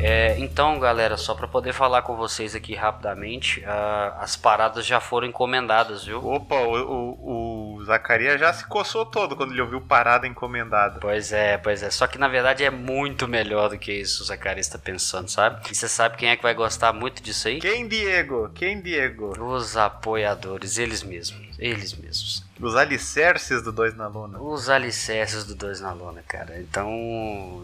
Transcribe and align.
É, 0.00 0.38
então, 0.38 0.78
galera, 0.78 1.16
só 1.16 1.34
para 1.34 1.46
poder 1.46 1.72
falar 1.72 2.02
com 2.02 2.16
vocês 2.16 2.54
aqui 2.54 2.74
rapidamente, 2.74 3.60
uh, 3.60 4.20
as 4.20 4.36
paradas 4.36 4.84
já 4.84 5.00
foram 5.00 5.26
encomendadas, 5.26 6.04
viu? 6.04 6.24
Opa, 6.24 6.56
o, 6.56 6.74
o, 6.74 7.76
o, 7.78 7.84
Zacarias 7.84 8.40
já 8.40 8.52
se 8.52 8.66
coçou 8.66 9.06
todo 9.06 9.36
quando 9.36 9.52
ele 9.52 9.60
ouviu 9.60 9.80
parada 9.80 10.26
encomendada. 10.26 10.98
Pois 11.00 11.32
é, 11.32 11.56
pois 11.58 11.82
é. 11.82 11.90
Só 11.90 12.06
que 12.06 12.18
na 12.18 12.28
verdade 12.28 12.64
é 12.64 12.70
muito 12.70 13.28
melhor 13.28 13.70
do 13.70 13.78
que 13.78 13.92
isso 13.92 14.22
o 14.22 14.26
Zacarias 14.26 14.66
está 14.66 14.78
pensando, 14.78 15.28
sabe? 15.28 15.60
E 15.70 15.74
você 15.74 15.88
sabe 15.88 16.16
quem 16.16 16.30
é 16.30 16.36
que 16.36 16.42
vai 16.42 16.54
gostar 16.54 16.92
muito 16.92 17.22
disso 17.22 17.48
aí? 17.48 17.60
Quem, 17.60 17.86
Diego? 17.86 18.50
Quem, 18.54 18.80
Diego? 18.80 19.32
Os 19.38 19.76
apoiadores, 19.76 20.78
eles 20.78 21.02
mesmos. 21.02 21.44
Eles 21.58 21.94
mesmos. 21.94 22.44
Os 22.60 22.76
alicerces 22.76 23.62
do 23.62 23.72
Dois 23.72 23.96
na 23.96 24.06
Luna. 24.06 24.38
Os 24.40 24.68
alicerces 24.70 25.44
do 25.44 25.54
Dois 25.54 25.80
na 25.80 25.92
Luna, 25.92 26.22
cara. 26.26 26.60
Então, 26.60 26.88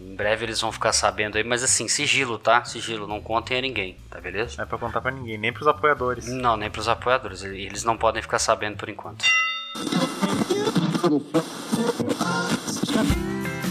em 0.03 0.17
breve 0.17 0.45
eles 0.45 0.61
vão 0.61 0.73
ficar 0.73 0.93
sabendo 0.93 1.39
aí. 1.39 1.45
Mas 1.45 1.63
assim, 1.63 1.87
sigilo, 1.87 2.39
tá? 2.39 2.65
Sigilo, 2.65 3.07
não 3.07 3.21
contem 3.21 3.59
a 3.59 3.61
ninguém, 3.61 3.97
tá 4.11 4.21
beleza? 4.21 4.57
Não 4.57 4.65
é 4.65 4.67
pra 4.67 4.79
contar 4.79 5.01
pra 5.01 5.13
ninguém, 5.13 5.39
nem 5.39 5.53
pros 5.53 5.69
apoiadores. 5.69 6.27
Não, 6.27 6.57
nem 6.57 6.71
pros 6.71 6.89
apoiadores. 6.89 7.43
Eles 7.45 7.85
não 7.85 7.97
podem 7.97 8.21
ficar 8.21 8.39
sabendo 8.39 8.77
por 8.77 8.89
enquanto. 8.89 9.25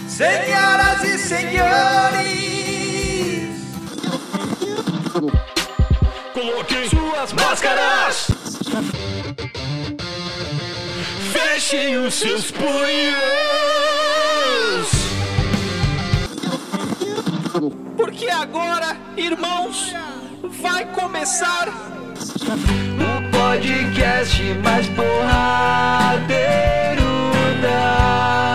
Senhoras 0.07 1.03
e 1.03 1.17
senhores, 1.17 2.29
coloquem 6.33 6.89
suas 6.89 7.33
máscaras. 7.33 8.27
Fechem 11.59 11.97
os 11.97 12.13
seus 12.13 12.51
punhos. 12.51 12.69
Porque 17.97 18.29
agora, 18.29 18.95
irmãos, 19.17 19.93
vai 20.61 20.85
começar 20.93 21.67
o 21.67 23.29
podcast 23.29 24.41
mais 24.63 24.87
porradeiro 24.87 26.31
da 27.61 28.48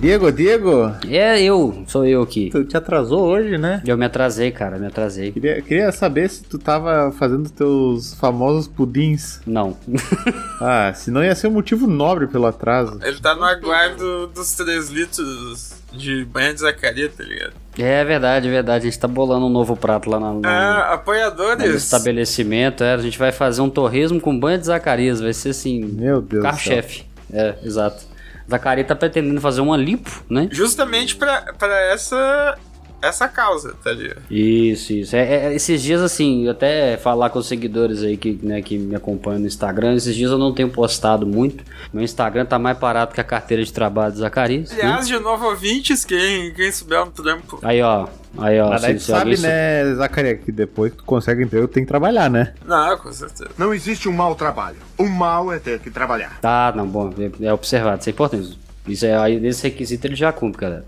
Diego, 0.00 0.32
Diego, 0.32 0.94
É 1.10 1.42
eu, 1.42 1.84
sou 1.86 2.06
eu 2.06 2.22
aqui. 2.22 2.48
tu 2.50 2.64
te 2.64 2.74
atrasou 2.74 3.20
hoje, 3.26 3.58
né? 3.58 3.82
Eu 3.86 3.98
me 3.98 4.06
atrasei, 4.06 4.50
cara, 4.50 4.78
me 4.78 4.86
atrasei. 4.86 5.30
Queria, 5.30 5.60
queria 5.60 5.92
saber 5.92 6.30
se 6.30 6.42
tu 6.42 6.58
tava 6.58 7.12
fazendo 7.12 7.50
teus 7.50 8.14
famosos 8.14 8.66
pudins. 8.66 9.40
Não. 9.46 9.76
Ah, 10.62 10.92
senão 10.94 11.24
ia 11.24 11.34
ser 11.34 11.46
um 11.48 11.52
motivo 11.52 11.86
nobre 11.86 12.26
pelo 12.26 12.44
atraso. 12.46 12.98
Ele 13.02 13.18
tá 13.18 13.34
no 13.34 13.44
aguardo 13.44 14.26
dos 14.26 14.52
3 14.54 14.90
litros 14.90 15.72
de 15.90 16.22
banha 16.26 16.52
de 16.52 16.60
Zacaria, 16.60 17.08
tá 17.08 17.24
ligado? 17.24 17.54
é 17.78 18.04
verdade, 18.04 18.46
é 18.46 18.50
verdade. 18.50 18.86
A 18.86 18.90
gente 18.90 18.98
tá 19.00 19.08
bolando 19.08 19.46
um 19.46 19.48
novo 19.48 19.74
prato 19.74 20.10
lá 20.10 20.20
na, 20.20 20.34
na- 20.34 20.48
Ah, 20.50 20.88
no 20.88 20.94
apoiadores. 20.96 21.74
estabelecimento. 21.82 22.84
É, 22.84 22.92
a 22.92 22.98
gente 22.98 23.18
vai 23.18 23.32
fazer 23.32 23.62
um 23.62 23.70
torresmo 23.70 24.20
com 24.20 24.38
banha 24.38 24.58
de 24.58 24.66
Zacarias. 24.66 25.18
Vai 25.18 25.32
ser 25.32 25.48
assim, 25.50 25.82
Meu 25.82 26.20
Deus 26.20 26.28
do 26.28 26.34
céu. 26.34 26.42
carro-chefe. 26.42 27.04
É, 27.32 27.54
exato. 27.64 28.04
Zacarias 28.50 28.86
tá 28.86 28.94
pretendendo 28.96 29.40
fazer 29.40 29.60
uma 29.60 29.76
limpo, 29.76 30.22
né? 30.28 30.48
Justamente 30.50 31.16
pra, 31.16 31.52
pra 31.58 31.74
essa, 31.92 32.58
essa 33.00 33.28
causa, 33.28 33.74
tá 33.82 33.92
ligado? 33.92 34.20
Isso, 34.30 34.92
isso. 34.92 35.16
É, 35.16 35.46
é, 35.46 35.54
esses 35.54 35.80
dias, 35.82 36.00
assim, 36.02 36.44
eu 36.44 36.50
até 36.50 36.96
falar 36.96 37.30
com 37.30 37.38
os 37.38 37.46
seguidores 37.46 38.02
aí 38.02 38.16
que, 38.16 38.38
né, 38.42 38.60
que 38.60 38.76
me 38.76 38.94
acompanham 38.94 39.40
no 39.40 39.46
Instagram, 39.46 39.94
esses 39.94 40.14
dias 40.14 40.30
eu 40.30 40.38
não 40.38 40.52
tenho 40.52 40.68
postado 40.68 41.26
muito. 41.26 41.64
Meu 41.92 42.02
Instagram 42.02 42.44
tá 42.44 42.58
mais 42.58 42.76
parado 42.76 43.14
que 43.14 43.20
a 43.20 43.24
carteira 43.24 43.62
de 43.64 43.72
trabalho 43.72 44.12
de 44.12 44.18
Zacarias. 44.18 44.70
né? 44.70 44.82
Aliás, 44.82 45.06
de 45.06 45.18
novo, 45.18 45.46
ouvintes, 45.46 46.04
quem, 46.04 46.52
quem 46.52 46.70
souber 46.72 47.02
um 47.02 47.10
trampo. 47.10 47.58
Aí, 47.62 47.80
ó. 47.80 48.06
Aí, 48.38 48.60
ó. 48.60 48.70
Mas 48.70 48.82
tu 48.82 49.00
sabe, 49.00 49.38
né, 49.38 49.94
Zacarias, 49.94 50.40
que 50.44 50.52
depois 50.52 50.92
que 50.92 50.98
tu 50.98 51.04
consegue 51.04 51.42
emprego, 51.42 51.66
tu 51.66 51.74
tem 51.74 51.84
que 51.84 51.88
trabalhar, 51.88 52.30
né? 52.30 52.54
Não, 52.64 52.96
com 52.96 53.12
certeza. 53.12 53.50
Não 53.58 53.74
existe 53.74 54.08
um 54.08 54.12
mau 54.12 54.34
trabalho. 54.34 54.76
O 54.96 55.08
mal 55.08 55.52
é 55.52 55.58
ter 55.58 55.78
que 55.80 55.90
trabalhar. 55.90 56.38
Tá, 56.40 56.72
não, 56.74 56.86
bom, 56.86 57.12
é, 57.18 57.46
é 57.46 57.52
observado, 57.52 58.00
isso 58.00 58.08
é 58.08 58.12
importante. 58.12 58.58
Isso 58.86 59.06
é 59.06 59.16
aí 59.16 59.38
nesse 59.38 59.62
requisito 59.64 60.06
ele 60.06 60.16
já 60.16 60.32
cumpre, 60.32 60.60
cara. 60.60 60.84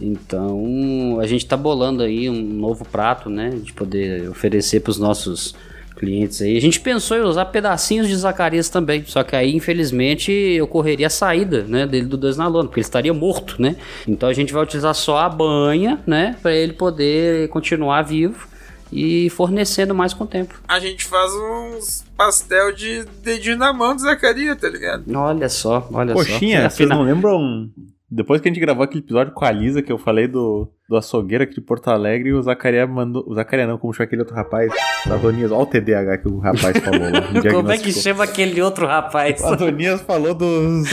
Então, 0.00 1.18
a 1.20 1.26
gente 1.26 1.44
tá 1.46 1.56
bolando 1.56 2.02
aí 2.02 2.28
um 2.30 2.40
novo 2.42 2.84
prato, 2.84 3.28
né, 3.28 3.50
de 3.50 3.72
poder 3.72 4.28
oferecer 4.30 4.80
pros 4.80 4.98
nossos 4.98 5.54
clientes 6.00 6.40
aí. 6.40 6.56
A 6.56 6.60
gente 6.60 6.80
pensou 6.80 7.18
em 7.18 7.20
usar 7.20 7.44
pedacinhos 7.46 8.08
de 8.08 8.16
Zacarias 8.16 8.70
também, 8.70 9.04
só 9.04 9.22
que 9.22 9.36
aí, 9.36 9.54
infelizmente, 9.54 10.58
ocorreria 10.62 11.08
a 11.08 11.10
saída, 11.10 11.62
né, 11.64 11.86
dele 11.86 12.06
do 12.06 12.16
Dois 12.16 12.38
na 12.38 12.48
Lona, 12.48 12.64
porque 12.64 12.80
ele 12.80 12.86
estaria 12.86 13.12
morto, 13.12 13.60
né? 13.60 13.76
Então 14.08 14.26
a 14.26 14.32
gente 14.32 14.50
vai 14.50 14.62
utilizar 14.62 14.94
só 14.94 15.18
a 15.18 15.28
banha, 15.28 16.00
né, 16.06 16.36
para 16.40 16.54
ele 16.54 16.72
poder 16.72 17.48
continuar 17.50 18.00
vivo 18.02 18.48
e 18.90 19.28
fornecendo 19.30 19.94
mais 19.94 20.14
com 20.14 20.24
o 20.24 20.26
tempo. 20.26 20.58
A 20.66 20.80
gente 20.80 21.04
faz 21.04 21.30
uns 21.32 22.04
pastel 22.16 22.72
de 22.72 23.04
dedinho 23.22 23.58
na 23.58 23.72
mão 23.72 23.94
do 23.94 24.00
Zacaria, 24.00 24.56
tá 24.56 24.68
ligado? 24.70 25.04
Olha 25.14 25.48
só, 25.50 25.86
olha 25.92 26.14
Coxinha, 26.14 26.62
só. 26.62 26.76
vocês 26.76 26.88
não 26.88 27.02
lembram? 27.02 27.68
Depois 28.10 28.40
que 28.40 28.48
a 28.48 28.50
gente 28.50 28.60
gravou 28.60 28.82
aquele 28.82 29.04
episódio 29.04 29.32
com 29.32 29.44
a 29.44 29.52
Lisa, 29.52 29.82
que 29.82 29.92
eu 29.92 29.98
falei 29.98 30.26
do, 30.26 30.66
do 30.88 30.96
açougueiro 30.96 31.44
aqui 31.44 31.54
de 31.54 31.60
Porto 31.60 31.88
Alegre, 31.88 32.32
o 32.32 32.42
Zacarias 32.42 32.90
mandou. 32.90 33.22
O 33.24 33.34
Zacarias 33.34 33.68
não, 33.68 33.78
como 33.78 33.92
chama 33.92 34.06
aquele 34.06 34.22
outro 34.22 34.34
rapaz? 34.34 34.72
Adonias, 35.08 35.50
olha 35.50 35.62
o 35.62 35.66
TDAH 35.66 36.18
que 36.18 36.28
o 36.28 36.38
rapaz 36.38 36.76
falou. 36.78 37.00
Como 37.50 37.72
é 37.72 37.78
que 37.78 37.92
chama 37.92 38.24
aquele 38.24 38.60
outro 38.60 38.86
rapaz? 38.86 39.40
O 39.40 39.46
Adonias 39.46 40.00
falou 40.02 40.34
dos. 40.34 40.88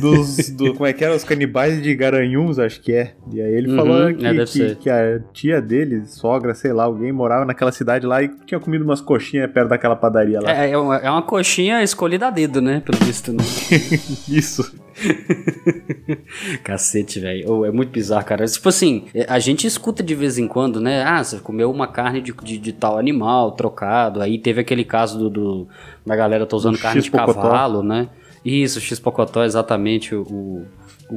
dos 0.00 0.50
do, 0.50 0.74
como 0.74 0.86
é 0.86 0.92
que 0.92 1.04
era? 1.04 1.14
Os 1.14 1.24
canibais 1.24 1.82
de 1.82 1.94
Garanhuns, 1.94 2.58
acho 2.58 2.80
que 2.80 2.92
é. 2.92 3.14
E 3.32 3.40
aí 3.40 3.52
ele 3.54 3.70
Uhum, 3.70 3.76
falou 3.76 4.08
é, 4.08 4.12
que, 4.12 4.22
deve 4.22 4.46
que, 4.46 4.74
que 4.76 4.90
a 4.90 5.20
tia 5.32 5.60
dele, 5.62 6.04
sogra, 6.06 6.54
sei 6.54 6.72
lá, 6.72 6.84
alguém 6.84 7.10
morava 7.12 7.44
naquela 7.44 7.72
cidade 7.72 8.06
lá 8.06 8.22
e 8.22 8.28
tinha 8.46 8.60
comido 8.60 8.84
umas 8.84 9.00
coxinhas 9.00 9.50
perto 9.50 9.68
daquela 9.68 9.96
padaria 9.96 10.40
lá. 10.40 10.50
É, 10.52 10.70
é 10.70 10.78
uma, 10.78 10.96
é 10.96 11.10
uma 11.10 11.22
coxinha 11.22 11.82
escolhida 11.82 12.26
a 12.26 12.30
dedo, 12.30 12.60
né? 12.60 12.82
Pelo 12.84 12.98
visto, 13.04 13.32
né? 13.32 13.42
Isso. 14.28 14.74
Cacete, 16.62 17.20
velho. 17.20 17.50
Ô, 17.50 17.64
é 17.64 17.70
muito 17.70 17.90
bizarro, 17.90 18.24
cara. 18.24 18.46
Tipo 18.46 18.68
assim, 18.68 19.04
é, 19.14 19.26
a 19.28 19.38
gente 19.38 19.66
escuta 19.66 20.02
de 20.02 20.14
vez 20.14 20.38
em 20.38 20.46
quando, 20.48 20.80
né? 20.80 21.02
Ah, 21.04 21.22
você 21.22 21.38
comeu 21.38 21.70
uma 21.70 21.86
carne 21.86 22.20
de, 22.20 22.32
de, 22.42 22.58
de 22.58 22.72
tal 22.72 22.98
animal 22.98 23.52
trocado. 23.52 24.20
Aí 24.20 24.38
teve 24.38 24.60
aquele 24.60 24.84
caso 24.84 25.18
do, 25.18 25.30
do- 25.30 25.68
da 26.06 26.16
galera 26.16 26.46
tá 26.46 26.56
usando 26.56 26.76
Do 26.76 26.82
carne 26.82 27.00
de 27.00 27.10
cavalo, 27.10 27.82
né? 27.82 28.08
Isso, 28.44 28.80
X-Pocotó, 28.80 29.44
exatamente. 29.44 30.14
O, 30.14 30.22
o, 30.22 30.66
o, 31.10 31.16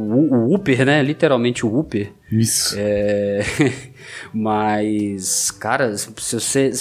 o 0.51 0.53
Uber, 0.55 0.85
né? 0.85 1.01
Literalmente 1.01 1.65
o 1.65 1.75
Uber. 1.79 2.11
Isso. 2.31 2.75
É, 2.77 3.41
mas, 4.33 5.49
cara, 5.51 5.95
se 5.97 6.11
você. 6.39 6.71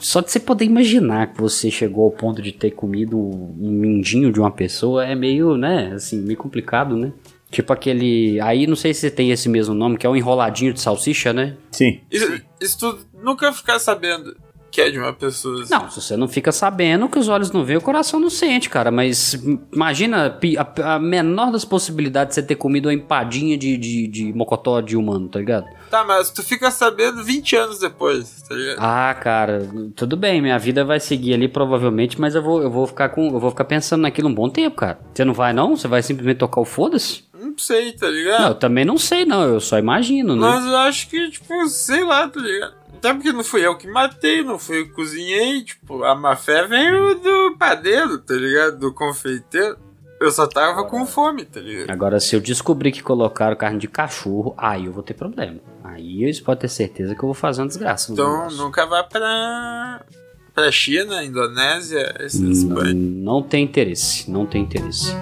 Só 0.00 0.20
de 0.20 0.30
você 0.30 0.40
poder 0.40 0.64
imaginar 0.64 1.32
que 1.32 1.40
você 1.40 1.70
chegou 1.70 2.04
ao 2.04 2.10
ponto 2.10 2.40
de 2.40 2.52
ter 2.52 2.70
comido 2.70 3.18
um 3.18 3.70
mindinho 3.70 4.32
de 4.32 4.40
uma 4.40 4.50
pessoa 4.50 5.04
é 5.04 5.14
meio, 5.14 5.56
né, 5.56 5.92
assim, 5.94 6.20
meio 6.20 6.38
complicado, 6.38 6.96
né? 6.96 7.12
Tipo 7.50 7.72
aquele. 7.72 8.38
Aí 8.40 8.66
não 8.66 8.76
sei 8.76 8.92
se 8.92 9.10
tem 9.10 9.30
esse 9.30 9.48
mesmo 9.48 9.74
nome, 9.74 9.96
que 9.96 10.06
é 10.06 10.10
o 10.10 10.14
enroladinho 10.14 10.72
de 10.72 10.80
salsicha, 10.80 11.32
né? 11.32 11.56
Sim. 11.72 12.00
Isso, 12.10 12.42
isso 12.60 12.78
tu 12.78 12.98
nunca 13.22 13.50
ficar 13.52 13.78
sabendo 13.78 14.36
que 14.70 14.82
é 14.82 14.90
de 14.90 14.98
uma 14.98 15.12
pessoa 15.12 15.62
assim. 15.62 15.72
Não, 15.72 15.90
se 15.90 16.00
você 16.00 16.16
não 16.16 16.28
fica 16.28 16.52
sabendo 16.52 17.08
que 17.08 17.18
os 17.18 17.28
olhos 17.28 17.50
não 17.50 17.64
veem, 17.64 17.78
o 17.78 17.82
coração 17.82 18.20
não 18.20 18.28
sente, 18.28 18.68
cara. 18.68 18.90
Mas 18.90 19.32
imagina 19.72 20.38
a, 20.58 20.94
a 20.94 20.98
menor 20.98 21.50
das 21.50 21.64
possibilidades 21.64 22.36
de 22.36 22.42
você 22.42 22.46
ter 22.46 22.56
comido 22.56 22.86
uma 22.86 22.94
empadinha 22.94 23.56
de, 23.56 23.76
de, 23.76 24.06
de 24.06 24.32
mocotó 24.32 24.80
de 24.80 24.96
humano, 24.96 25.28
tá 25.28 25.38
ligado? 25.38 25.66
Tá, 25.90 26.04
mas 26.04 26.30
tu 26.30 26.42
fica 26.42 26.70
sabendo 26.70 27.24
20 27.24 27.56
anos 27.56 27.78
depois, 27.78 28.42
tá 28.42 28.54
ligado? 28.54 28.76
Ah, 28.78 29.14
cara, 29.14 29.66
tudo 29.96 30.16
bem, 30.16 30.42
minha 30.42 30.58
vida 30.58 30.84
vai 30.84 31.00
seguir 31.00 31.34
ali 31.34 31.48
provavelmente, 31.48 32.20
mas 32.20 32.34
eu 32.34 32.42
vou, 32.42 32.62
eu 32.62 32.70
vou 32.70 32.86
ficar 32.86 33.08
com, 33.08 33.26
eu 33.28 33.40
vou 33.40 33.50
ficar 33.50 33.64
pensando 33.64 34.02
naquilo 34.02 34.28
um 34.28 34.34
bom 34.34 34.48
tempo, 34.50 34.76
cara. 34.76 34.98
Você 35.14 35.24
não 35.24 35.32
vai 35.32 35.52
não? 35.52 35.76
Você 35.76 35.88
vai 35.88 36.02
simplesmente 36.02 36.38
tocar 36.38 36.60
o 36.60 36.64
foda-se? 36.64 37.24
Não 37.32 37.56
sei, 37.56 37.92
tá 37.92 38.06
Não, 38.06 38.12
ligado? 38.12 38.48
eu 38.48 38.54
também 38.54 38.84
não 38.84 38.98
sei 38.98 39.24
não, 39.24 39.42
eu 39.44 39.60
só 39.60 39.78
imagino, 39.78 40.34
né? 40.36 40.42
Mas 40.42 40.64
eu 40.66 40.76
acho 40.76 41.08
que, 41.08 41.30
tipo, 41.30 41.66
sei 41.68 42.04
lá, 42.04 42.28
tá 42.28 42.40
ligado? 42.40 42.74
Até 42.98 43.14
porque 43.14 43.32
não 43.32 43.44
fui 43.44 43.64
eu 43.64 43.76
que 43.78 43.86
matei, 43.88 44.42
não 44.42 44.58
fui 44.58 44.80
eu 44.80 44.86
que 44.86 44.92
cozinhei, 44.92 45.62
tipo, 45.62 46.02
a 46.04 46.14
má 46.14 46.34
fé 46.36 46.66
veio 46.66 47.14
do 47.14 47.56
padeiro, 47.56 48.18
tá 48.18 48.34
ligado? 48.34 48.78
Do 48.78 48.92
confeiteiro. 48.92 49.78
Eu 50.20 50.32
só 50.32 50.48
tava 50.48 50.84
com 50.84 51.06
fome, 51.06 51.44
tá 51.44 51.60
ligado? 51.60 51.90
Agora, 51.90 52.18
se 52.18 52.34
eu 52.34 52.40
descobrir 52.40 52.90
que 52.90 53.02
colocaram 53.02 53.54
carne 53.56 53.78
de 53.78 53.86
cachorro, 53.86 54.52
aí 54.56 54.86
eu 54.86 54.92
vou 54.92 55.02
ter 55.02 55.14
problema. 55.14 55.60
Aí 55.84 56.24
eles 56.24 56.40
podem 56.40 56.62
ter 56.62 56.68
certeza 56.68 57.14
que 57.14 57.22
eu 57.22 57.28
vou 57.28 57.34
fazer 57.34 57.62
uma 57.62 57.68
desgraça. 57.68 58.12
Então 58.12 58.38
negócio. 58.38 58.58
nunca 58.58 58.84
vá 58.84 59.04
pra. 59.04 60.04
pra 60.52 60.72
China, 60.72 61.22
Indonésia, 61.22 62.16
esses 62.20 62.64
Não, 62.64 62.82
não 62.92 63.42
tem 63.42 63.64
interesse, 63.64 64.28
não 64.28 64.44
tem 64.44 64.62
interesse. 64.62 65.12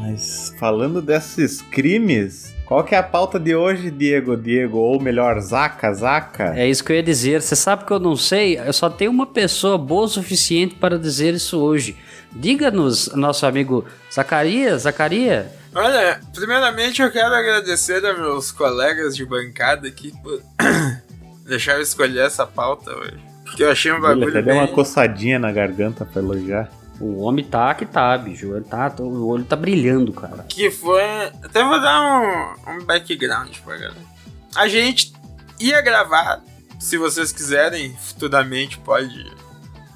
Mas 0.00 0.54
falando 0.58 1.00
desses 1.00 1.62
crimes, 1.62 2.53
qual 2.66 2.82
que 2.82 2.94
é 2.94 2.98
a 2.98 3.02
pauta 3.02 3.38
de 3.38 3.54
hoje, 3.54 3.90
Diego? 3.90 4.36
Diego, 4.36 4.78
ou 4.78 5.00
melhor, 5.00 5.38
Zaca, 5.40 5.92
Zaca? 5.92 6.54
É 6.56 6.68
isso 6.68 6.82
que 6.82 6.92
eu 6.92 6.96
ia 6.96 7.02
dizer. 7.02 7.42
Você 7.42 7.54
sabe 7.54 7.84
que 7.84 7.92
eu 7.92 7.98
não 7.98 8.16
sei? 8.16 8.58
Eu 8.58 8.72
só 8.72 8.88
tenho 8.88 9.10
uma 9.10 9.26
pessoa 9.26 9.76
boa 9.76 10.04
o 10.04 10.08
suficiente 10.08 10.74
para 10.74 10.98
dizer 10.98 11.34
isso 11.34 11.58
hoje. 11.60 11.96
Diga-nos, 12.32 13.14
nosso 13.14 13.46
amigo 13.46 13.84
Zacarias, 14.12 14.82
Zacaria. 14.82 15.52
Olha, 15.74 16.20
primeiramente 16.32 17.02
eu 17.02 17.10
quero 17.10 17.34
agradecer 17.34 18.04
a 18.06 18.14
meus 18.14 18.50
colegas 18.50 19.16
de 19.16 19.26
bancada 19.26 19.88
aqui 19.88 20.12
por 20.22 20.40
deixar 21.46 21.74
eu 21.74 21.82
escolher 21.82 22.26
essa 22.26 22.46
pauta 22.46 22.90
hoje. 22.96 23.18
Porque 23.44 23.62
eu 23.62 23.70
achei 23.70 23.92
um 23.92 23.96
Ele 23.96 24.02
bagulho 24.02 24.28
até 24.30 24.42
deu 24.42 24.54
uma 24.54 24.66
bem... 24.66 24.74
coçadinha 24.74 25.38
na 25.38 25.52
garganta 25.52 26.04
pra 26.04 26.22
elogiar. 26.22 26.70
O 27.00 27.22
homem 27.22 27.44
tá 27.44 27.74
que 27.74 27.84
tá, 27.84 28.16
bicho. 28.16 28.54
Ele 28.54 28.64
tá, 28.64 28.94
o 28.98 29.26
olho 29.26 29.44
tá 29.44 29.56
brilhando, 29.56 30.12
cara. 30.12 30.44
Que 30.48 30.70
foi... 30.70 31.02
Até 31.42 31.64
vou 31.64 31.80
dar 31.80 32.00
um, 32.00 32.72
um 32.72 32.84
background 32.84 33.56
pra 33.64 33.76
galera. 33.76 34.14
A 34.54 34.68
gente 34.68 35.12
ia 35.58 35.80
gravar, 35.80 36.42
se 36.78 36.96
vocês 36.96 37.32
quiserem, 37.32 37.96
futuramente 37.96 38.78
pode 38.78 39.32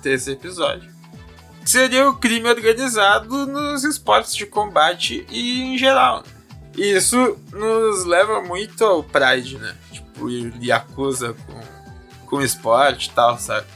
ter 0.03 0.13
esse 0.13 0.33
episódio. 0.33 0.91
Seria 1.65 2.09
o 2.09 2.17
crime 2.17 2.49
organizado 2.49 3.47
nos 3.47 3.85
esportes 3.85 4.35
de 4.35 4.47
combate 4.47 5.27
e 5.31 5.63
em 5.63 5.79
geral. 5.79 6.25
E 6.77 6.97
isso 6.97 7.39
nos 7.53 8.05
leva 8.05 8.41
muito 8.41 8.85
ao 8.85 9.03
Pride, 9.03 9.59
né? 9.59 9.77
Tipo, 9.93 10.29
Yakuza 10.31 11.35
com, 11.35 11.61
com 12.27 12.43
esporte 12.43 13.11
e 13.11 13.13
tal, 13.13 13.39
sabe? 13.39 13.67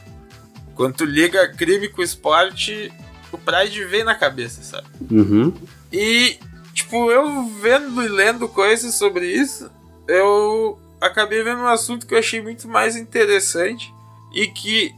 Quando 0.73 0.95
tu 0.95 1.05
liga 1.05 1.53
crime 1.53 1.87
com 1.87 2.01
esporte, 2.01 2.91
o 3.33 3.37
Pride 3.37 3.83
vem 3.85 4.03
na 4.03 4.15
cabeça, 4.15 4.61
sabe? 4.63 4.87
Uhum. 5.11 5.53
E, 5.91 6.37
tipo, 6.73 7.11
eu 7.11 7.45
vendo 7.61 8.03
e 8.03 8.07
lendo 8.07 8.47
coisas 8.47 8.95
sobre 8.95 9.25
isso, 9.25 9.69
eu 10.07 10.79
acabei 11.01 11.43
vendo 11.43 11.61
um 11.61 11.67
assunto 11.67 12.05
que 12.05 12.13
eu 12.13 12.19
achei 12.19 12.41
muito 12.41 12.67
mais 12.67 12.95
interessante 12.95 13.93
e 14.33 14.47
que 14.47 14.93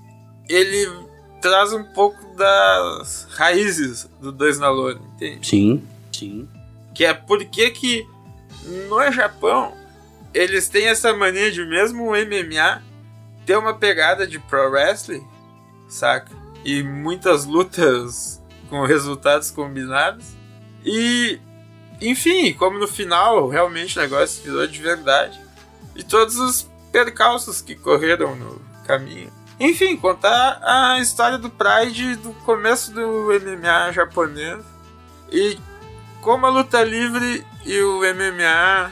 ele 0.48 0.88
traz 1.42 1.74
um 1.74 1.84
pouco 1.84 2.36
das 2.36 3.28
raízes 3.32 4.10
do 4.22 4.32
Dois 4.32 4.60
na 4.60 4.70
Lona, 4.70 5.02
entende? 5.16 5.48
Sim, 5.48 5.84
sim. 6.12 6.48
Que 6.94 7.06
é 7.06 7.14
porque 7.14 7.72
que 7.72 8.08
no 8.90 9.12
Japão 9.12 9.74
eles 10.34 10.68
têm 10.68 10.88
essa 10.88 11.14
mania 11.14 11.52
de 11.52 11.66
mesmo 11.66 12.04
o 12.04 12.12
MMA 12.12 12.82
ter 13.46 13.58
uma 13.58 13.74
pegada 13.74 14.28
de 14.28 14.40
pro 14.40 14.70
wrestling, 14.72 15.26
saca? 15.88 16.45
E 16.66 16.84
muitas 16.84 17.46
lutas 17.46 18.42
com 18.70 18.84
resultados 18.86 19.52
combinados. 19.52 20.26
E 20.84 21.40
enfim, 22.02 22.54
como 22.54 22.78
no 22.78 22.88
final 22.88 23.48
realmente 23.48 23.98
o 23.98 24.02
negócio 24.02 24.44
virou 24.44 24.68
de 24.68 24.82
verdade. 24.82 25.40
E 25.96 26.04
todos 26.04 26.38
os 26.38 26.70
percalços 26.92 27.62
que 27.62 27.76
correram 27.76 28.36
no 28.36 28.62
caminho. 28.86 29.32
Enfim, 29.60 29.96
contar 29.96 30.60
a 30.62 31.00
história 31.00 31.38
do 31.38 31.50
Pride 31.50 32.16
do 32.18 32.34
começo 32.46 32.92
do 32.92 33.28
MMA 33.40 33.92
japonês. 33.94 34.64
E 35.32 35.58
como 36.22 36.46
a 36.46 36.50
luta 36.50 36.84
livre 36.84 37.46
e 37.66 37.80
o 37.82 38.00
MMA 38.00 38.92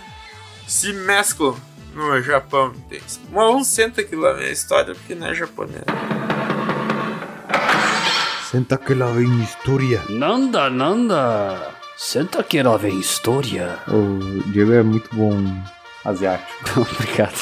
se 0.67 0.93
mesclam 0.93 1.55
no 1.93 2.21
Japão, 2.21 2.73
entende? 2.75 3.19
Um 3.31 3.63
senta 3.63 4.03
que 4.03 4.15
lá 4.15 4.35
a 4.35 4.49
história 4.49 4.95
porque 4.95 5.13
não 5.13 5.27
é 5.27 5.33
japonês. 5.33 5.83
Senta 8.53 8.77
que 8.77 8.93
lá 8.93 9.07
vem 9.07 9.41
história. 9.41 9.99
Nanda, 10.09 10.69
nanda. 10.69 11.71
Senta 11.97 12.43
que 12.43 12.61
lá 12.61 12.77
vem 12.77 12.99
história. 12.99 13.79
O 13.87 14.43
Diego 14.51 14.73
é 14.73 14.83
muito 14.83 15.09
bom 15.15 15.33
asiático. 16.05 16.81
Obrigado. 17.01 17.33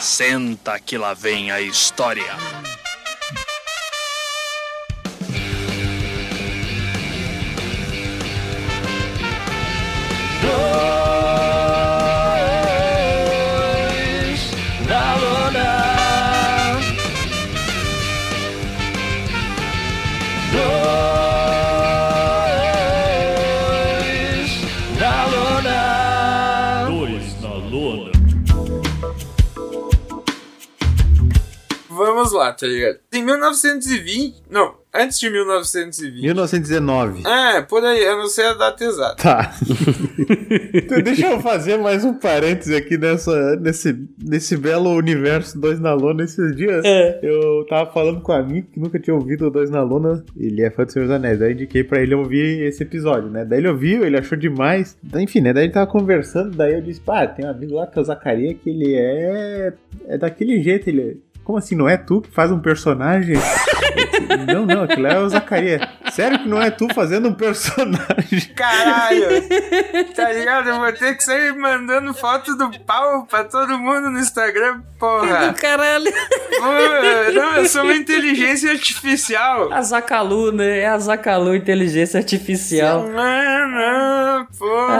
Senta 0.00 0.80
que 0.80 0.98
lá 0.98 1.14
vem 1.14 1.52
a 1.52 1.60
história. 1.60 2.34
Lá, 32.42 32.52
tá 32.52 32.66
ligado? 32.66 32.98
Em 33.12 33.22
1920. 33.24 34.42
Não, 34.50 34.74
antes 34.92 35.18
de 35.18 35.30
1920. 35.30 36.22
1919. 36.22 37.22
É, 37.26 37.62
por 37.62 37.84
aí, 37.84 38.02
eu 38.02 38.16
não 38.18 38.26
sei 38.26 38.46
a 38.46 38.54
data 38.54 38.84
exata. 38.84 39.22
Tá. 39.22 39.54
então, 40.74 41.00
deixa 41.00 41.26
eu 41.26 41.40
fazer 41.40 41.78
mais 41.78 42.04
um 42.04 42.14
parêntese 42.14 42.74
aqui 42.74 42.98
nessa, 42.98 43.56
nesse, 43.56 43.96
nesse 44.22 44.56
belo 44.56 44.90
universo 44.90 45.58
Dois 45.58 45.78
na 45.78 45.94
Lona. 45.94 46.24
Esses 46.24 46.54
dias 46.56 46.84
eu 47.22 47.64
tava 47.68 47.90
falando 47.92 48.20
com 48.20 48.32
um 48.32 48.36
amigo 48.36 48.68
que 48.72 48.80
nunca 48.80 48.98
tinha 48.98 49.14
ouvido 49.14 49.46
o 49.46 49.50
Dois 49.50 49.70
na 49.70 49.82
Lona. 49.82 50.24
Ele 50.36 50.62
é 50.62 50.70
fã 50.70 50.84
do 50.84 50.92
Senhor 50.92 51.06
dos 51.06 51.14
Anéis. 51.14 51.38
Daí 51.38 51.50
eu 51.50 51.52
indiquei 51.52 51.84
pra 51.84 52.00
ele 52.00 52.14
ouvir 52.14 52.62
esse 52.64 52.82
episódio, 52.82 53.30
né? 53.30 53.44
Daí 53.44 53.60
ele 53.60 53.68
ouviu, 53.68 54.04
ele 54.04 54.18
achou 54.18 54.36
demais. 54.36 54.96
Enfim, 55.14 55.40
né? 55.40 55.52
Daí 55.52 55.64
ele 55.64 55.72
tava 55.72 55.86
conversando. 55.86 56.56
Daí 56.56 56.74
eu 56.74 56.82
disse: 56.82 57.00
pá, 57.00 57.26
tem 57.26 57.46
um 57.46 57.50
amigo 57.50 57.74
lá 57.74 57.86
que 57.86 57.98
é 57.98 58.02
o 58.02 58.04
Zacaria 58.04 58.54
que 58.54 58.68
ele 58.68 58.94
é. 58.94 59.72
É 60.08 60.18
daquele 60.18 60.60
jeito. 60.62 60.88
Ele. 60.88 61.20
Como 61.44 61.58
assim? 61.58 61.74
Não 61.74 61.88
é 61.88 61.96
tu 61.96 62.20
que 62.20 62.30
faz 62.30 62.50
um 62.50 62.60
personagem? 62.60 63.36
não, 64.46 64.64
não, 64.66 64.82
aquilo 64.84 65.06
é 65.06 65.18
o 65.18 65.28
Zacaria. 65.28 65.88
Sério 66.10 66.38
que 66.40 66.48
não 66.48 66.60
é 66.60 66.70
tu 66.70 66.86
fazendo 66.94 67.28
um 67.28 67.34
personagem? 67.34 68.40
Caralho! 68.54 69.26
tá 70.14 70.32
ligado? 70.32 70.68
Eu 70.68 70.78
vou 70.78 70.92
ter 70.92 71.16
que 71.16 71.24
sair 71.24 71.54
mandando 71.54 72.12
foto 72.14 72.56
do 72.56 72.70
pau 72.80 73.26
pra 73.26 73.44
todo 73.44 73.78
mundo 73.78 74.10
no 74.10 74.18
Instagram, 74.18 74.82
porra! 74.98 75.52
Caralho. 75.58 76.12
Pô, 76.12 77.32
não, 77.32 77.56
eu 77.56 77.66
sou 77.66 77.82
uma 77.82 77.94
inteligência 77.94 78.70
artificial! 78.70 79.72
A 79.72 79.82
Zakalu, 79.82 80.52
né? 80.52 80.80
É 80.80 80.88
a 80.88 80.98
Zakalu 80.98 81.54
Inteligência 81.56 82.18
Artificial. 82.18 83.08
Mano, 83.08 83.12
porra! 83.12 84.21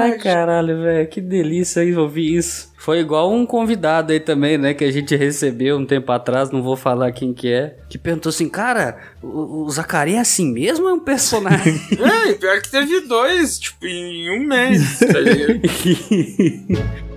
Ai, 0.03 0.19
caralho, 0.19 0.83
velho. 0.83 1.09
Que 1.09 1.21
delícia 1.21 1.83
aí 1.83 1.97
ouvir 1.97 2.37
isso. 2.37 2.73
Foi 2.77 2.99
igual 2.99 3.33
um 3.33 3.47
convidado 3.47 4.13
aí 4.13 4.19
também, 4.19 4.59
né? 4.59 4.75
Que 4.75 4.85
a 4.85 4.91
gente 4.91 5.15
recebeu 5.15 5.77
um 5.77 5.87
tempo 5.87 6.11
atrás, 6.11 6.51
não 6.51 6.63
vou 6.63 6.77
falar 6.77 7.13
quem 7.13 7.33
que 7.33 7.53
é. 7.53 7.77
Que 7.89 7.97
perguntou 7.97 8.31
assim, 8.31 8.49
cara, 8.49 8.99
o, 9.23 9.65
o 9.65 9.71
Zacarias 9.71 10.19
é 10.19 10.21
assim 10.21 10.53
mesmo 10.53 10.87
ou 10.87 10.91
é 10.91 10.95
um 10.95 11.01
personagem? 11.01 11.81
É, 12.03 12.31
e 12.31 12.35
pior 12.35 12.61
que 12.61 12.71
teve 12.71 13.01
dois, 13.03 13.59
tipo, 13.59 13.87
em 13.87 14.31
um 14.31 14.45
mês, 14.45 14.99
tá 14.99 15.21
ligado? 15.21 15.61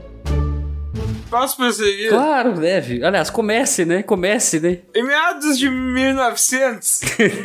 Posso 1.29 1.57
prosseguir? 1.57 2.09
claro, 2.09 2.53
deve. 2.53 3.03
Aliás, 3.03 3.29
comece, 3.29 3.83
né? 3.83 4.03
Comece, 4.03 4.59
né? 4.59 4.79
Em 4.93 5.03
meados 5.03 5.57
de 5.57 5.69
1900, 5.69 7.01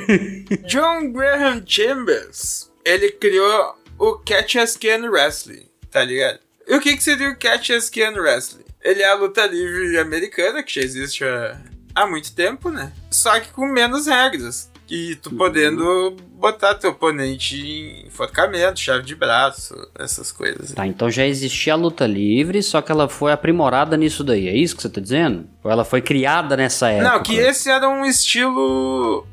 John 0.69 1.11
Graham 1.11 1.63
Chambers, 1.67 2.71
ele 2.85 3.11
criou 3.13 3.75
o 4.00 4.14
Catch 4.14 4.57
as 4.57 4.78
Can 4.78 5.11
Wrestling, 5.11 5.66
tá 5.90 6.02
ligado? 6.02 6.38
E 6.66 6.75
o 6.75 6.80
que, 6.80 6.97
que 6.97 7.02
seria 7.02 7.28
o 7.28 7.37
Catch 7.37 7.71
as 7.71 7.90
Can 7.90 8.12
Wrestling? 8.12 8.64
Ele 8.83 9.02
é 9.02 9.09
a 9.09 9.14
luta 9.14 9.47
livre 9.47 9.99
americana, 9.99 10.62
que 10.62 10.75
já 10.75 10.80
existe 10.80 11.23
há, 11.23 11.61
há 11.95 12.07
muito 12.07 12.35
tempo, 12.35 12.71
né? 12.71 12.92
Só 13.11 13.38
que 13.38 13.52
com 13.52 13.66
menos 13.66 14.07
regras. 14.07 14.71
E 14.88 15.16
tu 15.16 15.30
podendo 15.37 16.16
botar 16.33 16.75
teu 16.75 16.90
oponente 16.90 17.54
em 17.54 18.07
enforcamento, 18.07 18.80
chave 18.80 19.04
de 19.04 19.14
braço, 19.14 19.75
essas 19.97 20.33
coisas. 20.33 20.73
Tá, 20.73 20.87
então 20.87 21.11
já 21.11 21.26
existia 21.26 21.75
a 21.75 21.76
luta 21.76 22.07
livre, 22.07 22.62
só 22.62 22.80
que 22.80 22.90
ela 22.90 23.07
foi 23.09 23.30
aprimorada 23.30 23.97
nisso 23.97 24.25
daí. 24.25 24.49
É 24.49 24.57
isso 24.57 24.75
que 24.75 24.83
você 24.83 24.88
tá 24.88 25.00
dizendo? 25.00 25.47
Ou 25.62 25.71
ela 25.71 25.85
foi 25.85 26.00
criada 26.00 26.57
nessa 26.57 26.88
época? 26.88 27.12
Não, 27.12 27.23
que 27.23 27.37
esse 27.37 27.71
era 27.71 27.88
um 27.88 28.04
estilo. 28.04 29.26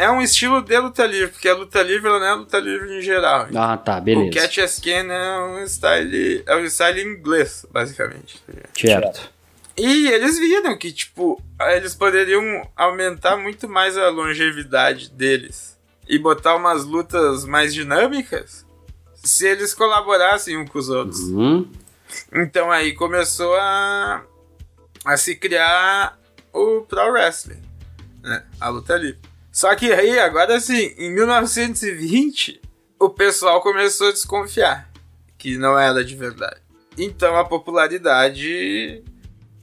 É 0.00 0.10
um 0.10 0.22
estilo 0.22 0.62
de 0.62 0.78
luta 0.78 1.04
livre, 1.04 1.28
porque 1.28 1.46
a 1.46 1.54
luta 1.54 1.82
livre 1.82 2.08
não 2.08 2.24
é 2.24 2.32
luta 2.32 2.58
livre 2.58 2.96
em 2.96 3.02
geral. 3.02 3.48
Ah, 3.54 3.76
tá, 3.76 4.00
beleza. 4.00 4.30
O 4.30 4.32
Catch 4.32 4.56
as 4.56 4.78
Can 4.78 5.12
é 5.12 5.40
um 5.42 5.62
style. 5.66 6.42
É 6.46 6.56
um 6.56 6.64
style 6.64 7.02
inglês, 7.02 7.66
basicamente. 7.70 8.42
Certo. 8.74 9.30
E 9.76 10.08
eles 10.08 10.38
viram 10.38 10.78
que, 10.78 10.90
tipo, 10.90 11.38
eles 11.60 11.94
poderiam 11.94 12.66
aumentar 12.74 13.36
muito 13.36 13.68
mais 13.68 13.98
a 13.98 14.08
longevidade 14.08 15.10
deles 15.10 15.78
e 16.08 16.18
botar 16.18 16.56
umas 16.56 16.86
lutas 16.86 17.44
mais 17.44 17.74
dinâmicas 17.74 18.64
se 19.22 19.46
eles 19.46 19.74
colaborassem 19.74 20.56
um 20.56 20.66
com 20.66 20.78
os 20.78 20.88
outros. 20.88 21.20
Uhum. 21.20 21.70
Então 22.32 22.70
aí 22.70 22.94
começou 22.94 23.54
a, 23.54 24.22
a 25.04 25.16
se 25.18 25.36
criar 25.36 26.18
o 26.54 26.80
Pro 26.88 27.12
Wrestling, 27.12 27.60
né? 28.22 28.44
A 28.58 28.70
luta 28.70 28.96
livre. 28.96 29.29
Só 29.52 29.74
que 29.74 29.92
aí, 29.92 30.18
agora 30.18 30.56
assim, 30.56 30.94
em 30.96 31.12
1920, 31.12 32.60
o 32.98 33.08
pessoal 33.10 33.60
começou 33.60 34.08
a 34.08 34.12
desconfiar 34.12 34.90
que 35.40 35.56
não 35.56 35.76
era 35.76 36.04
de 36.04 36.14
verdade. 36.14 36.60
Então 36.96 37.36
a 37.36 37.44
popularidade 37.44 39.02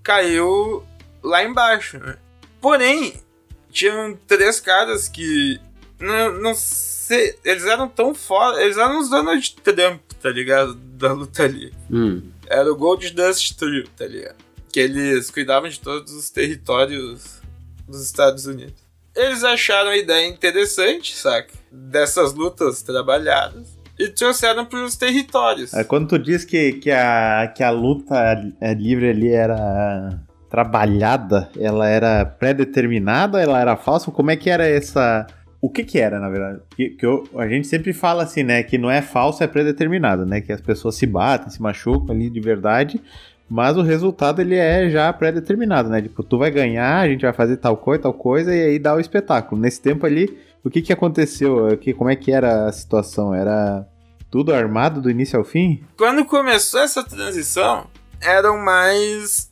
caiu 0.04 0.84
lá 1.22 1.44
embaixo. 1.44 2.00
Né? 2.00 2.18
Porém, 2.60 3.22
tinham 3.70 4.18
três 4.28 4.60
caras 4.60 5.08
que 5.08 5.62
não, 6.00 6.34
não 6.42 6.56
sei, 6.56 7.38
eles 7.46 7.66
eram 7.66 7.88
tão 7.88 8.14
foda, 8.16 8.62
eles 8.62 8.78
eram 8.78 9.00
os 9.00 9.10
Donald 9.10 9.56
Trump, 9.64 10.02
tá 10.20 10.30
ligado? 10.30 10.74
Da 10.74 11.14
luta 11.14 11.44
ali. 11.44 11.72
Hum. 11.92 12.32
Era 12.48 12.72
o 12.72 12.76
Gold 12.76 13.12
Dust 13.12 13.56
Trio, 13.56 13.88
tá 13.96 14.08
ligado? 14.08 14.38
Que 14.72 14.80
eles 14.80 15.30
cuidavam 15.30 15.70
de 15.70 15.80
todos 15.80 16.12
os 16.12 16.30
territórios 16.32 17.40
dos 17.88 18.04
Estados 18.04 18.48
Unidos. 18.48 18.87
Eles 19.18 19.44
acharam 19.44 19.90
a 19.90 19.98
ideia 19.98 20.28
interessante, 20.28 21.16
saca? 21.16 21.50
Dessas 21.72 22.34
lutas 22.36 22.84
trabalhadas. 22.84 23.76
E 24.00 24.10
trouxeram 24.10 24.64
para 24.64 24.84
os 24.84 24.96
territórios. 24.96 25.74
É, 25.74 25.84
quando 25.84 26.08
tu 26.08 26.20
diz 26.20 26.46
que, 26.46 26.74
que, 26.74 26.92
a, 26.92 27.52
que 27.56 27.64
a 27.64 27.72
luta 27.72 28.16
é, 28.62 28.76
livre 28.76 29.10
ali 29.10 29.32
era 29.32 30.20
trabalhada, 30.50 31.50
ela 31.60 31.88
era 31.88 32.24
pré-determinada, 32.24 33.42
ela 33.42 33.60
era 33.60 33.76
falsa? 33.76 34.12
Como 34.12 34.30
é 34.30 34.36
que 34.36 34.52
era 34.52 34.68
essa. 34.68 35.26
O 35.60 35.68
que 35.68 35.84
que 35.84 36.00
era, 36.00 36.20
na 36.20 36.30
verdade? 36.30 36.62
Que, 36.76 36.92
que 36.92 37.04
eu, 37.04 37.28
a 37.36 37.48
gente 37.48 37.66
sempre 37.66 37.92
fala 37.92 38.22
assim, 38.22 38.44
né? 38.44 38.62
Que 38.62 38.78
não 38.78 38.92
é 38.92 39.02
falso, 39.02 39.44
é 39.44 39.48
pré-determinado, 39.48 40.28
né? 40.28 40.42
Que 40.42 40.54
as 40.54 40.62
pessoas 40.62 40.96
se 40.96 41.08
batem, 41.08 41.50
se 41.50 41.60
machucam 41.60 42.16
ali 42.16 42.30
de 42.30 42.40
verdade, 42.40 43.02
mas 43.50 43.78
o 43.78 43.82
resultado 43.82 44.42
ele 44.42 44.56
é 44.56 44.90
já 44.90 45.12
pré-determinado, 45.14 45.90
né? 45.90 46.02
Tipo, 46.02 46.24
tu 46.24 46.38
vai 46.38 46.52
ganhar, 46.52 47.00
a 47.00 47.08
gente 47.08 47.22
vai 47.22 47.34
fazer 47.34 47.58
tal 47.58 47.78
coisa, 47.78 48.04
tal 48.04 48.14
coisa, 48.14 48.54
e 48.54 48.62
aí 48.62 48.80
dá 48.80 48.94
o 48.94 49.00
espetáculo. 49.00 49.62
Nesse 49.62 49.82
tempo 49.82 50.06
ali, 50.06 50.38
o 50.64 50.70
que 50.70 50.82
que 50.82 50.92
aconteceu? 50.92 51.78
Que, 51.78 51.94
como 51.94 52.10
é 52.10 52.16
que 52.16 52.32
era 52.32 52.68
a 52.68 52.72
situação? 52.72 53.34
Era 53.34 53.88
tudo 54.30 54.54
armado 54.54 55.02
do 55.02 55.10
início 55.10 55.40
ao 55.40 55.46
fim? 55.46 55.84
Quando 55.98 56.26
começou 56.26 56.82
essa 56.82 57.04
transição, 57.04 57.88
eram 58.22 58.58
mais 58.58 59.50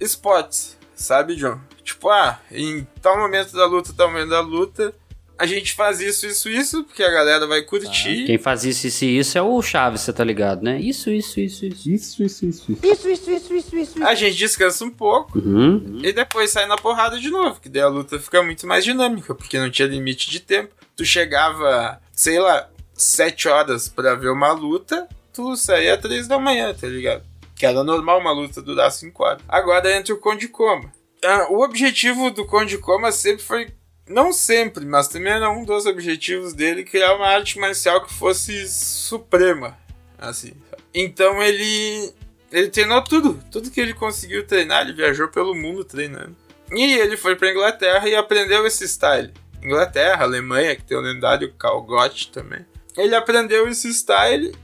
spots, 0.00 0.76
sabe, 0.94 1.36
John? 1.36 1.58
Tipo, 1.82 2.10
ah, 2.10 2.38
em 2.52 2.86
tal 3.00 3.18
momento 3.18 3.52
da 3.54 3.66
luta, 3.66 3.92
tal 3.96 4.08
momento 4.08 4.28
da 4.28 4.40
luta, 4.40 4.94
a 5.38 5.46
gente 5.46 5.72
faz 5.74 6.00
isso, 6.00 6.26
isso, 6.26 6.48
isso, 6.48 6.84
porque 6.84 7.02
a 7.02 7.10
galera 7.10 7.46
vai 7.46 7.62
curtir. 7.62 8.24
Quem 8.26 8.38
faz 8.38 8.64
isso, 8.64 8.86
isso 8.86 9.04
e 9.04 9.18
isso 9.18 9.38
é 9.38 9.42
o 9.42 9.62
Chaves, 9.62 10.00
você 10.00 10.12
tá 10.12 10.24
ligado, 10.24 10.62
né? 10.62 10.80
Isso, 10.80 11.10
isso, 11.10 11.38
isso, 11.40 11.64
isso. 11.66 11.88
Isso, 11.88 12.22
isso, 12.24 12.44
isso, 12.46 12.72
isso. 12.72 12.86
Isso, 12.86 13.08
isso, 13.08 13.30
isso, 13.30 13.54
isso, 13.54 13.76
isso. 13.78 14.04
A 14.04 14.14
gente 14.14 14.36
descansa 14.36 14.84
um 14.84 14.90
pouco 14.90 15.38
Uhum. 15.38 16.00
e 16.02 16.12
depois 16.12 16.50
sai 16.50 16.66
na 16.66 16.76
porrada 16.76 17.18
de 17.18 17.30
novo, 17.30 17.60
que 17.60 17.68
daí 17.68 17.82
a 17.82 17.88
luta 17.88 18.18
fica 18.18 18.42
muito 18.42 18.66
mais 18.66 18.84
dinâmica, 18.84 19.34
porque 19.34 19.58
não 19.58 19.70
tinha 19.70 19.86
limite 19.88 20.30
de 20.30 20.40
tempo. 20.40 20.74
Tu 20.96 21.04
chegava, 21.04 22.00
sei 22.12 22.38
lá, 22.40 22.68
sete 22.94 23.46
horas 23.48 23.88
pra 23.88 24.14
ver 24.16 24.30
uma 24.30 24.50
luta, 24.52 25.06
tu 25.32 25.54
saía 25.56 25.96
três 25.96 26.26
da 26.26 26.38
manhã, 26.38 26.74
tá 26.74 26.86
ligado? 26.88 27.22
Que 27.54 27.64
era 27.66 27.84
normal 27.84 28.18
uma 28.20 28.32
luta 28.32 28.60
durar 28.60 28.90
cinco 28.90 29.22
horas. 29.24 29.40
Agora 29.48 29.96
entra 29.96 30.12
o 30.14 30.18
Conde 30.18 30.48
Coma. 30.48 30.92
Ah, 31.24 31.46
o 31.50 31.62
objetivo 31.64 32.30
do 32.30 32.44
Conde 32.46 32.78
Coma 32.78 33.10
sempre 33.12 33.42
foi 33.42 33.68
não 34.08 34.32
sempre, 34.32 34.84
mas 34.84 35.08
também 35.08 35.32
era 35.32 35.50
um 35.50 35.64
dos 35.64 35.86
objetivos 35.86 36.52
dele 36.52 36.84
criar 36.84 37.14
uma 37.14 37.26
arte 37.26 37.58
marcial 37.58 38.04
que 38.04 38.12
fosse 38.12 38.68
suprema, 38.68 39.76
assim. 40.18 40.52
Então 40.94 41.42
ele 41.42 42.12
ele 42.50 42.68
treinou 42.68 43.02
tudo, 43.02 43.38
tudo 43.50 43.70
que 43.70 43.80
ele 43.80 43.92
conseguiu 43.92 44.46
treinar, 44.46 44.82
ele 44.82 44.94
viajou 44.94 45.28
pelo 45.28 45.54
mundo 45.54 45.84
treinando. 45.84 46.34
E 46.72 46.94
ele 46.94 47.16
foi 47.16 47.36
pra 47.36 47.50
Inglaterra 47.50 48.08
e 48.08 48.14
aprendeu 48.14 48.66
esse 48.66 48.86
style. 48.88 49.32
Inglaterra, 49.62 50.24
Alemanha, 50.24 50.76
que 50.76 50.84
tem 50.84 50.96
o 50.96 51.00
lendário 51.00 51.52
Calgote 51.54 52.30
também. 52.30 52.64
Ele 52.96 53.14
aprendeu 53.14 53.68
esse 53.68 53.92
style, 53.92 54.54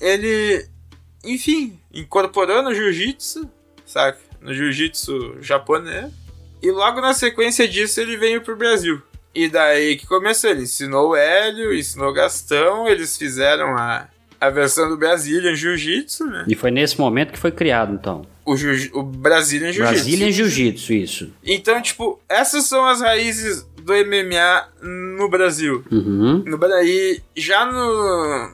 ele, 0.00 0.66
enfim, 1.24 1.78
incorporou 1.92 2.62
no 2.62 2.74
jiu-jitsu, 2.74 3.48
saca? 3.84 4.18
No 4.40 4.52
jiu-jitsu 4.52 5.38
japonês. 5.40 6.12
E 6.64 6.70
logo 6.70 6.98
na 6.98 7.12
sequência 7.12 7.68
disso 7.68 8.00
ele 8.00 8.16
veio 8.16 8.40
pro 8.40 8.56
Brasil. 8.56 9.02
E 9.34 9.48
daí 9.50 9.96
que 9.96 10.06
começou, 10.06 10.48
ele 10.48 10.62
ensinou 10.62 11.10
o 11.10 11.16
Hélio, 11.16 11.74
ensinou 11.74 12.08
o 12.08 12.12
Gastão, 12.14 12.88
eles 12.88 13.18
fizeram 13.18 13.76
a, 13.76 14.08
a 14.40 14.48
versão 14.48 14.88
do 14.88 14.96
Brazilian 14.96 15.54
Jiu-Jitsu, 15.54 16.24
né? 16.24 16.44
E 16.48 16.54
foi 16.54 16.70
nesse 16.70 16.98
momento 16.98 17.32
que 17.32 17.38
foi 17.38 17.50
criado, 17.50 17.92
então. 17.92 18.26
O, 18.46 18.56
jiu, 18.56 18.90
o 18.94 19.02
Brazilian 19.02 19.72
Jiu-Jitsu. 19.72 20.04
Brazilian 20.04 20.30
Jiu-Jitsu, 20.30 20.92
isso. 20.94 21.32
Então, 21.44 21.82
tipo, 21.82 22.18
essas 22.28 22.64
são 22.64 22.86
as 22.86 23.02
raízes 23.02 23.66
do 23.82 23.92
MMA 23.92 24.68
no 24.82 25.28
Brasil. 25.28 25.84
Uhum. 25.90 26.44
No, 26.46 26.58
e 26.82 27.20
já 27.36 27.66
no, 27.66 28.50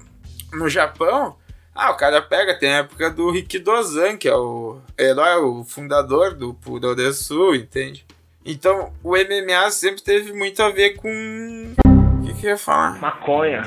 no 0.53 0.69
Japão, 0.69 1.37
ah, 1.81 1.93
o 1.93 1.97
cara 1.97 2.21
pega, 2.21 2.55
tem 2.55 2.75
a 2.75 2.79
época 2.79 3.11
do 3.11 3.31
Rikidozan, 3.31 4.19
que 4.19 4.29
é 4.29 4.37
o 4.37 4.77
herói, 4.99 5.37
o 5.43 5.65
fundador 5.65 6.35
do 6.35 6.53
Puroresu, 6.53 7.55
entende? 7.55 8.05
Então, 8.45 8.93
o 9.03 9.13
MMA 9.17 9.71
sempre 9.71 10.03
teve 10.03 10.35
muito 10.35 10.63
a 10.63 10.69
ver 10.69 10.91
com... 10.97 11.73
O 12.21 12.27
que 12.27 12.35
que 12.35 12.47
eu 12.47 12.51
ia 12.51 12.59
falar? 12.59 13.01
Maconha. 13.01 13.63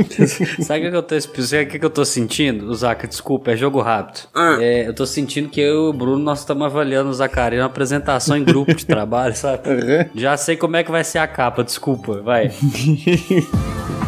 Sabe 0.64 0.88
o 0.88 0.90
que 0.90 0.96
eu 0.96 1.02
tô, 1.02 1.20
sabe 1.20 1.64
o 1.64 1.66
que 1.68 1.84
eu 1.84 1.90
tô 1.90 2.04
sentindo? 2.04 2.66
O 2.66 2.74
Zaka, 2.74 3.06
desculpa, 3.06 3.50
é 3.50 3.56
jogo 3.56 3.82
rápido. 3.82 4.26
Ah. 4.34 4.56
É, 4.58 4.88
eu 4.88 4.94
tô 4.94 5.04
sentindo 5.04 5.50
que 5.50 5.60
eu 5.60 5.86
e 5.86 5.90
o 5.90 5.92
Bruno, 5.92 6.24
nós 6.24 6.40
estamos 6.40 6.64
avaliando 6.64 7.10
o 7.10 7.14
Zacarias 7.14 7.60
uma 7.60 7.66
apresentação 7.66 8.38
em 8.38 8.44
grupo 8.44 8.74
de 8.74 8.86
trabalho, 8.86 9.36
sabe? 9.36 9.62
Já 10.14 10.34
sei 10.38 10.56
como 10.56 10.76
é 10.76 10.82
que 10.82 10.90
vai 10.90 11.04
ser 11.04 11.18
a 11.18 11.28
capa, 11.28 11.62
desculpa, 11.62 12.22
vai. 12.22 12.50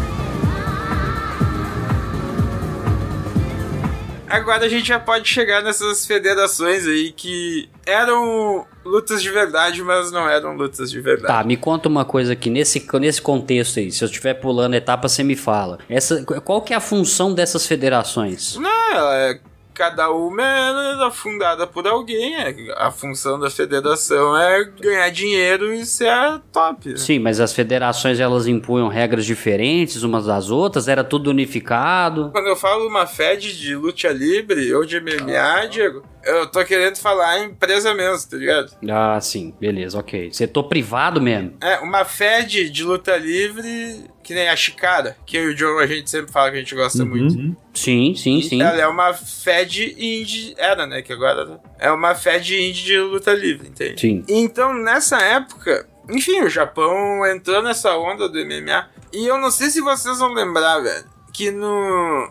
Agora 4.32 4.64
a 4.64 4.68
gente 4.68 4.88
já 4.88 4.98
pode 4.98 5.28
chegar 5.28 5.62
nessas 5.62 6.06
federações 6.06 6.86
aí 6.86 7.12
que 7.12 7.68
eram 7.84 8.66
lutas 8.82 9.22
de 9.22 9.30
verdade, 9.30 9.82
mas 9.82 10.10
não 10.10 10.26
eram 10.26 10.56
lutas 10.56 10.90
de 10.90 10.98
verdade. 11.02 11.26
Tá, 11.26 11.44
me 11.44 11.54
conta 11.54 11.86
uma 11.86 12.02
coisa 12.02 12.32
aqui, 12.32 12.48
nesse, 12.48 12.82
nesse 12.98 13.20
contexto 13.20 13.78
aí, 13.78 13.92
se 13.92 14.02
eu 14.02 14.06
estiver 14.06 14.32
pulando 14.32 14.72
etapa, 14.72 15.06
você 15.06 15.22
me 15.22 15.36
fala. 15.36 15.78
Essa, 15.86 16.24
qual 16.24 16.62
que 16.62 16.72
é 16.72 16.76
a 16.76 16.80
função 16.80 17.34
dessas 17.34 17.66
federações? 17.66 18.56
Não, 18.56 18.90
ela 18.94 19.16
é, 19.18 19.40
cada 19.74 20.10
uma 20.10 20.42
é 20.42 21.10
fundada 21.10 21.66
por 21.66 21.86
alguém. 21.86 22.34
é- 22.34 22.54
a 22.76 22.90
função 22.90 23.38
da 23.38 23.50
federação 23.50 24.36
é 24.36 24.64
ganhar 24.80 25.10
dinheiro 25.10 25.72
e 25.72 25.84
ser 25.84 26.12
top. 26.52 26.98
Sim, 26.98 27.18
mas 27.18 27.40
as 27.40 27.52
federações 27.52 28.20
elas 28.20 28.46
impunham 28.46 28.88
regras 28.88 29.24
diferentes 29.24 30.02
umas 30.02 30.26
das 30.26 30.50
outras, 30.50 30.88
era 30.88 31.02
tudo 31.04 31.30
unificado. 31.30 32.30
Quando 32.32 32.46
eu 32.48 32.56
falo 32.56 32.86
uma 32.86 33.06
Fed 33.06 33.56
de 33.58 33.74
luta 33.74 34.08
livre 34.08 34.74
ou 34.74 34.84
de 34.84 34.96
MMA, 35.00 35.66
Diego, 35.68 36.02
eu 36.24 36.46
tô 36.46 36.64
querendo 36.64 36.96
falar 36.96 37.40
em 37.40 37.46
empresa 37.50 37.94
mesmo, 37.94 38.30
tá 38.30 38.36
ligado? 38.36 38.72
Ah, 38.90 39.20
sim, 39.20 39.54
beleza, 39.60 39.98
ok. 39.98 40.30
Setor 40.32 40.64
privado 40.64 41.20
mesmo. 41.20 41.54
É, 41.60 41.78
uma 41.78 42.04
Fed 42.04 42.68
de 42.70 42.84
luta 42.84 43.16
livre, 43.16 44.04
que 44.22 44.34
nem 44.34 44.48
a 44.48 44.56
Chikara, 44.56 45.16
que 45.26 45.36
eu 45.36 45.50
e 45.50 45.54
o 45.54 45.56
Joe 45.56 45.82
a 45.82 45.86
gente 45.86 46.08
sempre 46.08 46.32
fala 46.32 46.50
que 46.50 46.56
a 46.56 46.60
gente 46.60 46.74
gosta 46.74 47.04
muito. 47.04 47.56
Sim, 47.74 48.14
sim, 48.14 48.40
sim. 48.40 48.62
Ela 48.62 48.80
é 48.80 48.86
uma 48.86 49.12
Fed 49.12 49.96
indie, 49.98 50.54
era, 50.56 50.86
né? 50.86 51.02
Que 51.02 51.12
agora 51.12 51.60
é 51.78 51.90
uma 51.90 52.14
Fed 52.14 52.54
indie 52.54 52.84
de 52.84 52.98
luta 52.98 53.32
livre, 53.32 53.68
entende? 53.68 54.00
Sim. 54.00 54.24
Então, 54.28 54.72
nessa 54.74 55.18
época, 55.18 55.86
enfim, 56.08 56.40
o 56.42 56.48
Japão 56.48 57.26
entrou 57.26 57.62
nessa 57.62 57.96
onda 57.96 58.28
do 58.28 58.38
MMA. 58.38 58.88
E 59.12 59.26
eu 59.26 59.38
não 59.38 59.50
sei 59.50 59.70
se 59.70 59.80
vocês 59.80 60.18
vão 60.18 60.32
lembrar, 60.32 60.80
velho, 60.80 61.04
que 61.32 61.50
no, 61.50 62.30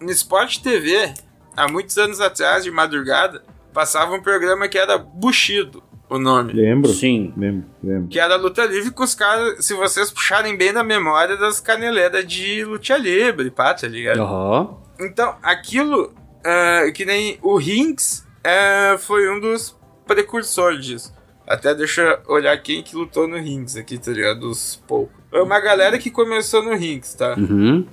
no 0.00 0.10
Sport 0.10 0.58
TV, 0.58 1.12
há 1.56 1.68
muitos 1.68 1.98
anos 1.98 2.20
atrás, 2.20 2.64
de 2.64 2.70
madrugada, 2.70 3.44
passava 3.72 4.14
um 4.14 4.22
programa 4.22 4.68
que 4.68 4.78
era 4.78 4.98
Bushido, 4.98 5.82
o 6.16 6.18
nome. 6.18 6.52
Lembro? 6.52 6.92
Sim. 6.92 7.32
Lembro, 7.36 7.66
lembro. 7.82 8.08
Que 8.08 8.18
era 8.20 8.36
luta 8.36 8.64
livre 8.64 8.90
com 8.90 9.02
os 9.02 9.14
caras, 9.14 9.64
se 9.64 9.74
vocês 9.74 10.10
puxarem 10.10 10.56
bem 10.56 10.72
na 10.72 10.84
memória 10.84 11.36
das 11.36 11.60
caneleiras 11.60 12.26
de 12.26 12.64
luta 12.64 12.96
livre, 12.96 13.50
pá, 13.50 13.74
tá 13.74 13.88
ligado? 13.88 14.20
Aham. 14.20 14.76
Então, 15.00 15.36
aquilo, 15.42 16.12
é, 16.44 16.90
que 16.92 17.04
nem 17.04 17.38
o 17.42 17.56
Rings, 17.56 18.26
é, 18.44 18.96
foi 18.98 19.28
um 19.30 19.40
dos 19.40 19.76
precursores 20.06 20.84
disso. 20.84 21.14
Até 21.46 21.74
deixa 21.74 22.02
eu 22.02 22.34
olhar 22.34 22.56
quem 22.58 22.82
que 22.82 22.94
lutou 22.94 23.26
no 23.26 23.36
Rings 23.36 23.76
aqui, 23.76 23.98
tá 23.98 24.12
ligado? 24.12 24.40
Dos 24.40 24.76
poucos. 24.86 25.14
É 25.32 25.40
uma 25.40 25.58
galera 25.60 25.98
que 25.98 26.10
começou 26.10 26.62
no 26.62 26.74
Rings, 26.74 27.14
tá? 27.14 27.34
Uhum. 27.36 27.86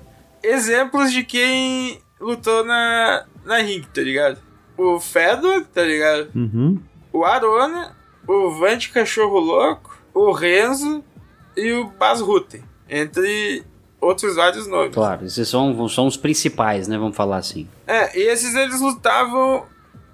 Exemplos 0.43 1.11
de 1.11 1.23
quem 1.23 1.99
lutou 2.19 2.63
na, 2.65 3.25
na 3.45 3.57
Ring, 3.57 3.81
tá 3.81 4.01
ligado? 4.01 4.39
O 4.77 4.99
Fedor, 4.99 5.65
tá 5.73 5.83
ligado? 5.83 6.29
Uhum. 6.35 6.79
o 7.11 7.25
Arona, 7.25 7.95
o 8.31 8.51
Vante 8.51 8.89
Cachorro 8.91 9.39
Louco, 9.39 9.97
o 10.13 10.31
Renzo 10.31 11.03
e 11.57 11.71
o 11.73 11.85
Bas 11.85 12.21
Rutten. 12.21 12.61
Entre 12.87 13.63
outros 13.99 14.35
vários 14.35 14.67
nomes. 14.67 14.93
Claro, 14.93 15.25
esses 15.25 15.47
são, 15.47 15.87
são 15.89 16.05
os 16.07 16.15
principais, 16.17 16.87
né? 16.87 16.97
Vamos 16.97 17.17
falar 17.17 17.37
assim. 17.37 17.67
É, 17.87 18.17
e 18.17 18.21
esses 18.29 18.53
eles 18.55 18.79
lutavam. 18.81 19.65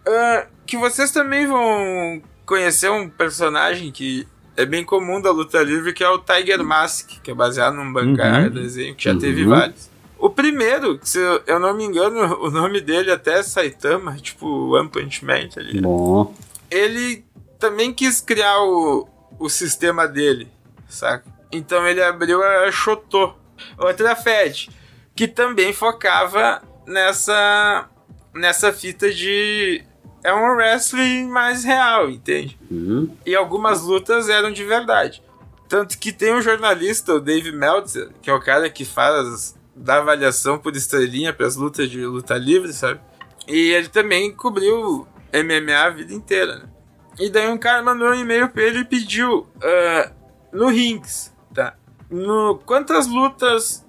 ah, 0.08 0.46
que 0.66 0.78
vocês 0.78 1.12
também 1.12 1.46
vão 1.48 2.22
conhecer 2.46 2.90
um 2.90 3.10
personagem 3.10 3.92
que 3.92 4.26
é 4.58 4.66
bem 4.66 4.84
comum 4.84 5.20
da 5.20 5.32
luta 5.32 5.62
livre, 5.62 5.92
que 5.94 6.04
é 6.04 6.10
o 6.10 6.18
Tiger 6.20 6.64
Mask, 6.64 7.10
que 7.22 7.32
é 7.32 7.34
baseado 7.34 7.74
num 7.76 7.84
mangá, 7.86 8.44
Uhum. 8.44 8.50
desenho, 8.52 8.96
que 8.96 9.04
já 9.04 9.16
teve 9.16 9.44
Uhum. 9.44 9.50
vários. 9.50 9.90
O 10.18 10.30
primeiro, 10.30 10.98
se 11.04 11.20
eu- 11.20 11.42
eu 11.46 11.60
não 11.60 11.74
me 11.76 11.84
engano, 11.84 12.18
o 12.42 12.50
nome 12.50 12.80
dele 12.82 13.12
até 13.12 13.40
é 13.40 13.44
Saitama, 13.44 14.16
tipo 14.16 14.74
One 14.76 14.88
Punch 14.90 15.26
Man, 15.26 15.50
tá 15.54 15.62
ligado? 15.62 15.82
Bom. 15.84 16.34
ele 16.72 17.25
também 17.66 17.92
quis 17.92 18.22
criar 18.22 18.62
o, 18.62 19.08
o 19.40 19.50
sistema 19.50 20.08
dele, 20.08 20.52
saca? 20.88 21.26
Então 21.52 21.88
ele 21.88 22.02
abriu 22.04 22.44
a 22.44 22.72
Shoto, 22.72 23.34
outra 23.76 24.16
Fed, 24.16 24.70
que 25.16 25.28
também 25.28 25.74
focava 25.74 26.62
nessa 26.86 27.90
nessa 28.36 28.72
fita 28.72 29.12
de 29.12 29.84
é 30.24 30.32
um 30.32 30.56
wrestling 30.56 31.28
mais 31.28 31.64
real, 31.64 32.08
entende? 32.10 32.60
Hum, 32.72 33.10
E 33.26 33.36
algumas 33.36 33.82
lutas 33.82 34.30
eram 34.30 34.52
de 34.52 34.64
verdade. 34.64 35.24
Tanto 35.68 35.98
que 35.98 36.12
tem 36.12 36.36
um 36.36 36.42
jornalista, 36.42 37.16
o 37.16 37.20
Dave 37.20 37.52
Meltzer, 37.52 38.10
que 38.22 38.30
é 38.30 38.34
o 38.34 38.40
cara 38.40 38.70
que 38.70 38.86
faz 38.86 39.56
dá 39.76 39.98
avaliação 39.98 40.60
por 40.60 40.76
estrelinha 40.76 41.34
para 41.34 41.48
as 41.48 41.56
lutas 41.56 41.90
de 41.90 42.06
luta 42.06 42.38
livre, 42.38 42.72
sabe? 42.74 43.00
E 43.48 43.72
ele 43.72 43.88
também 43.90 44.32
cobriu 44.32 45.08
MMA 45.34 45.76
a 45.76 45.90
vida 45.90 46.14
inteira, 46.14 46.58
né? 46.60 46.75
E 47.20 47.30
daí 47.30 47.48
um 47.50 47.58
cara 47.58 47.82
mandou 47.82 48.10
um 48.10 48.14
e-mail 48.16 48.50
pra 48.50 48.64
ele 48.64 48.80
e 48.80 48.86
pediu 48.86 49.48
ah, 49.64 50.12
no 50.52 50.68
Rings, 50.68 51.34
tá? 51.54 51.76
No, 52.10 52.60
quantas 52.66 53.08
lutas. 53.08 53.86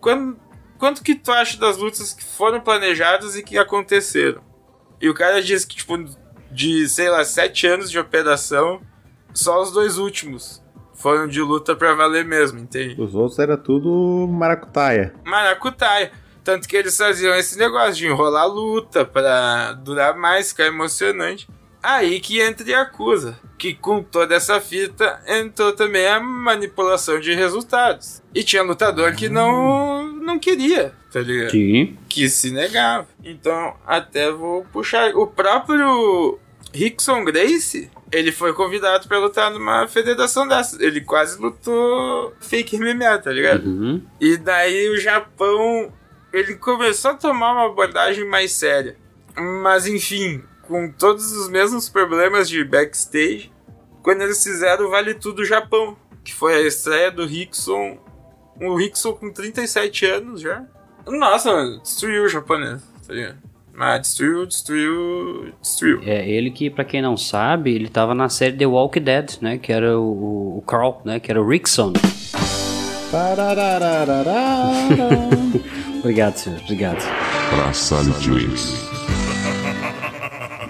quan- 0.00 0.36
quanto 0.78 1.02
que 1.02 1.14
tu 1.14 1.32
acha 1.32 1.58
das 1.58 1.76
lutas 1.76 2.12
que 2.12 2.24
foram 2.24 2.60
planejadas 2.60 3.36
e 3.36 3.42
que 3.42 3.56
aconteceram? 3.56 4.42
E 5.00 5.08
o 5.08 5.14
cara 5.14 5.42
disse 5.42 5.66
que, 5.66 5.76
tipo, 5.76 5.96
de, 6.50 6.88
sei 6.88 7.08
lá, 7.10 7.24
sete 7.24 7.66
anos 7.66 7.90
de 7.90 7.98
operação, 7.98 8.80
só 9.32 9.60
os 9.62 9.72
dois 9.72 9.98
últimos 9.98 10.62
foram 10.94 11.26
de 11.26 11.40
luta 11.42 11.74
pra 11.74 11.94
valer 11.94 12.24
mesmo, 12.24 12.58
entende? 12.58 13.00
Os 13.00 13.14
outros 13.14 13.38
era 13.38 13.56
tudo 13.56 14.26
maracutaia. 14.30 15.14
Maracutaia. 15.24 16.12
Tanto 16.44 16.68
que 16.68 16.76
eles 16.76 16.96
faziam 16.96 17.34
esse 17.34 17.58
negócio 17.58 17.94
de 17.94 18.06
enrolar 18.06 18.42
a 18.42 18.46
luta 18.46 19.04
pra 19.04 19.72
durar 19.72 20.16
mais, 20.16 20.50
ficar 20.50 20.66
emocionante. 20.66 21.48
Aí 21.84 22.18
que 22.18 22.40
entra 22.40 22.66
Yakuza, 22.66 23.38
que 23.58 23.74
com 23.74 24.02
toda 24.02 24.34
essa 24.34 24.58
fita 24.58 25.20
entrou 25.26 25.70
também 25.74 26.06
a 26.06 26.18
manipulação 26.18 27.20
de 27.20 27.34
resultados. 27.34 28.22
E 28.34 28.42
tinha 28.42 28.62
lutador 28.62 29.14
que 29.14 29.28
não, 29.28 30.10
não 30.14 30.38
queria, 30.38 30.94
tá 31.12 31.20
ligado? 31.20 31.50
sim. 31.50 31.94
que 32.08 32.26
se 32.30 32.50
negava. 32.50 33.06
Então, 33.22 33.76
até 33.86 34.32
vou 34.32 34.64
puxar. 34.72 35.14
O 35.14 35.26
próprio 35.26 36.38
Rickson 36.72 37.22
Grace, 37.22 37.90
ele 38.10 38.32
foi 38.32 38.54
convidado 38.54 39.06
pra 39.06 39.18
lutar 39.18 39.50
numa 39.50 39.86
federação 39.86 40.48
dessas. 40.48 40.80
Ele 40.80 41.02
quase 41.02 41.38
lutou 41.38 42.32
fake 42.40 42.78
MMA, 42.78 43.18
tá 43.18 43.30
ligado? 43.30 43.66
Uhum. 43.66 44.02
E 44.18 44.38
daí 44.38 44.88
o 44.88 44.98
Japão, 44.98 45.92
ele 46.32 46.54
começou 46.54 47.10
a 47.10 47.14
tomar 47.14 47.52
uma 47.52 47.66
abordagem 47.66 48.26
mais 48.26 48.52
séria. 48.52 48.96
Mas 49.36 49.86
enfim, 49.86 50.42
com 50.66 50.90
todos 50.90 51.32
os 51.32 51.48
mesmos 51.48 51.88
problemas 51.88 52.48
de 52.48 52.64
backstage, 52.64 53.52
quando 54.02 54.22
eles 54.22 54.42
fizeram 54.42 54.86
o 54.86 54.90
Vale 54.90 55.14
Tudo 55.14 55.44
Japão, 55.44 55.96
que 56.22 56.34
foi 56.34 56.54
a 56.54 56.66
estreia 56.66 57.10
do 57.10 57.24
Rickson, 57.24 57.98
o 58.60 58.76
Rickson 58.76 59.12
com 59.12 59.32
37 59.32 60.06
anos 60.06 60.40
já. 60.40 60.64
Nossa, 61.06 61.52
mano, 61.52 61.80
destruiu 61.80 62.24
o 62.24 62.28
japonês, 62.28 62.82
tá 63.06 63.12
ligado? 63.12 63.38
Mas 63.76 64.02
destruiu, 64.02 64.46
destruiu, 64.46 65.52
destruiu. 65.60 66.00
É 66.04 66.28
ele 66.28 66.50
que, 66.50 66.70
pra 66.70 66.84
quem 66.84 67.02
não 67.02 67.16
sabe, 67.16 67.74
ele 67.74 67.88
tava 67.88 68.14
na 68.14 68.28
série 68.28 68.56
The 68.56 68.66
Walking 68.66 69.02
Dead, 69.02 69.38
né? 69.40 69.58
Que 69.58 69.72
era 69.72 69.98
o, 69.98 70.58
o 70.58 70.62
Carl, 70.62 71.02
né? 71.04 71.18
Que 71.18 71.32
era 71.32 71.42
o 71.42 71.48
Rickson. 71.48 71.92
Obrigado, 75.98 76.36
senhor. 76.36 76.60
Obrigado. 76.60 77.02
Braçalete 77.50 78.30
Wings. 78.30 78.93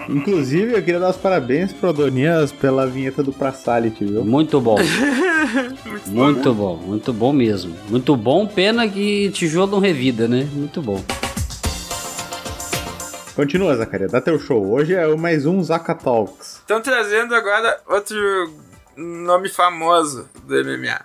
Inclusive, 0.08 0.74
eu 0.74 0.82
queria 0.82 1.00
dar 1.00 1.10
os 1.10 1.16
parabéns 1.16 1.72
pro 1.72 1.88
Adonias 1.88 2.52
pela 2.52 2.86
vinheta 2.86 3.22
do 3.22 3.32
Prasality, 3.32 4.04
viu? 4.04 4.24
Muito 4.24 4.60
bom. 4.60 4.76
muito 6.06 6.54
bom, 6.54 6.76
muito 6.76 7.12
bom 7.12 7.32
mesmo. 7.32 7.76
Muito 7.88 8.16
bom, 8.16 8.46
pena 8.46 8.88
que 8.88 9.30
tijolo 9.30 9.72
não 9.72 9.78
revida, 9.78 10.28
né? 10.28 10.48
Muito 10.52 10.82
bom. 10.82 11.02
Continua, 13.34 13.76
Zacaria, 13.76 14.06
dá 14.06 14.20
teu 14.20 14.38
show. 14.38 14.72
Hoje 14.72 14.94
é 14.94 15.06
o 15.08 15.18
mais 15.18 15.44
um 15.44 15.62
Zaka 15.62 15.94
Talks. 15.94 16.58
Estão 16.58 16.80
trazendo 16.80 17.34
agora 17.34 17.80
outro 17.88 18.16
nome 18.96 19.48
famoso 19.48 20.28
do 20.44 20.54
MMA. 20.64 21.00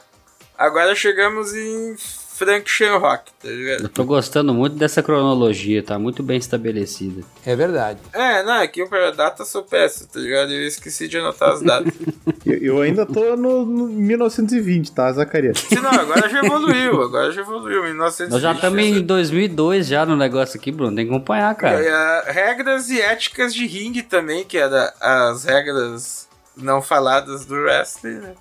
Agora 0.57 0.93
chegamos 0.93 1.53
em 1.55 1.95
Frank 2.39 2.71
Shamrock, 2.71 3.33
tá 3.33 3.49
ligado? 3.49 3.83
Eu 3.83 3.89
tô 3.89 4.05
gostando 4.05 4.53
muito 4.53 4.77
dessa 4.77 5.03
cronologia, 5.03 5.83
tá 5.83 5.99
muito 5.99 6.23
bem 6.23 6.37
estabelecida. 6.37 7.21
É 7.45 7.53
verdade. 7.53 7.99
É, 8.13 8.41
não, 8.43 8.61
aqui 8.61 8.81
data 9.13 9.41
eu 9.41 9.45
sou 9.45 9.61
péssimo, 9.61 10.07
tá 10.07 10.21
ligado? 10.21 10.49
Eu 10.53 10.65
esqueci 10.65 11.09
de 11.09 11.17
anotar 11.17 11.49
as 11.49 11.61
datas. 11.61 11.91
Eu, 12.45 12.57
eu 12.57 12.81
ainda 12.81 13.05
tô 13.05 13.35
no, 13.35 13.63
no 13.65 13.87
1920, 13.89 14.93
tá, 14.93 15.11
Zacaria? 15.11 15.53
Se 15.53 15.75
não, 15.75 15.91
agora 15.91 16.27
já 16.29 16.39
evoluiu, 16.39 17.01
agora 17.03 17.31
já 17.31 17.41
evoluiu. 17.41 17.85
Em 17.85 17.89
1920, 17.89 18.31
Nós 18.31 18.41
já 18.41 18.53
estamos 18.53 18.81
em 18.81 19.01
2002 19.01 19.85
já 19.85 20.05
no 20.05 20.15
negócio 20.15 20.57
aqui, 20.57 20.71
Bruno. 20.71 20.95
Tem 20.95 21.05
que 21.05 21.13
acompanhar, 21.13 21.53
cara. 21.55 21.79
É, 21.79 22.31
regras 22.31 22.89
e 22.89 22.99
éticas 22.99 23.53
de 23.53 23.67
ringue 23.67 24.01
também, 24.01 24.45
que 24.45 24.57
era 24.57 24.93
as 24.99 25.43
regras 25.43 26.27
não 26.55 26.81
faladas 26.81 27.45
do 27.45 27.55
wrestling, 27.55 28.19
né? 28.19 28.33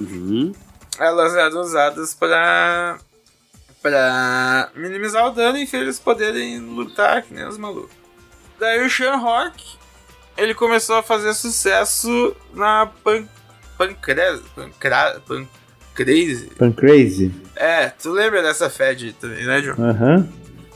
Uhum. 0.00 0.52
Elas 0.98 1.34
eram 1.34 1.60
usadas 1.60 2.14
pra, 2.14 2.98
pra 3.84 4.70
minimizar 4.74 5.26
o 5.26 5.30
dano 5.30 5.58
e 5.58 5.68
eles 5.70 5.98
poderem 5.98 6.58
lutar 6.58 7.22
que 7.22 7.34
nem 7.34 7.46
os 7.46 7.58
malucos. 7.58 7.90
Daí 8.58 8.82
o 8.82 8.88
Sean 8.88 9.16
Rock, 9.16 9.76
ele 10.38 10.54
começou 10.54 10.96
a 10.96 11.02
fazer 11.02 11.34
sucesso 11.34 12.34
na 12.54 12.86
pan, 12.86 13.28
Pancrase, 13.76 14.42
Pancra, 14.56 15.20
Pancrase. 15.28 16.46
Pancrazy. 16.58 17.30
É, 17.54 17.90
tu 17.90 18.10
lembra 18.10 18.42
dessa 18.42 18.70
Fed 18.70 19.12
também, 19.20 19.44
né, 19.44 19.60
John? 19.60 19.74
Aham. 19.78 20.28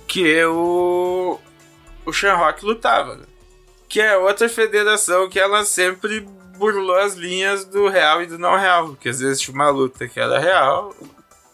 que 0.07 0.45
o 0.45 1.41
o 2.05 2.13
Shamrock 2.13 2.63
lutava, 2.65 3.17
né? 3.17 3.25
que 3.89 4.03
é 4.03 4.19
outra 4.19 4.51
federação 4.51 5.31
que 5.31 5.41
ela 5.41 5.65
sempre 5.65 6.21
burlou 6.59 6.97
as 6.99 7.15
linhas 7.15 7.65
do 7.65 7.89
real 7.89 8.23
e 8.23 8.27
do 8.27 8.39
não 8.39 8.55
real, 8.57 8.89
porque 8.89 9.09
às 9.09 9.21
vezes 9.21 9.41
tinha 9.41 9.55
uma 9.55 9.71
luta 9.71 10.07
que 10.07 10.21
era 10.21 10.39
real 10.39 10.95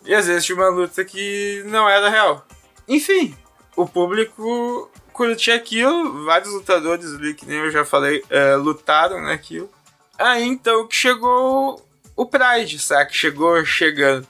e 0.05 0.14
às 0.14 0.27
vezes 0.27 0.45
tinha 0.45 0.57
uma 0.57 0.69
luta 0.69 1.05
que 1.05 1.62
não 1.67 1.88
era 1.88 2.09
real. 2.09 2.47
Enfim, 2.87 3.35
o 3.77 3.87
público 3.87 4.90
curtia 5.12 5.55
aquilo, 5.55 6.25
vários 6.25 6.53
lutadores 6.53 7.14
ali, 7.14 7.35
que 7.35 7.47
nem 7.47 7.59
eu 7.59 7.71
já 7.71 7.85
falei, 7.85 8.23
é, 8.29 8.55
lutaram 8.57 9.21
naquilo. 9.23 9.71
Aí 10.19 10.45
então 10.45 10.87
que 10.87 10.95
chegou 10.95 11.85
o 12.17 12.27
Pride, 12.27 12.79
saca? 12.79 13.12
Chegou 13.12 13.64
chegando. 13.64 14.27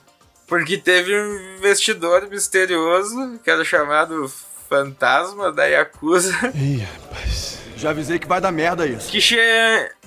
Porque 0.47 0.77
teve 0.77 1.13
um 1.19 1.55
investidor 1.57 2.27
misterioso, 2.29 3.39
que 3.43 3.49
era 3.49 3.63
chamado 3.65 4.31
Fantasma 4.69 5.51
da 5.51 5.65
Yakuza, 5.65 6.33
Já 7.77 7.89
avisei 7.89 8.17
que 8.17 8.27
vai 8.27 8.39
dar 8.39 8.51
merda 8.51 8.85
isso. 8.87 9.09
que 9.09 9.19
che... 9.19 9.37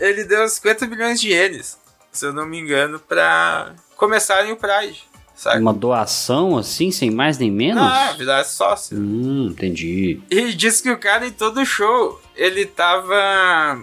ele 0.01 0.25
deu 0.25 0.49
50 0.49 0.87
milhões 0.87 1.21
de 1.21 1.29
ienes, 1.29 1.77
se 2.11 2.25
eu 2.25 2.33
não 2.33 2.47
me 2.47 2.59
engano, 2.59 2.99
pra 2.99 3.75
começarem 3.97 4.51
o 4.53 4.57
Pride, 4.57 5.08
saca? 5.39 5.59
Uma 5.61 5.73
doação 5.73 6.59
assim, 6.59 6.91
sem 6.91 7.13
mais 7.13 7.39
nem 7.39 7.51
menos? 7.51 7.81
Ah, 7.81 8.13
virar 8.19 8.43
sócio. 8.45 8.99
Hum, 8.99 9.49
entendi. 9.53 10.21
E 10.29 10.53
disse 10.53 10.83
que 10.83 10.91
o 10.91 10.99
cara 10.99 11.27
em 11.27 11.31
todo 11.31 11.65
show, 11.65 12.21
ele 12.35 12.67
tava 12.67 13.81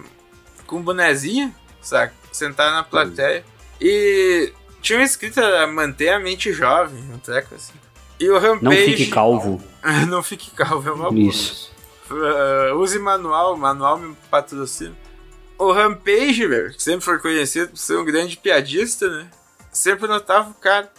com 0.66 0.76
um 0.76 0.82
bonezinho, 0.82 1.52
saca? 1.80 2.12
Sentado 2.30 2.74
na 2.74 2.82
plateia. 2.82 3.42
E 3.80 4.52
tinha 4.82 4.98
um 4.98 5.02
escrito, 5.02 5.40
era 5.40 5.66
manter 5.66 6.10
a 6.10 6.20
mente 6.20 6.52
jovem, 6.52 7.02
um 7.12 7.18
treco 7.18 7.54
assim. 7.54 7.72
E 8.20 8.28
o 8.28 8.38
Rampage... 8.38 8.62
Não 8.62 8.72
fique 8.72 9.06
calvo. 9.06 9.62
não 10.08 10.22
fique 10.22 10.50
calvo, 10.50 10.88
é 10.88 10.92
uma 10.92 11.10
boa. 11.10 11.18
Isso. 11.18 11.74
Uh, 12.10 12.76
use 12.76 12.98
manual, 12.98 13.56
manual 13.56 13.98
me 13.98 14.14
patrocina. 14.30 14.94
O 15.58 15.72
Rampage, 15.72 16.46
velho, 16.46 16.72
que 16.74 16.82
sempre 16.82 17.04
foi 17.04 17.18
conhecido 17.18 17.70
por 17.70 17.78
ser 17.78 17.96
um 17.96 18.04
grande 18.04 18.36
piadista, 18.36 19.08
né? 19.08 19.26
Sempre 19.72 20.06
notava 20.06 20.50
o 20.50 20.54
cara. 20.54 20.92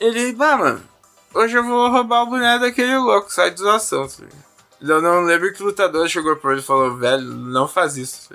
Ele, 0.00 0.32
bah, 0.32 0.56
mano, 0.56 0.82
hoje 1.34 1.56
eu 1.56 1.62
vou 1.62 1.90
roubar 1.90 2.22
o 2.22 2.26
boneco 2.26 2.60
daquele 2.60 2.96
louco, 2.96 3.30
sai 3.30 3.50
de 3.50 3.60
zoação? 3.60 4.08
Eu 4.80 5.02
não 5.02 5.22
lembro 5.22 5.52
que 5.52 5.62
o 5.62 5.66
lutador 5.66 6.08
chegou 6.08 6.34
pra 6.36 6.52
ele 6.52 6.60
e 6.60 6.64
falou, 6.64 6.96
velho, 6.96 7.22
não 7.22 7.68
faz 7.68 7.98
isso? 7.98 8.30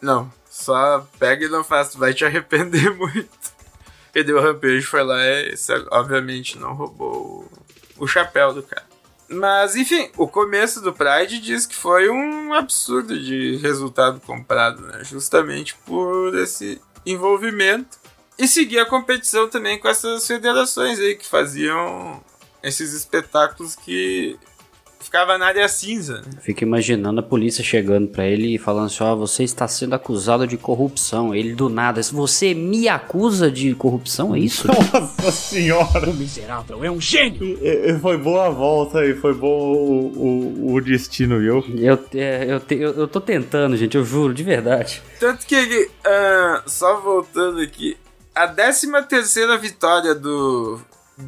Não, 0.00 0.32
Só 0.48 1.04
pega 1.18 1.46
e 1.46 1.48
não 1.48 1.64
faz, 1.64 1.94
vai 1.96 2.14
te 2.14 2.24
arrepender 2.24 2.94
muito. 2.96 3.28
E 4.14 4.22
daí 4.22 4.34
o 4.34 4.40
Rampage 4.40 4.82
foi 4.82 5.02
lá 5.02 5.20
e, 5.24 5.54
obviamente, 5.90 6.58
não 6.58 6.74
roubou 6.74 7.50
o 7.98 8.06
chapéu 8.06 8.52
do 8.52 8.62
cara. 8.62 8.88
Mas, 9.28 9.76
enfim, 9.76 10.10
o 10.16 10.26
começo 10.26 10.80
do 10.80 10.92
Pride 10.92 11.40
diz 11.40 11.64
que 11.64 11.76
foi 11.76 12.10
um 12.10 12.52
absurdo 12.52 13.18
de 13.18 13.56
resultado 13.58 14.20
comprado, 14.20 14.82
né? 14.82 15.04
Justamente 15.04 15.76
por 15.86 16.36
esse 16.36 16.80
envolvimento. 17.06 17.98
E 18.40 18.48
seguir 18.48 18.78
a 18.78 18.86
competição 18.86 19.50
também 19.50 19.78
com 19.78 19.86
essas 19.86 20.26
federações 20.26 20.98
aí 20.98 21.14
que 21.14 21.26
faziam 21.26 22.22
esses 22.62 22.94
espetáculos 22.94 23.76
que 23.76 24.38
ficava 24.98 25.36
na 25.36 25.46
área 25.46 25.68
cinza. 25.68 26.22
Né? 26.22 26.40
Fico 26.40 26.62
imaginando 26.62 27.20
a 27.20 27.22
polícia 27.22 27.62
chegando 27.62 28.08
para 28.08 28.24
ele 28.26 28.54
e 28.54 28.58
falando 28.58 28.86
assim: 28.86 29.04
Ó, 29.04 29.12
oh, 29.12 29.16
você 29.18 29.44
está 29.44 29.68
sendo 29.68 29.94
acusado 29.94 30.46
de 30.46 30.56
corrupção. 30.56 31.34
Ele 31.34 31.54
do 31.54 31.68
nada, 31.68 32.02
você 32.02 32.54
me 32.54 32.88
acusa 32.88 33.50
de 33.50 33.74
corrupção? 33.74 34.34
É 34.34 34.38
isso? 34.38 34.66
Nossa 34.90 35.30
senhora! 35.30 36.08
O 36.08 36.14
miserável 36.14 36.82
é 36.82 36.90
um 36.90 36.98
gênio! 36.98 37.58
E, 37.60 37.90
e 37.90 37.98
foi 37.98 38.16
boa 38.16 38.46
a 38.46 38.50
volta 38.50 39.04
e 39.04 39.14
foi 39.14 39.34
bom 39.34 39.48
o, 39.48 40.70
o, 40.70 40.74
o 40.76 40.80
destino, 40.80 41.38
viu? 41.40 41.62
Eu, 41.76 41.98
é, 42.14 42.46
eu, 42.48 42.58
te, 42.58 42.76
eu, 42.76 42.92
eu, 42.92 43.06
tô 43.06 43.20
tentando, 43.20 43.76
gente, 43.76 43.98
eu 43.98 44.04
juro, 44.04 44.32
de 44.32 44.42
verdade. 44.42 45.02
Tanto 45.18 45.46
que 45.46 45.54
ele, 45.54 45.84
uh, 45.84 46.62
só 46.66 46.98
voltando 47.02 47.60
aqui, 47.60 47.98
a 48.44 48.48
13 48.48 48.90
terceira 49.08 49.58
vitória 49.58 50.14
do 50.14 50.80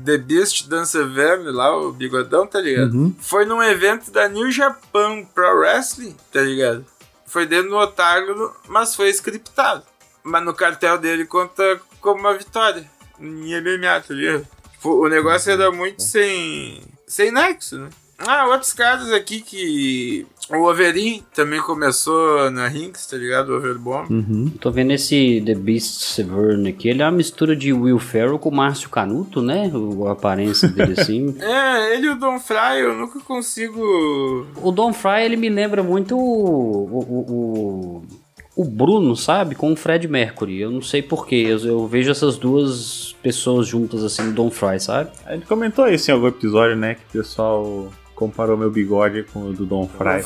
The 0.05 0.17
Beast 0.17 0.69
Dancer 0.69 1.07
Verme 1.07 1.51
lá, 1.51 1.77
o 1.77 1.93
bigodão, 1.93 2.47
tá 2.47 2.61
ligado? 2.61 2.95
Uhum. 2.95 3.15
Foi 3.21 3.45
num 3.45 3.63
evento 3.63 4.11
da 4.11 4.29
New 4.29 4.51
Japan 4.51 5.25
Pro 5.35 5.59
Wrestling, 5.59 6.17
tá 6.33 6.41
ligado? 6.41 6.87
Foi 7.27 7.47
dentro 7.47 7.71
do 7.71 7.77
octágono, 7.77 8.55
mas 8.67 8.95
foi 8.95 9.11
scriptado. 9.11 9.85
Mas 10.23 10.45
no 10.45 10.55
cartel 10.55 10.99
dele 10.99 11.27
conta 11.27 11.81
como 12.01 12.21
uma 12.21 12.35
vitória. 12.35 12.91
Em 13.21 13.61
MMA, 13.61 14.01
tá 14.01 14.15
ligado? 14.15 14.47
Tipo, 14.73 15.05
o 15.05 15.09
negócio 15.09 15.53
era 15.53 15.71
muito 15.71 16.03
sem. 16.03 16.83
sem 17.07 17.31
nexo, 17.31 17.79
né? 17.79 17.91
Ah, 18.19 18.47
outros 18.47 18.73
caras 18.73 19.13
aqui 19.13 19.41
que 19.41 20.27
o 20.51 20.69
Overin 20.69 21.23
também 21.35 21.61
começou 21.61 22.51
na 22.51 22.67
Rinks, 22.67 23.07
tá 23.07 23.17
ligado? 23.17 23.51
O 23.51 23.57
Overbomb. 23.57 24.11
Uhum. 24.11 24.53
Tô 24.61 24.71
vendo 24.71 24.93
esse 24.93 25.43
The 25.45 25.55
Beast 25.55 26.03
Severn 26.03 26.69
aqui. 26.69 26.89
Ele 26.89 27.03
é 27.03 27.05
uma 27.05 27.13
mistura 27.13 27.55
de 27.55 27.73
Will 27.73 27.99
Ferrell 27.99 28.39
com 28.39 28.51
Márcio 28.51 28.91
Canuto, 28.91 29.41
né? 29.41 29.71
O, 29.73 30.09
a 30.09 30.13
aparência 30.13 30.69
dele 30.69 31.01
assim. 31.01 31.35
é, 31.41 31.95
ele 31.95 32.07
e 32.07 32.11
o 32.11 32.19
Don 32.19 32.39
Fry, 32.39 32.81
eu 32.81 32.95
nunca 32.95 33.21
consigo. 33.21 34.47
O 34.57 34.73
Don 34.73 34.93
Fry, 34.93 35.23
ele 35.25 35.37
me 35.37 35.49
lembra 35.49 35.83
muito 35.83 36.19
o, 36.19 36.85
o, 36.87 37.33
o, 37.33 38.03
o 38.57 38.65
Bruno, 38.65 39.17
sabe? 39.17 39.55
Com 39.55 39.73
o 39.73 39.77
Fred 39.77 40.07
Mercury. 40.09 40.61
Eu 40.61 40.71
não 40.71 40.83
sei 40.83 41.03
porquê. 41.03 41.47
Eu, 41.49 41.59
eu 41.61 41.87
vejo 41.87 42.11
essas 42.11 42.37
duas 42.37 43.15
pessoas 43.23 43.69
juntas 43.69 44.05
assim 44.05 44.23
no 44.23 44.33
Don 44.33 44.51
Fry, 44.51 44.81
sabe? 44.81 45.11
A 45.25 45.35
gente 45.35 45.47
comentou 45.47 45.89
isso 45.89 46.11
em 46.11 46.15
algum 46.15 46.27
episódio, 46.27 46.77
né? 46.77 46.97
Que 46.97 47.19
o 47.19 47.23
pessoal 47.23 47.91
comparou 48.23 48.57
meu 48.57 48.71
bigode 48.71 49.25
com 49.25 49.49
o 49.49 49.53
do 49.53 49.67
Don 49.67 49.89
Fry. 49.89 50.23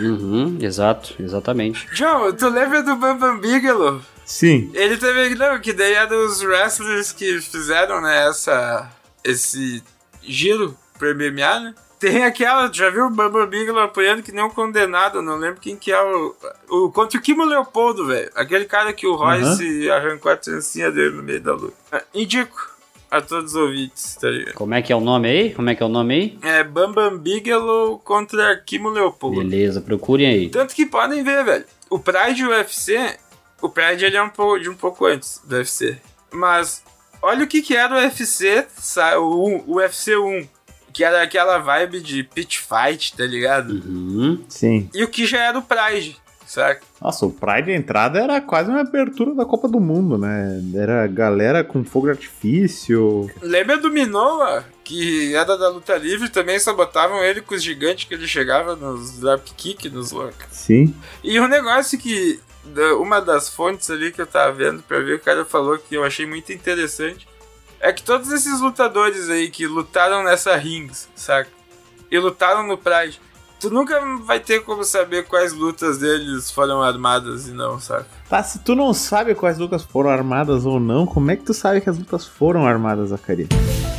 Uhum, 0.00 0.58
exato, 0.60 1.16
exatamente. 1.18 1.88
John, 1.92 2.32
tu 2.32 2.48
lembra 2.48 2.80
do 2.80 2.94
Bam 2.94 3.18
Bam 3.18 3.38
Bigelow? 3.38 4.00
Sim. 4.24 4.70
Ele 4.72 4.96
também, 4.96 5.34
não, 5.34 5.58
que 5.58 5.72
daí 5.72 5.94
é 5.94 6.06
dos 6.06 6.42
wrestlers 6.42 7.10
que 7.10 7.40
fizeram, 7.40 8.00
né, 8.00 8.28
essa, 8.28 8.88
esse 9.24 9.82
giro 10.22 10.76
pro 10.96 11.12
MMA, 11.12 11.60
né? 11.60 11.74
Tem 11.98 12.24
aquela, 12.24 12.72
já 12.72 12.88
viu 12.88 13.06
o 13.06 13.10
Bam 13.10 13.46
Bigelow 13.46 13.82
apoiando 13.82 14.22
que 14.22 14.30
nem 14.30 14.44
um 14.44 14.50
condenado, 14.50 15.20
não 15.20 15.36
lembro 15.36 15.60
quem 15.60 15.76
que 15.76 15.90
é 15.90 16.00
o... 16.00 16.36
o 16.68 16.92
contra 16.92 17.18
o 17.18 17.22
Kimo 17.22 17.44
Leopoldo, 17.44 18.06
velho. 18.06 18.30
Aquele 18.36 18.64
cara 18.64 18.92
que 18.92 19.08
o 19.08 19.16
Royce 19.16 19.88
uhum. 19.88 19.92
arrancou 19.92 20.30
a 20.30 20.36
trancinha 20.36 20.92
dele 20.92 21.16
no 21.16 21.22
meio 21.22 21.40
da 21.40 21.52
luta. 21.52 21.74
Ah, 21.90 22.02
indico 22.14 22.69
a 23.10 23.20
todos 23.20 23.54
os 23.54 23.60
ouvintes, 23.60 24.14
tá 24.14 24.28
ligado? 24.28 24.54
Como 24.54 24.72
é 24.72 24.80
que 24.80 24.92
é 24.92 24.96
o 24.96 25.00
nome 25.00 25.28
aí? 25.28 25.54
Como 25.54 25.68
é 25.68 25.74
que 25.74 25.82
é 25.82 25.86
o 25.86 25.88
nome 25.88 26.14
aí? 26.14 26.38
É 26.42 26.62
Bambam 26.62 27.18
Bigelow 27.18 27.98
contra 27.98 28.56
Kimo 28.58 28.88
Leopoldo. 28.88 29.40
Beleza, 29.40 29.80
procurem 29.80 30.26
aí. 30.28 30.48
Tanto 30.48 30.74
que 30.74 30.86
podem 30.86 31.24
ver, 31.24 31.44
velho. 31.44 31.64
O 31.90 31.98
Pride 31.98 32.46
UFC, 32.46 33.16
o 33.60 33.68
Pride 33.68 34.04
ele 34.04 34.16
é 34.16 34.22
um 34.22 34.28
pouco, 34.28 34.60
de 34.60 34.70
um 34.70 34.76
pouco 34.76 35.06
antes 35.06 35.40
do 35.44 35.56
UFC. 35.56 35.98
Mas 36.32 36.84
olha 37.20 37.44
o 37.44 37.48
que 37.48 37.62
que 37.62 37.74
era 37.74 37.94
o 37.94 37.98
UFC, 37.98 38.66
o, 39.18 39.72
o 39.72 39.74
UFC 39.76 40.16
1. 40.16 40.48
Que 40.92 41.04
era 41.04 41.22
aquela 41.22 41.58
vibe 41.58 42.00
de 42.00 42.24
pitch 42.24 42.58
fight, 42.58 43.16
tá 43.16 43.24
ligado? 43.24 43.70
Uhum. 43.70 44.44
Sim. 44.48 44.90
E 44.92 45.04
o 45.04 45.08
que 45.08 45.24
já 45.24 45.38
era 45.38 45.56
o 45.56 45.62
Pride 45.62 46.16
Nossa, 47.00 47.26
o 47.26 47.30
Pride 47.30 47.66
de 47.66 47.72
entrada 47.72 48.18
era 48.18 48.40
quase 48.40 48.70
uma 48.70 48.80
abertura 48.80 49.34
da 49.34 49.44
Copa 49.44 49.68
do 49.68 49.78
Mundo, 49.78 50.18
né? 50.18 50.60
Era 50.74 51.06
galera 51.06 51.62
com 51.62 51.84
fogo 51.84 52.06
de 52.06 52.12
artifício. 52.12 53.30
Lembra 53.40 53.78
do 53.78 53.90
Minoa, 53.90 54.64
que 54.82 55.34
era 55.34 55.56
da 55.56 55.68
luta 55.68 55.96
livre, 55.96 56.28
também 56.28 56.58
sabotavam 56.58 57.22
ele 57.22 57.40
com 57.40 57.54
os 57.54 57.62
gigantes 57.62 58.04
que 58.06 58.14
ele 58.14 58.26
chegava 58.26 58.74
nos 58.74 59.18
dropkick, 59.18 59.88
nos 59.88 60.10
loucos. 60.10 60.46
Sim. 60.50 60.94
E 61.22 61.38
um 61.38 61.46
negócio 61.46 61.98
que 61.98 62.40
uma 63.00 63.20
das 63.20 63.48
fontes 63.48 63.88
ali 63.90 64.12
que 64.12 64.20
eu 64.20 64.26
tava 64.26 64.52
vendo 64.52 64.82
pra 64.82 64.98
ver, 64.98 65.14
o 65.14 65.20
cara 65.20 65.44
falou 65.44 65.78
que 65.78 65.94
eu 65.94 66.04
achei 66.04 66.26
muito 66.26 66.52
interessante. 66.52 67.26
É 67.80 67.92
que 67.92 68.02
todos 68.02 68.30
esses 68.30 68.60
lutadores 68.60 69.30
aí 69.30 69.48
que 69.48 69.66
lutaram 69.66 70.22
nessa 70.22 70.54
rings, 70.56 71.08
saca? 71.14 71.48
E 72.10 72.18
lutaram 72.18 72.66
no 72.66 72.76
Pride 72.76 73.18
tu 73.60 73.70
nunca 73.70 74.00
vai 74.24 74.40
ter 74.40 74.64
como 74.64 74.82
saber 74.82 75.26
quais 75.26 75.52
lutas 75.52 75.98
deles 75.98 76.50
foram 76.50 76.82
armadas 76.82 77.46
e 77.46 77.52
não, 77.52 77.78
sabe? 77.78 78.06
Tá, 78.28 78.42
se 78.42 78.60
tu 78.60 78.74
não 78.74 78.94
sabe 78.94 79.34
quais 79.34 79.58
lutas 79.58 79.82
foram 79.82 80.08
armadas 80.08 80.64
ou 80.64 80.80
não, 80.80 81.04
como 81.04 81.30
é 81.30 81.36
que 81.36 81.44
tu 81.44 81.52
sabe 81.52 81.80
que 81.80 81.90
as 81.90 81.98
lutas 81.98 82.26
foram 82.26 82.66
armadas, 82.66 83.10
Zacaria? 83.10 83.46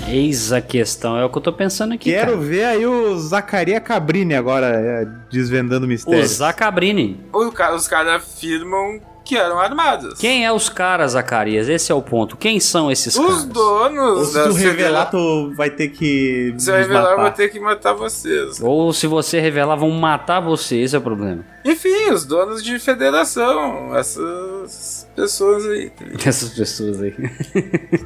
Eis 0.07 0.51
a 0.51 0.59
questão, 0.59 1.15
é 1.15 1.23
o 1.23 1.29
que 1.29 1.37
eu 1.37 1.41
tô 1.41 1.53
pensando 1.53 1.93
aqui. 1.93 2.09
Quero 2.09 2.31
cara. 2.31 2.43
ver 2.43 2.63
aí 2.65 2.85
o 2.85 3.17
Zacaria 3.19 3.79
Cabrini 3.79 4.33
agora 4.33 4.67
é, 4.67 5.05
desvendando 5.31 5.85
o 5.85 5.87
mistério. 5.89 6.19
O 6.19 6.27
Zacabrini. 6.27 7.23
Os 7.31 7.87
caras 7.87 8.13
afirmam 8.13 8.99
que 9.23 9.37
eram 9.37 9.59
armadas. 9.59 10.19
Quem 10.19 10.45
é 10.45 10.51
os 10.51 10.69
caras, 10.69 11.11
Zacarias? 11.11 11.69
Esse 11.69 11.91
é 11.91 11.95
o 11.95 12.01
ponto. 12.01 12.35
Quem 12.35 12.59
são 12.59 12.91
esses 12.91 13.15
os 13.15 13.25
caras? 13.25 13.37
Os 13.37 13.45
donos. 13.45 14.17
Ou 14.17 14.25
se 14.25 14.43
tu 14.43 14.53
revelar, 14.53 15.05
tu 15.09 15.53
vai 15.55 15.69
ter 15.69 15.89
que. 15.89 16.53
Se 16.57 16.71
eu 16.71 16.75
revelar, 16.75 17.11
eu 17.11 17.21
vou 17.21 17.31
ter 17.31 17.49
que 17.49 17.59
matar 17.59 17.93
vocês. 17.93 18.59
Ou 18.61 18.91
se 18.91 19.07
você 19.07 19.39
revelar, 19.39 19.75
vão 19.75 19.91
matar 19.91 20.39
você. 20.39 20.77
Esse 20.77 20.95
é 20.95 20.99
o 20.99 21.01
problema. 21.01 21.45
Enfim, 21.63 22.09
os 22.11 22.25
donos 22.25 22.63
de 22.63 22.79
federação. 22.79 23.95
Essas 23.95 25.07
pessoas 25.15 25.65
aí. 25.65 25.91
Essas 26.25 26.49
pessoas 26.49 27.01
aí. 27.01 27.11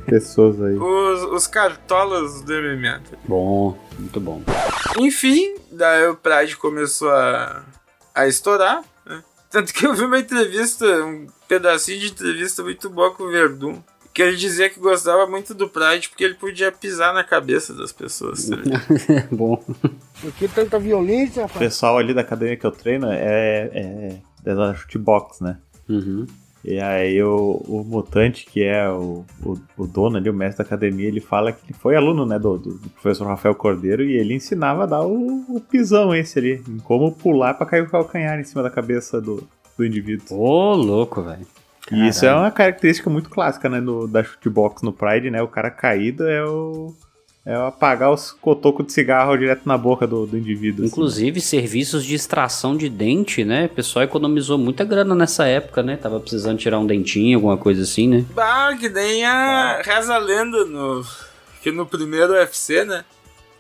pessoas 0.06 0.62
aí. 0.62 0.76
Os, 0.76 1.24
os 1.32 1.48
cartolas 1.48 2.42
do 2.42 2.54
MMA. 2.54 3.02
Bom, 3.28 3.78
muito 3.98 4.20
bom. 4.20 4.42
Enfim, 5.00 5.56
daí 5.72 6.08
o 6.08 6.16
Pride 6.16 6.58
começou 6.58 7.10
a, 7.10 7.64
a 8.14 8.28
estourar. 8.28 8.84
Tanto 9.56 9.74
que 9.74 9.88
eu 9.88 9.94
vi 9.94 10.04
uma 10.04 10.20
entrevista, 10.20 10.86
um 11.06 11.28
pedacinho 11.48 11.98
de 11.98 12.08
entrevista 12.08 12.62
muito 12.62 12.90
boa 12.90 13.14
com 13.14 13.24
o 13.24 13.32
Verdun. 13.32 13.82
Que 14.14 14.22
ele 14.22 14.36
dizia 14.36 14.70
que 14.70 14.82
gostava 14.82 15.26
muito 15.28 15.54
do 15.54 15.70
Pride 15.70 16.10
porque 16.10 16.26
ele 16.26 16.34
podia 16.34 16.74
pisar 16.74 17.14
na 17.14 17.24
cabeça 17.24 17.74
das 17.74 17.94
pessoas. 17.94 18.50
Tá 18.50 18.58
Bom. 19.32 19.64
Por 20.20 20.34
que 20.34 20.50
tanta 20.50 20.78
violência? 20.78 21.46
O 21.46 21.50
pessoal 21.58 21.98
ali 21.98 22.14
da 22.14 22.20
academia 22.20 22.58
que 22.58 22.66
eu 22.66 22.72
treino 22.72 23.10
é, 23.10 23.70
é, 23.72 24.22
é 24.46 24.56
da 24.56 24.76
shootbox, 24.76 25.40
né? 25.40 25.58
Uhum. 25.88 26.26
E 26.68 26.80
aí 26.80 27.22
o, 27.22 27.62
o 27.68 27.84
Mutante, 27.84 28.44
que 28.44 28.64
é 28.64 28.90
o, 28.90 29.24
o, 29.44 29.56
o, 29.78 29.86
dono 29.86 30.18
ali, 30.18 30.32
o 30.32 30.34
mestre 30.34 30.64
da 30.64 30.68
academia, 30.68 31.08
ele 31.08 31.22
fala 31.22 31.52
que 31.52 31.64
ele 31.64 31.78
foi 31.78 31.96
aluno 31.96 32.26
né, 32.26 32.40
do, 32.40 32.58
do 32.58 32.90
professor 32.90 33.28
Rafael 33.28 33.54
Cordeiro 33.54 34.04
e 34.04 34.18
ele 34.18 34.34
ensinava 34.34 34.84
a 34.84 34.86
dar 34.88 35.06
o, 35.06 35.46
o 35.48 35.62
pisão 35.62 36.14
esse 36.16 36.40
ali, 36.40 36.64
em 36.68 36.80
como 36.80 37.12
pular 37.12 37.54
para 37.54 37.68
cair 37.68 37.84
o 37.84 37.90
calcanhar 37.90 38.40
em 38.40 38.44
cima 38.44 38.64
da 38.64 38.72
cabeça 38.72 39.22
do, 39.22 39.48
do 39.78 39.86
indivíduo. 39.86 40.40
Ô, 40.40 40.74
louco, 40.74 41.22
velho. 41.22 41.46
E 41.92 42.08
isso 42.08 42.26
é 42.26 42.34
uma 42.34 42.50
característica 42.50 43.12
muito 43.12 43.30
clássica, 43.30 43.70
né, 43.70 43.80
no, 43.80 44.08
da 44.08 44.24
shootbox 44.24 44.82
no 44.82 44.92
Pride, 44.92 45.30
né? 45.30 45.44
O 45.44 45.48
cara 45.48 45.70
caído 45.70 46.28
é 46.28 46.44
o 46.44 46.96
é 47.46 47.56
apagar 47.56 48.12
os 48.12 48.32
cotocos 48.32 48.88
de 48.88 48.94
cigarro 48.94 49.38
direto 49.38 49.62
na 49.66 49.78
boca 49.78 50.08
do, 50.08 50.26
do 50.26 50.36
indivíduo. 50.36 50.84
Inclusive, 50.84 51.38
assim. 51.38 51.48
serviços 51.48 52.04
de 52.04 52.16
extração 52.16 52.76
de 52.76 52.90
dente, 52.90 53.46
né? 53.46 53.66
O 53.66 53.70
pessoal 53.70 54.04
economizou 54.04 54.58
muita 54.58 54.84
grana 54.84 55.14
nessa 55.14 55.46
época, 55.46 55.84
né? 55.84 55.96
Tava 55.96 56.20
precisando 56.20 56.58
tirar 56.58 56.80
um 56.80 56.88
dentinho, 56.88 57.38
alguma 57.38 57.56
coisa 57.56 57.84
assim, 57.84 58.08
né? 58.08 58.26
Bah, 58.34 58.76
que 58.76 58.90
nem 58.90 59.24
a 59.24 59.82
reza 59.84 60.18
lenda 60.18 60.66
no... 60.66 61.06
Que 61.62 61.72
no 61.72 61.86
primeiro 61.86 62.34
UFC, 62.34 62.84
né? 62.84 63.06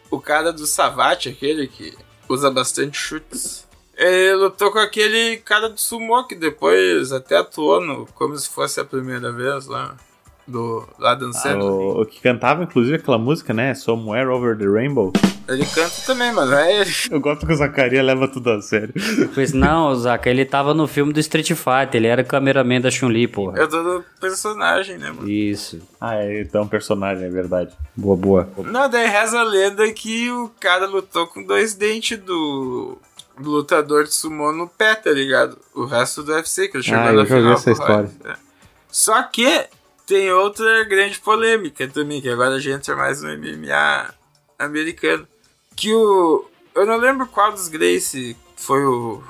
O 0.09 0.19
cara 0.19 0.51
do 0.51 0.65
Savate, 0.65 1.29
aquele 1.29 1.67
que 1.67 1.93
usa 2.27 2.49
bastante 2.49 2.97
chutes. 2.97 3.67
Ele 3.95 4.35
lutou 4.35 4.71
com 4.71 4.79
aquele 4.79 5.37
cara 5.37 5.69
do 5.69 5.79
sumo 5.79 6.27
que 6.27 6.35
depois 6.35 7.11
até 7.11 7.37
atuou 7.37 7.79
no, 7.79 8.05
como 8.13 8.35
se 8.35 8.49
fosse 8.49 8.79
a 8.79 8.85
primeira 8.85 9.31
vez 9.31 9.67
lá. 9.67 9.95
Do 10.47 10.87
Adam 11.01 11.29
Ah, 11.29 11.33
Sandler. 11.33 11.63
o, 11.71 12.01
o 12.01 12.05
que 12.05 12.21
cantava, 12.21 12.63
inclusive, 12.63 12.97
aquela 12.97 13.17
música, 13.17 13.53
né? 13.53 13.73
Somewhere 13.73 14.27
Over 14.29 14.55
the 14.57 14.65
Rainbow. 14.67 15.11
Ele 15.47 15.65
canta 15.65 15.93
também, 16.05 16.31
mas 16.33 16.51
é 16.51 16.81
ele. 16.81 16.91
Eu 17.11 17.19
gosto 17.19 17.45
que 17.45 17.53
o 17.53 17.55
Zacarias 17.55 18.03
leva 18.05 18.27
tudo 18.27 18.49
a 18.51 18.61
sério. 18.61 18.93
Pois 19.33 19.53
não, 19.53 19.93
Zaca, 19.95 20.29
ele 20.29 20.43
tava 20.45 20.73
no 20.73 20.87
filme 20.87 21.13
do 21.13 21.19
Street 21.19 21.47
Fighter, 21.53 21.95
ele 21.95 22.07
era 22.07 22.23
cameraman 22.23 22.81
da 22.81 22.89
Chun-Li, 22.91 23.27
porra. 23.27 23.57
Eu 23.59 23.67
tô 23.67 23.81
do 23.83 24.03
personagem, 24.19 24.97
né, 24.97 25.11
mano? 25.11 25.29
Isso. 25.29 25.79
Ah, 26.01 26.15
é, 26.15 26.41
então 26.41 26.67
personagem, 26.67 27.25
é 27.25 27.29
verdade. 27.29 27.71
Boa, 27.95 28.15
boa. 28.15 28.49
Não, 28.57 28.89
daí 28.89 29.07
reza 29.07 29.39
a 29.39 29.43
lenda 29.43 29.91
que 29.93 30.29
o 30.31 30.49
cara 30.59 30.85
lutou 30.87 31.27
com 31.27 31.43
dois 31.43 31.75
dentes 31.75 32.17
do, 32.17 32.97
do 33.39 33.49
lutador 33.51 34.03
de 34.05 34.13
sumô 34.15 34.51
no 34.51 34.67
pé, 34.67 34.95
tá 34.95 35.11
ligado? 35.11 35.57
O 35.75 35.85
resto 35.85 36.23
do 36.23 36.31
UFC, 36.33 36.67
que 36.67 36.77
Ah, 36.77 36.79
eu 36.79 36.83
já 36.83 37.11
ouvi 37.11 37.25
final. 37.27 37.53
essa 37.53 37.63
com 37.65 37.69
o 37.69 37.73
história. 37.73 37.95
Royce, 37.95 38.17
é. 38.25 38.35
Só 38.91 39.21
que 39.23 39.65
tem 40.05 40.31
outra 40.31 40.83
grande 40.83 41.19
polêmica 41.19 41.87
também, 41.87 42.21
que 42.21 42.29
agora 42.29 42.55
a 42.55 42.59
gente 42.59 42.75
entra 42.75 42.95
mais 42.95 43.21
no 43.21 43.29
MMA 43.29 44.13
americano. 44.57 45.27
Que 45.75 45.93
o. 45.93 46.45
Eu 46.73 46.85
não 46.85 46.97
lembro 46.97 47.27
qual 47.27 47.51
dos 47.51 47.67
Gracie 47.67 48.35
foi 48.55 48.83
o. 48.85 49.21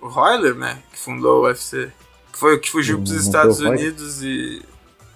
O 0.00 0.08
Royler, 0.08 0.54
né? 0.54 0.80
Que 0.92 0.98
fundou 0.98 1.42
o 1.42 1.46
UFC. 1.46 1.90
Que 2.32 2.38
foi 2.38 2.54
o 2.54 2.60
que 2.60 2.70
fugiu 2.70 2.98
pros 2.98 3.12
Não 3.12 3.20
Estados? 3.20 3.60
Unidos 3.60 4.22
e. 4.22 4.62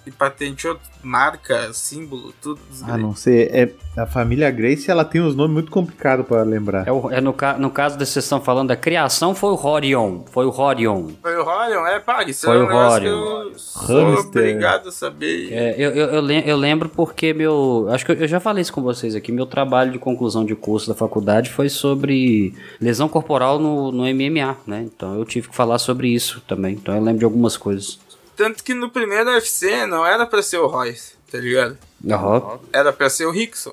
E 0.06 0.10
patenteou 0.10 0.78
marca, 1.02 1.72
símbolo, 1.72 2.32
tudo 2.42 2.60
Ah, 2.82 2.96
não 2.98 3.14
sei. 3.14 3.42
É, 3.44 3.72
a 3.96 4.04
família 4.06 4.50
Grace, 4.50 4.90
ela 4.90 5.04
tem 5.04 5.20
uns 5.20 5.34
nomes 5.34 5.52
muito 5.52 5.70
complicados 5.70 6.26
pra 6.26 6.42
lembrar. 6.42 6.86
É, 6.88 6.92
o- 6.92 7.10
é 7.10 7.20
no, 7.20 7.34
no 7.58 7.70
caso 7.70 7.96
da 7.98 8.04
vocês 8.04 8.24
estão 8.24 8.40
falando 8.40 8.68
da 8.68 8.76
criação, 8.76 9.32
foi 9.34 9.50
o 9.50 9.54
Rorion. 9.54 10.22
Foi 10.32 10.44
o 10.44 10.50
Rorion. 10.50 11.08
Foi 11.22 11.36
o 11.36 11.44
Rorion? 11.44 11.86
É, 11.86 12.00
pá, 12.00 12.24
isso 12.24 12.46
Foi 12.46 12.56
é 12.56 12.58
um 12.60 12.64
o 12.64 12.66
negócio 12.66 13.00
que 13.00 13.08
Rorion. 13.08 13.42
eu 13.52 13.58
sou 13.58 14.04
Hamster. 14.10 14.26
obrigado 14.42 14.88
a 14.88 14.92
saber. 14.92 15.52
É, 15.52 15.74
eu, 15.78 15.90
eu, 15.92 16.30
eu 16.30 16.56
lembro 16.56 16.88
porque 16.88 17.32
meu. 17.32 17.86
Acho 17.90 18.04
que 18.06 18.12
eu, 18.12 18.16
eu 18.16 18.28
já 18.28 18.40
falei 18.40 18.62
isso 18.62 18.72
com 18.72 18.82
vocês 18.82 19.14
aqui. 19.14 19.30
Meu 19.30 19.46
trabalho 19.46 19.92
de 19.92 19.98
conclusão 20.00 20.44
de 20.44 20.54
curso 20.56 20.88
da 20.88 20.94
faculdade 20.94 21.50
foi 21.50 21.68
sobre 21.68 22.54
lesão 22.80 23.08
corporal 23.08 23.58
no, 23.58 23.92
no 23.92 24.02
MMA, 24.04 24.56
né? 24.66 24.82
Então 24.84 25.14
eu 25.16 25.24
tive 25.24 25.48
que 25.48 25.54
falar 25.54 25.78
sobre 25.78 26.08
isso 26.08 26.42
também. 26.48 26.74
Então 26.74 26.94
eu 26.94 27.02
lembro 27.02 27.18
de 27.20 27.24
algumas 27.24 27.56
coisas. 27.56 27.98
Tanto 28.36 28.62
que 28.64 28.74
no 28.74 28.90
primeiro 28.90 29.30
UFC 29.30 29.86
não 29.86 30.04
era 30.06 30.26
pra 30.26 30.42
ser 30.42 30.58
o 30.58 30.66
Royce, 30.66 31.14
tá 31.30 31.38
ligado? 31.38 31.78
Aham. 32.10 32.58
Era 32.72 32.92
pra 32.92 33.08
ser 33.10 33.26
o 33.26 33.30
Rickson. 33.30 33.72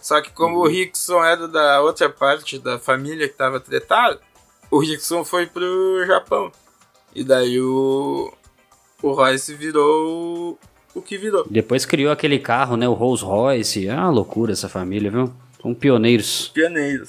Só 0.00 0.20
que 0.20 0.30
como 0.30 0.58
o 0.58 0.66
Rickson 0.68 1.24
era 1.24 1.48
da 1.48 1.80
outra 1.80 2.08
parte 2.10 2.58
da 2.58 2.78
família 2.78 3.26
que 3.28 3.34
tava 3.34 3.58
tretado, 3.58 4.20
o 4.70 4.78
Rickson 4.78 5.24
foi 5.24 5.46
pro 5.46 6.04
Japão. 6.06 6.52
E 7.14 7.24
daí 7.24 7.60
o. 7.60 8.32
O 9.02 9.12
Royce 9.12 9.54
virou 9.54 10.58
o- 10.94 11.02
que 11.02 11.18
virou. 11.18 11.44
Depois 11.50 11.84
criou 11.84 12.10
aquele 12.12 12.38
carro, 12.38 12.76
né? 12.76 12.88
O 12.88 12.92
Rolls 12.94 13.22
Royce. 13.24 13.86
É 13.88 13.94
uma 13.94 14.10
loucura 14.10 14.52
essa 14.52 14.68
família, 14.68 15.10
viu? 15.10 15.32
São 15.60 15.74
pioneiros. 15.74 16.48
Pioneiros. 16.54 17.08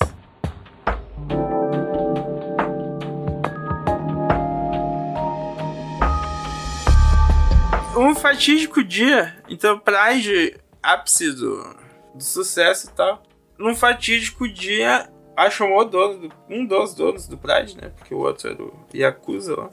Um 8.16 8.20
fatídico 8.20 8.82
dia, 8.84 9.36
então 9.50 9.78
Pride, 9.78 10.56
ápice 10.82 11.32
do, 11.34 11.76
do 12.14 12.24
sucesso 12.24 12.88
e 12.88 12.90
tal. 12.92 13.22
Num 13.58 13.76
fatídico 13.76 14.48
dia, 14.48 15.10
acho 15.36 15.64
um, 15.66 15.76
o 15.76 15.84
dono 15.84 16.20
do- 16.28 16.34
um 16.50 16.66
dos 16.66 16.94
donos 16.94 17.28
do 17.28 17.38
Pride, 17.38 17.76
né? 17.76 17.92
Porque 17.98 18.14
o 18.14 18.20
outro 18.20 18.50
era 18.50 18.64
o 18.64 18.74
Yakuza 18.94 19.56
lá. 19.56 19.70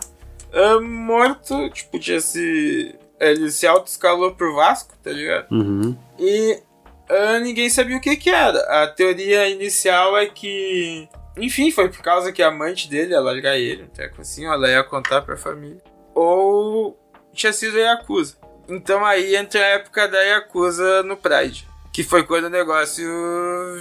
ah, 0.52 0.81
morto, 0.81 1.70
tipo, 1.70 1.98
tinha 1.98 2.20
se. 2.20 2.94
Ele 3.20 3.50
se 3.50 3.66
auto-escalou 3.66 4.35
pro 4.35 4.57
Vasco, 4.57 4.94
tá 5.02 5.11
ligado? 5.12 5.46
Uhum. 5.52 5.96
E 6.18 6.61
ah, 7.09 7.38
ninguém 7.38 7.70
sabia 7.70 7.96
o 7.96 8.00
que 8.00 8.16
que 8.16 8.31
era. 8.31 8.59
A 8.83 8.88
teoria 8.88 9.48
inicial 9.48 10.16
é 10.16 10.26
que... 10.26 11.09
Enfim, 11.37 11.70
foi 11.70 11.88
por 11.88 12.02
causa 12.02 12.33
que 12.33 12.42
a 12.42 12.48
amante 12.48 12.90
dele 12.90 13.12
ia 13.12 13.20
largar 13.20 13.57
ele, 13.57 13.85
um 13.85 13.88
treco 13.88 14.20
assim, 14.20 14.44
ela 14.44 14.68
ia 14.68 14.83
contar 14.83 15.22
pra 15.22 15.37
família. 15.37 15.81
Ou 16.14 16.98
tinha 17.33 17.53
sido 17.53 17.77
a 17.77 17.81
Yakuza. 17.81 18.37
Então 18.68 19.05
aí 19.05 19.37
entra 19.37 19.61
a 19.61 19.68
época 19.68 20.09
da 20.09 20.21
Yakuza 20.21 21.03
no 21.03 21.16
Pride. 21.16 21.68
Que 21.92 22.03
foi 22.03 22.25
quando 22.25 22.45
o 22.45 22.51
negócio 22.51 23.05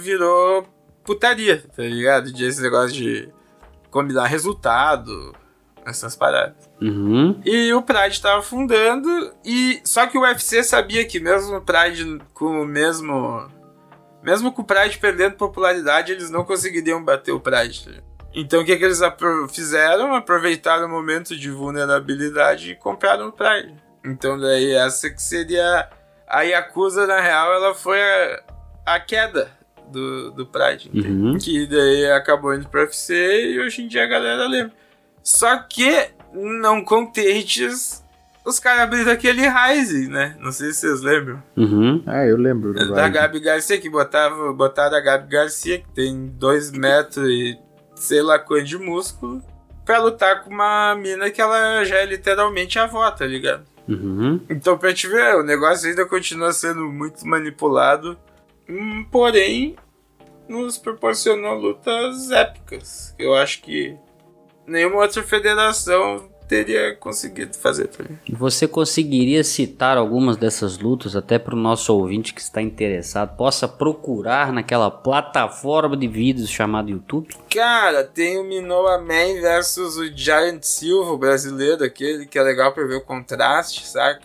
virou 0.00 0.66
putaria, 1.04 1.64
tá 1.74 1.82
ligado? 1.82 2.32
De 2.32 2.44
esse 2.44 2.60
negócio 2.60 2.92
de 2.92 3.28
combinar 3.90 4.26
resultado, 4.26 5.34
essas 5.84 6.16
paradas. 6.16 6.70
Uhum. 6.80 7.40
E 7.44 7.72
o 7.72 7.82
Pride 7.82 8.20
tava 8.20 8.40
afundando, 8.40 9.34
e 9.44 9.80
só 9.84 10.06
que 10.06 10.18
o 10.18 10.22
UFC 10.22 10.62
sabia 10.62 11.04
que 11.04 11.20
mesmo 11.20 11.56
o 11.56 11.62
Pride 11.62 12.20
com 12.34 12.62
o 12.62 12.66
mesmo. 12.66 13.50
Mesmo 14.22 14.52
com 14.52 14.62
o 14.62 14.64
Pride 14.64 14.98
perdendo 14.98 15.34
popularidade, 15.34 16.12
eles 16.12 16.30
não 16.30 16.44
conseguiriam 16.44 17.04
bater 17.04 17.32
o 17.32 17.40
Pride. 17.40 18.02
Então 18.34 18.62
o 18.62 18.64
que, 18.64 18.76
que 18.76 18.84
eles 18.84 19.02
apro- 19.02 19.48
fizeram? 19.48 20.14
Aproveitaram 20.14 20.86
o 20.86 20.88
momento 20.90 21.36
de 21.36 21.50
vulnerabilidade 21.50 22.70
e 22.72 22.74
compraram 22.76 23.28
o 23.28 23.32
Pride. 23.32 23.74
Então 24.04 24.38
daí 24.38 24.72
essa 24.72 25.10
que 25.10 25.20
seria. 25.22 25.88
A 26.26 26.42
Yakuza, 26.42 27.06
na 27.06 27.20
real, 27.20 27.52
ela 27.52 27.74
foi 27.74 28.00
a, 28.00 28.42
a 28.86 29.00
queda 29.00 29.50
do, 29.90 30.30
do 30.30 30.46
Pride. 30.46 30.90
Uhum. 30.94 31.36
Que 31.38 31.66
daí 31.66 32.10
acabou 32.10 32.54
indo 32.54 32.66
pro 32.68 32.80
UFC 32.80 33.14
e 33.52 33.60
hoje 33.60 33.82
em 33.82 33.88
dia 33.88 34.04
a 34.04 34.08
galera 34.08 34.48
lembra. 34.48 34.72
Só 35.22 35.56
que, 35.58 36.08
não 36.32 36.82
contentes, 36.82 38.02
os 38.44 38.58
caras 38.58 38.82
abriram 38.84 39.12
aquele 39.12 39.42
Rise, 39.46 40.08
né? 40.08 40.34
Não 40.40 40.50
sei 40.52 40.72
se 40.72 40.80
vocês 40.80 41.02
lembram. 41.02 41.42
Uhum. 41.56 42.02
Ah, 42.06 42.24
eu 42.26 42.36
lembro. 42.38 42.72
Da. 42.72 43.08
Gabi 43.08 43.38
Garcia, 43.38 43.78
que 43.78 43.90
botava, 43.90 44.52
botaram 44.54 44.96
a 44.96 45.00
Gabi 45.00 45.28
Garcia, 45.28 45.78
que 45.80 45.88
tem 45.90 46.28
2 46.28 46.72
metros 46.72 47.28
e 47.28 47.58
sei 48.02 48.20
lá 48.20 48.36
quanto 48.36 48.64
de 48.64 48.76
músculo, 48.76 49.40
pra 49.84 50.00
lutar 50.00 50.42
com 50.42 50.50
uma 50.50 50.94
mina 50.96 51.30
que 51.30 51.40
ela 51.40 51.84
já 51.84 51.98
é 51.98 52.04
literalmente 52.04 52.78
avó, 52.78 53.08
tá 53.10 53.24
ligado? 53.24 53.64
Uhum. 53.88 54.40
Então, 54.50 54.76
pra 54.76 54.92
te 54.92 55.06
ver, 55.06 55.36
o 55.36 55.44
negócio 55.44 55.88
ainda 55.88 56.04
continua 56.04 56.52
sendo 56.52 56.84
muito 56.84 57.24
manipulado, 57.24 58.18
hum, 58.68 59.04
porém, 59.10 59.76
nos 60.48 60.76
proporcionou 60.78 61.54
lutas 61.54 62.32
épicas. 62.32 63.14
Eu 63.18 63.34
acho 63.34 63.62
que 63.62 63.96
nenhuma 64.66 64.96
outra 64.96 65.22
federação 65.22 66.28
teria 66.52 66.94
conseguido 66.96 67.56
fazer? 67.56 67.88
Você 68.30 68.68
conseguiria 68.68 69.42
citar 69.42 69.96
algumas 69.96 70.36
dessas 70.36 70.78
lutas 70.78 71.16
até 71.16 71.38
para 71.38 71.54
o 71.54 71.58
nosso 71.58 71.94
ouvinte 71.96 72.34
que 72.34 72.42
está 72.42 72.60
interessado 72.60 73.34
possa 73.38 73.66
procurar 73.66 74.52
naquela 74.52 74.90
plataforma 74.90 75.96
de 75.96 76.06
vídeos 76.06 76.50
chamada 76.50 76.90
YouTube? 76.90 77.34
Cara, 77.48 78.04
tem 78.04 78.38
o 78.38 78.44
Minoa 78.44 78.98
Man 78.98 79.40
versus 79.40 79.96
o 79.96 80.14
Giant 80.14 80.62
Silva, 80.62 81.12
o 81.12 81.18
brasileiro, 81.18 81.82
aquele 81.82 82.26
que 82.26 82.38
é 82.38 82.42
legal 82.42 82.72
pra 82.72 82.84
ver 82.84 82.96
o 82.96 83.00
contraste, 83.00 83.86
saca? 83.86 84.20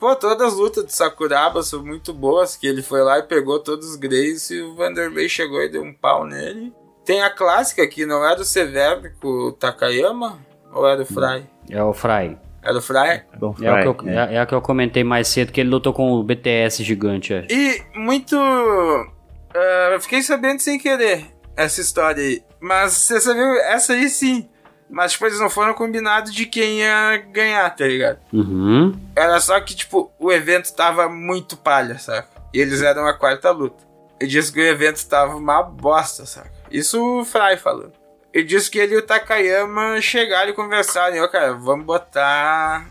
Pô, 0.00 0.16
todas 0.16 0.54
as 0.54 0.58
lutas 0.58 0.86
de 0.86 0.94
Sakuraba 0.94 1.62
são 1.62 1.84
muito 1.84 2.14
boas, 2.14 2.56
que 2.56 2.66
ele 2.66 2.82
foi 2.82 3.02
lá 3.02 3.18
e 3.18 3.24
pegou 3.24 3.58
todos 3.58 3.90
os 3.90 3.96
Greys 3.96 4.48
e 4.50 4.62
o 4.62 4.74
Vanderlei 4.74 5.28
chegou 5.28 5.62
e 5.62 5.68
deu 5.68 5.82
um 5.82 5.92
pau 5.92 6.24
nele. 6.24 6.72
Tem 7.04 7.20
a 7.20 7.28
clássica 7.28 7.86
que 7.86 8.06
não 8.06 8.24
era 8.24 8.40
o 8.40 8.44
Severo 8.44 9.10
com 9.20 9.28
o 9.28 9.52
Takayama, 9.52 10.38
ou 10.72 10.86
era 10.86 11.02
o 11.02 11.06
Fry? 11.06 11.57
É 11.70 11.82
o 11.82 11.92
Fry. 11.92 12.36
Era 12.62 12.76
o 12.76 12.82
Fry? 12.82 13.22
Don 13.38 13.54
É, 13.60 13.70
o 13.70 13.74
Fry, 13.74 13.94
que 13.94 14.08
eu, 14.08 14.10
é, 14.10 14.34
é 14.34 14.40
a 14.40 14.46
que 14.46 14.54
eu 14.54 14.60
comentei 14.60 15.04
mais 15.04 15.28
cedo, 15.28 15.52
que 15.52 15.60
ele 15.60 15.70
lutou 15.70 15.92
com 15.92 16.12
o 16.12 16.22
BTS 16.22 16.82
gigante. 16.82 17.32
é. 17.32 17.46
E 17.48 17.82
muito. 17.94 18.36
ah, 18.36 19.90
eu 19.92 20.00
fiquei 20.00 20.22
sabendo 20.22 20.60
sem 20.60 20.78
querer 20.78 21.26
essa 21.56 21.80
história 21.80 22.22
aí. 22.22 22.42
Mas 22.60 22.92
você 22.92 23.20
sabia, 23.20 23.44
essa 23.72 23.92
aí 23.92 24.08
sim. 24.08 24.48
Mas, 24.90 25.12
tipo, 25.12 25.26
eles 25.26 25.38
não 25.38 25.50
foram 25.50 25.74
combinados 25.74 26.32
de 26.32 26.46
quem 26.46 26.80
ia 26.80 27.18
ganhar, 27.30 27.68
tá 27.76 27.86
ligado? 27.86 28.18
Uhum. 28.32 28.94
Era 29.14 29.38
só 29.38 29.60
que, 29.60 29.74
tipo, 29.74 30.10
o 30.18 30.32
evento 30.32 30.72
tava 30.74 31.08
muito 31.10 31.58
palha, 31.58 31.98
saca? 31.98 32.28
E 32.54 32.58
eles 32.58 32.80
eram 32.80 33.06
a 33.06 33.12
quarta 33.12 33.50
luta. 33.50 33.84
Ele 34.18 34.30
disse 34.30 34.50
que 34.50 34.60
o 34.60 34.66
evento 34.66 35.06
tava 35.06 35.36
uma 35.36 35.62
bosta, 35.62 36.24
saca? 36.24 36.50
Isso 36.70 37.20
o 37.20 37.24
Fry 37.24 37.56
falando. 37.58 37.92
Ele 38.32 38.44
disse 38.44 38.70
que 38.70 38.78
ele 38.78 38.94
e 38.94 38.98
o 38.98 39.06
Takayama 39.06 40.00
chegaram 40.00 40.50
e 40.50 40.54
conversaram. 40.54 41.16
E 41.16 41.18
eu, 41.18 41.28
cara, 41.28 41.54
vamos 41.54 41.86
botar 41.86 42.86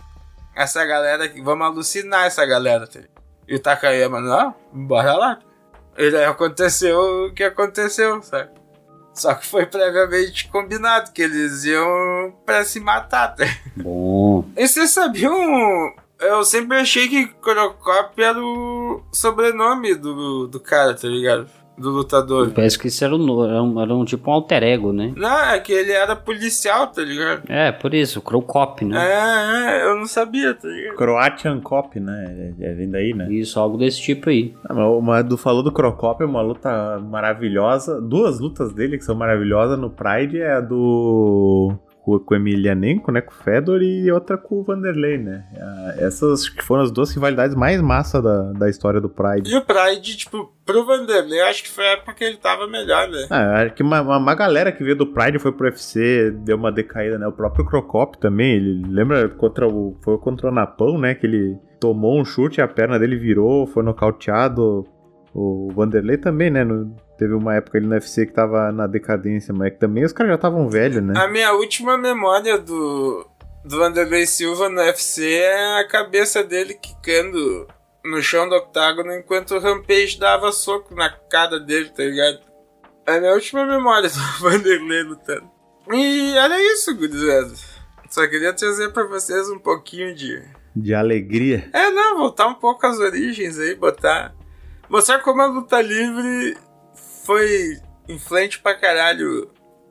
essa 0.56 0.84
galera 0.84 1.26
aqui, 1.26 1.42
vamos 1.42 1.66
alucinar 1.68 2.26
essa 2.26 2.46
galera. 2.46 2.88
Tá? 2.88 3.00
E 3.48 3.56
o 3.56 3.60
Takayama, 3.60 4.20
não, 4.20 4.56
bora 4.74 5.14
lá. 5.14 5.40
E 5.98 6.12
daí 6.12 6.26
aconteceu 6.26 7.28
o 7.28 7.34
que 7.34 7.44
aconteceu, 7.44 8.22
sabe? 8.22 8.52
Só 9.14 9.34
que 9.34 9.48
foi 9.48 9.66
previamente 9.66 10.48
combinado 10.48 11.12
que 11.12 11.24
eles 11.24 11.64
iam 11.66 12.36
pra 12.46 12.64
se 12.64 12.80
matar, 12.80 13.36
tá? 13.36 13.46
Bom. 13.76 14.46
E 14.56 14.68
vocês 14.68 14.92
sabiam? 14.92 15.36
Eu 16.20 16.44
sempre 16.44 16.78
achei 16.78 17.08
que 17.08 17.28
Crocop 17.28 18.22
era 18.22 18.40
o 18.40 19.04
sobrenome 19.12 19.96
do, 19.96 20.48
do 20.48 20.60
cara, 20.60 20.96
tá 20.96 21.08
ligado? 21.08 21.50
Do 21.78 21.92
lutador. 21.92 22.52
Parece 22.52 22.78
que 22.78 22.88
isso 22.88 23.04
era 23.04 23.16
um, 23.16 23.46
era 23.46 23.62
um, 23.62 23.82
era 23.82 23.96
um 23.96 24.04
tipo 24.04 24.30
um 24.30 24.34
alter 24.34 24.64
ego, 24.64 24.92
né? 24.92 25.14
Não, 25.16 25.40
é 25.46 25.60
que 25.60 25.72
ele 25.72 25.92
era 25.92 26.16
policial, 26.16 26.88
tá 26.88 27.02
ligado? 27.02 27.44
É, 27.48 27.72
por 27.72 27.94
isso, 27.94 28.20
o 28.20 28.22
Crocop, 28.22 28.84
né? 28.84 28.98
É, 28.98 29.78
é, 29.78 29.86
eu 29.86 29.96
não 29.96 30.08
sabia, 30.08 30.54
tá 30.54 30.68
ligado? 30.68 30.96
Croatian 30.96 31.60
Cop, 31.62 32.00
né? 32.00 32.54
É, 32.60 32.72
é 32.72 32.74
vem 32.74 32.90
daí, 32.90 33.14
né? 33.14 33.32
Isso, 33.32 33.60
algo 33.60 33.78
desse 33.78 34.02
tipo 34.02 34.30
aí. 34.30 34.56
Ah, 34.68 34.74
mas 34.74 34.86
uma 34.86 35.22
do 35.22 35.38
falou 35.38 35.62
do 35.62 35.72
Crocop 35.72 36.22
é 36.22 36.26
uma 36.26 36.42
luta 36.42 37.00
maravilhosa. 37.00 38.02
Duas 38.02 38.40
lutas 38.40 38.74
dele 38.74 38.98
que 38.98 39.06
são 39.06 39.16
maravilhosas 39.16 39.78
no 39.78 39.90
Pride 39.90 40.42
é 40.42 40.54
a 40.54 40.62
do 40.62 41.78
com, 42.08 42.18
com 42.20 42.34
o 42.34 42.38
Emelianenko, 42.38 43.12
né? 43.12 43.20
Com 43.20 43.32
o 43.32 43.36
Fedor 43.36 43.82
e 43.82 44.10
outra 44.10 44.38
com 44.38 44.56
o 44.60 44.64
Vanderlei, 44.64 45.18
né? 45.18 45.44
Ah, 45.60 45.96
Essas 45.98 46.48
que 46.48 46.64
foram 46.64 46.84
as 46.84 46.92
duas 46.92 47.14
rivalidades 47.14 47.54
mais 47.54 47.82
massa 47.82 48.22
da, 48.22 48.54
da 48.54 48.70
história 48.70 49.02
do 49.02 49.10
Pride. 49.10 49.52
E 49.52 49.58
o 49.58 49.62
Pride, 49.66 50.16
tipo, 50.16 50.54
pro 50.66 50.86
Vanderlei, 50.86 51.42
acho 51.42 51.64
que 51.64 51.70
foi 51.70 51.86
a 51.86 51.92
época 51.92 52.14
que 52.14 52.24
ele 52.24 52.38
tava 52.38 52.66
melhor, 52.68 53.10
né? 53.10 53.28
Ah, 53.30 53.62
acho 53.64 53.74
que 53.74 53.84
uma, 53.84 54.00
uma, 54.02 54.18
uma 54.18 54.36
galera 54.36 54.72
que 54.72 54.84
veio 54.84 54.96
do 54.96 55.08
Pride 55.08 55.38
foi 55.40 55.52
pro 55.52 55.66
UFC, 55.68 56.32
deu 56.46 56.56
uma 56.56 56.72
decaída, 56.72 57.18
né? 57.18 57.28
O 57.28 57.34
próprio 57.34 57.66
Crocop 57.66 58.18
também, 58.20 58.56
ele 58.56 58.82
lembra 58.88 59.28
contra 59.28 59.68
o. 59.68 59.98
Foi 60.02 60.18
contra 60.18 60.48
o 60.48 60.52
Napão, 60.54 60.98
né? 60.98 61.14
Que 61.14 61.28
ele 61.28 61.58
tomou 61.80 62.20
um 62.20 62.24
chute, 62.26 62.62
a 62.62 62.68
perna 62.68 62.98
dele 62.98 63.18
virou, 63.18 63.68
foi 63.68 63.84
nocauteado. 63.84 64.86
O 65.34 65.70
Vanderlei 65.76 66.18
também, 66.18 66.50
né? 66.50 66.64
no- 66.64 66.96
teve 67.18 67.34
uma 67.34 67.56
época 67.56 67.78
ali 67.78 67.88
no 67.88 67.94
UFC 67.94 68.26
que 68.26 68.34
tava 68.34 68.72
na 68.72 68.88
decadência, 68.88 69.54
mas 69.54 69.74
que 69.74 69.80
também 69.80 70.06
os 70.06 70.14
caras 70.14 70.32
já 70.32 70.36
estavam 70.36 70.70
velhos, 70.70 71.04
né? 71.04 71.14
A 71.18 71.28
minha 71.28 71.54
última 71.54 71.98
memória 71.98 72.58
do, 72.58 73.28
do 73.66 73.78
Vanderlei 73.78 74.26
Silva 74.26 74.70
no 74.70 74.80
UFC 74.80 75.40
é 75.40 75.80
a 75.80 75.88
cabeça 75.88 76.44
dele 76.44 76.74
quicando 76.74 77.68
no 78.06 78.22
chão 78.22 78.48
do 78.48 78.56
octágono 78.56 79.12
enquanto 79.14 79.56
o 79.56 79.60
Rampage 79.60 80.20
dava 80.20 80.52
soco 80.52 80.96
na 80.96 81.10
cara 81.10 81.60
dele, 81.60 81.90
tá 81.90 82.04
ligado? 82.04 82.40
É 83.06 83.16
a 83.16 83.20
minha 83.20 83.34
última 83.34 83.66
memória 83.66 84.08
do 84.10 84.20
Vanderlei 84.40 85.04
lutando. 85.04 85.50
E 85.92 86.36
era 86.36 86.62
isso, 86.74 86.96
gurizada. 86.96 87.54
Só 88.10 88.28
queria 88.28 88.54
trazer 88.54 88.92
pra 88.92 89.04
vocês 89.04 89.50
um 89.50 89.60
pouquinho 89.60 90.14
de. 90.16 90.42
De 90.76 90.94
alegria. 90.94 91.70
É, 91.74 91.90
não, 91.90 92.18
voltar 92.18 92.48
um 92.48 92.54
pouco 92.54 92.86
às 92.86 93.00
origens 93.00 93.58
aí, 93.58 93.76
botar. 93.76 94.34
Mostrar 94.90 95.20
como 95.20 95.42
a 95.42 95.48
luta 95.48 95.82
livre 95.82 96.56
foi 97.28 97.78
influente 98.08 98.58
pra 98.60 98.74
caralho 98.74 99.50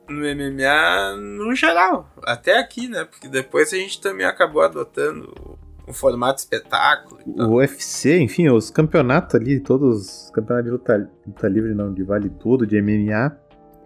no 0.09 0.21
MMA 0.21 1.15
no 1.17 1.53
geral. 1.53 2.09
Até 2.23 2.57
aqui, 2.57 2.87
né? 2.87 3.05
Porque 3.05 3.27
depois 3.27 3.71
a 3.71 3.77
gente 3.77 4.01
também 4.01 4.25
acabou 4.25 4.63
adotando 4.63 5.57
um 5.87 5.93
formato 5.93 6.39
espetáculo. 6.39 7.21
O 7.25 7.57
UFC, 7.57 8.17
enfim, 8.19 8.49
os 8.49 8.71
campeonatos 8.71 9.35
ali, 9.35 9.59
todos 9.59 10.25
os 10.25 10.31
campeonatos 10.31 10.65
de 10.65 10.71
luta, 10.71 11.11
luta 11.27 11.47
livre, 11.47 11.75
não, 11.75 11.93
de 11.93 12.03
vale 12.03 12.29
tudo, 12.29 12.65
de 12.65 12.81
MMA, 12.81 13.37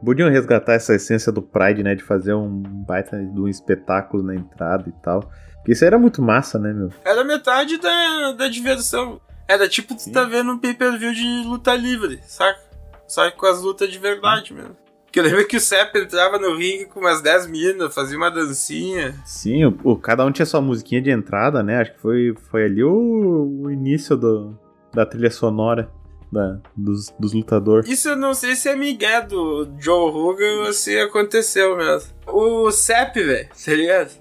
podiam 0.04 0.30
resgatar 0.30 0.74
essa 0.74 0.96
essência 0.96 1.32
do 1.32 1.42
Pride, 1.42 1.84
né? 1.84 1.94
De 1.94 2.04
fazer 2.04 2.34
um 2.34 2.62
baita 2.62 3.18
de 3.20 3.40
um 3.40 3.50
espetáculo 3.50 4.24
na 4.24 4.34
entrada 4.34 4.88
e 4.88 4.94
tal. 5.04 5.30
Porque 5.58 5.74
isso 5.74 5.84
era 5.84 6.00
muito 6.00 6.22
massa, 6.22 6.58
né, 6.58 6.72
meu? 6.72 6.90
Era 7.04 7.24
metade 7.26 7.78
da, 7.78 8.32
da 8.32 8.48
diversão. 8.48 9.20
Era 9.46 9.68
tipo 9.68 9.94
tu 9.94 10.10
tá 10.10 10.24
vendo 10.24 10.54
um 10.54 10.58
pay-per-view 10.58 11.14
de 11.14 11.44
luta 11.46 11.76
livre, 11.76 12.22
saca? 12.26 12.71
Só 13.12 13.30
que 13.30 13.36
com 13.38 13.45
as 13.45 13.62
lutas 13.62 13.91
de 13.91 13.97
verdade 14.00 14.54
mesmo. 14.54 14.78
Que 15.12 15.19
eu 15.19 15.24
lembro 15.26 15.45
que 15.45 15.58
o 15.58 15.60
Sepp 15.60 15.93
entrava 15.97 16.39
no 16.39 16.56
ringue 16.56 16.86
com 16.86 17.02
umas 17.02 17.21
10 17.21 17.47
minas, 17.47 17.93
fazia 17.93 18.15
uma 18.17 18.32
dancinha. 18.32 19.13
Sim, 19.26 19.65
o, 19.65 19.78
o- 19.84 19.97
cada 19.97 20.26
um 20.26 20.32
tinha 20.32 20.45
sua 20.45 20.62
musiquinha 20.62 21.02
de 21.02 21.10
entrada, 21.12 21.62
né? 21.62 21.82
Acho 21.82 21.91
que 21.93 22.00
foi, 22.00 22.34
foi 22.50 22.63
ali 22.63 22.82
o, 22.82 23.63
o 23.63 23.69
início 23.69 24.15
do, 24.15 24.58
da 24.93 25.06
trilha 25.06 25.30
sonora 25.30 25.91
da, 26.32 26.60
dos, 26.78 27.10
dos 27.19 27.34
lutadores. 27.34 27.89
Isso 27.89 28.08
eu 28.08 28.15
não 28.15 28.34
sei 28.34 28.56
se 28.56 28.69
é 28.69 28.76
migué 28.78 29.19
do 29.21 29.67
Joe 29.78 30.10
Rogan 30.10 30.62
ou 30.67 30.71
se 30.71 30.97
aconteceu 30.97 31.76
mesmo. 31.76 32.10
O 32.28 32.71
Sepp, 32.71 33.15
velho, 33.17 33.50
tá 33.50 33.74
ligado? 33.74 34.12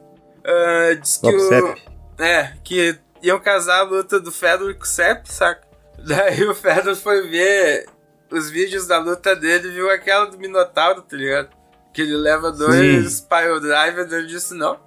Ah, 0.45 0.95
diz 1.01 1.19
que 1.19 1.29
o... 1.33 1.39
Sepp. 1.39 1.79
É, 2.19 2.53
que 2.65 2.99
iam 3.23 3.39
casar 3.39 3.79
a 3.79 3.83
luta 3.85 4.19
do 4.19 4.33
Fedor 4.33 4.75
com 4.75 4.83
o 4.83 4.87
Sepp, 4.87 5.25
saca? 5.27 5.61
Daí 6.05 6.43
o 6.45 6.55
Fedor 6.55 6.97
foi 6.97 7.29
ver 7.29 7.87
os 8.31 8.51
vídeos 8.51 8.87
da 8.87 8.99
luta 8.99 9.35
dele 9.35 9.71
viu 9.71 9.91
aquela 9.91 10.27
do 10.27 10.39
Minotauro, 10.39 11.03
tá 11.03 11.17
ligado? 11.17 11.49
Que 11.93 12.03
ele 12.03 12.17
leva 12.17 12.53
dois 12.53 13.21
Pile 13.21 13.61
Driver 13.61 14.09
e 14.09 14.15
ele 14.15 14.27
disse, 14.27 14.55
não, 14.55 14.79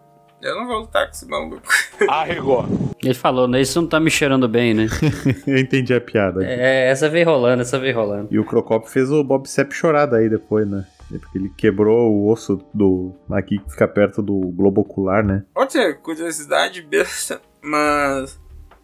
eu 0.42 0.56
não 0.56 0.68
vou 0.68 0.80
lutar 0.80 1.06
com 1.06 1.12
esse 1.12 1.26
maluco. 1.26 1.62
Arregou. 2.08 2.66
Ele 3.02 3.14
falou, 3.14 3.48
né? 3.48 3.62
Isso 3.62 3.82
não 3.82 3.88
tá 3.88 4.00
me 4.00 4.10
cheirando 4.10 4.48
bem, 4.48 4.74
né? 4.74 4.88
Eu 5.48 5.58
entendi 5.58 5.94
a 5.94 6.02
piada. 6.02 6.46
é, 6.46 6.90
essa 6.90 7.10
veio 7.10 7.26
rolando, 7.26 7.62
essa 7.62 7.80
veio 7.80 7.96
rolando. 7.96 8.28
E 8.30 8.38
o 8.38 8.46
Crocop 8.46 8.90
fez 8.90 9.10
o 9.10 9.24
Bob 9.24 9.48
Sepp 9.48 9.72
chorar 9.74 10.06
daí 10.06 10.30
depois, 10.30 10.68
né? 10.68 10.86
Porque 11.10 11.38
ele 11.38 11.50
quebrou 11.50 12.12
o 12.12 12.30
osso 12.30 12.62
do. 12.74 13.14
aqui 13.32 13.60
que 13.60 13.72
fica 13.72 13.88
perto 13.88 14.22
do 14.22 14.40
globo 14.52 14.82
ocular, 14.82 15.24
né? 15.24 15.44
Outra 15.56 15.94
curiosidade 15.94 16.82
besta, 16.82 17.40
mas 17.62 18.40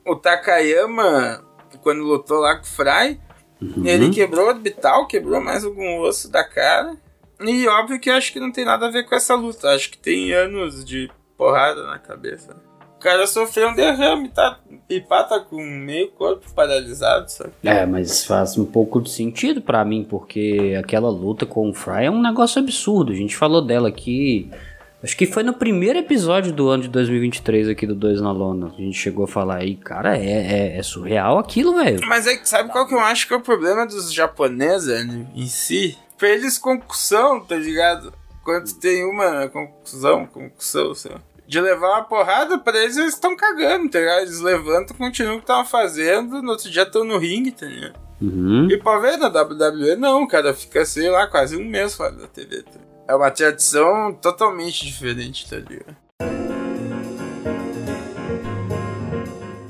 o 0.05 0.15
Takayama, 0.15 1.43
quando 1.81 2.03
lutou 2.03 2.39
lá 2.39 2.55
com 2.55 2.63
o 2.63 2.67
Fry, 2.67 3.19
ele 3.61 4.09
quebrou 4.09 4.45
o 4.45 4.49
orbital, 4.49 5.07
quebrou 5.07 5.41
mais 5.41 5.65
algum 5.65 5.99
osso 5.99 6.31
da 6.31 6.43
cara. 6.43 6.95
E 7.41 7.67
óbvio 7.67 7.99
que 7.99 8.09
acho 8.09 8.33
que 8.33 8.39
não 8.39 8.51
tem 8.51 8.65
nada 8.65 8.87
a 8.87 8.91
ver 8.91 9.05
com 9.05 9.15
essa 9.15 9.35
luta. 9.35 9.69
Acho 9.69 9.89
que 9.89 9.97
tem 9.97 10.33
anos 10.33 10.83
de 10.83 11.09
porrada 11.37 11.85
na 11.87 11.97
cabeça. 11.97 12.55
O 12.97 12.99
cara 12.99 13.25
sofreu 13.25 13.69
um 13.69 13.75
derrame, 13.75 14.27
tá? 14.27 14.59
Pipá 14.85 15.23
tá 15.23 15.39
com 15.39 15.55
meio 15.55 16.11
corpo 16.11 16.53
paralisado, 16.53 17.31
sabe? 17.31 17.53
É, 17.63 17.85
mas 17.85 18.25
faz 18.25 18.57
um 18.57 18.65
pouco 18.65 18.99
de 18.99 19.09
sentido 19.09 19.61
pra 19.61 19.85
mim, 19.85 20.03
porque 20.03 20.75
aquela 20.77 21.09
luta 21.09 21.45
com 21.45 21.69
o 21.69 21.73
Fry 21.73 22.05
é 22.05 22.11
um 22.11 22.21
negócio 22.21 22.61
absurdo. 22.61 23.13
A 23.13 23.15
gente 23.15 23.37
falou 23.37 23.61
dela 23.61 23.87
aqui. 23.87 24.51
Acho 25.01 25.15
que 25.15 25.25
foi 25.25 25.43
no 25.43 25.53
primeiro 25.53 25.97
episódio 25.97 26.51
do 26.51 26.67
ano 26.67 26.83
de 26.83 26.89
2023 26.89 27.69
aqui 27.69 27.87
do 27.87 27.95
Dois 27.95 28.19
na 28.19 28.33
Lona. 28.33 28.67
A 28.67 28.81
gente 28.81 28.97
chegou 28.97 29.23
a 29.23 29.27
falar 29.27 29.57
aí, 29.57 29.75
cara, 29.75 30.17
é, 30.17 30.73
é, 30.73 30.77
é 30.77 30.83
surreal 30.83 31.37
aquilo, 31.37 31.73
velho. 31.75 32.01
Mas 32.05 32.27
é 32.27 32.35
que 32.35 32.47
sabe 32.47 32.69
qual 32.69 32.85
que 32.85 32.93
eu 32.93 32.99
acho 32.99 33.25
que 33.25 33.33
é 33.33 33.37
o 33.37 33.41
problema 33.41 33.87
dos 33.87 34.13
japoneses 34.13 35.05
né, 35.05 35.25
em 35.33 35.47
si? 35.47 35.97
Pra 36.17 36.27
eles 36.27 36.57
concussão, 36.57 37.39
tá 37.39 37.55
ligado? 37.55 38.13
Quando 38.43 38.73
tem 38.73 39.05
uma 39.05 39.47
concussão, 39.47 40.25
concussão, 40.25 40.93
sei 40.93 41.11
lá. 41.11 41.21
De 41.47 41.61
levar 41.61 41.87
uma 41.87 42.03
porrada, 42.03 42.59
pra 42.59 42.77
eles 42.77 42.97
eles 42.97 43.13
estão 43.13 43.37
cagando, 43.37 43.89
tá 43.89 43.99
ligado? 43.99 44.21
Eles 44.23 44.41
levantam, 44.41 44.97
continuam 44.97 45.35
o 45.35 45.37
que 45.37 45.45
estavam 45.45 45.65
fazendo, 45.65 46.41
no 46.41 46.51
outro 46.51 46.69
dia 46.69 46.83
estão 46.83 47.05
no 47.05 47.17
ringue, 47.17 47.51
tá 47.51 47.65
ligado? 47.65 47.95
Uhum. 48.21 48.69
E 48.69 48.77
pra 48.77 48.99
ver 48.99 49.17
na 49.17 49.27
WWE, 49.27 49.95
não, 49.95 50.23
o 50.23 50.27
cara 50.27 50.53
fica, 50.53 50.85
sei 50.85 51.09
lá, 51.09 51.25
quase 51.25 51.55
um 51.55 51.63
mês 51.63 51.95
fora 51.95 52.11
da 52.11 52.27
TV. 52.27 52.63
Tá? 52.63 52.71
ligado? 52.73 52.88
É 53.09 53.15
uma 53.15 53.31
tradição 53.31 54.13
totalmente 54.13 54.85
diferente, 54.85 55.49
tá 55.49 55.55
ligado? 55.55 55.97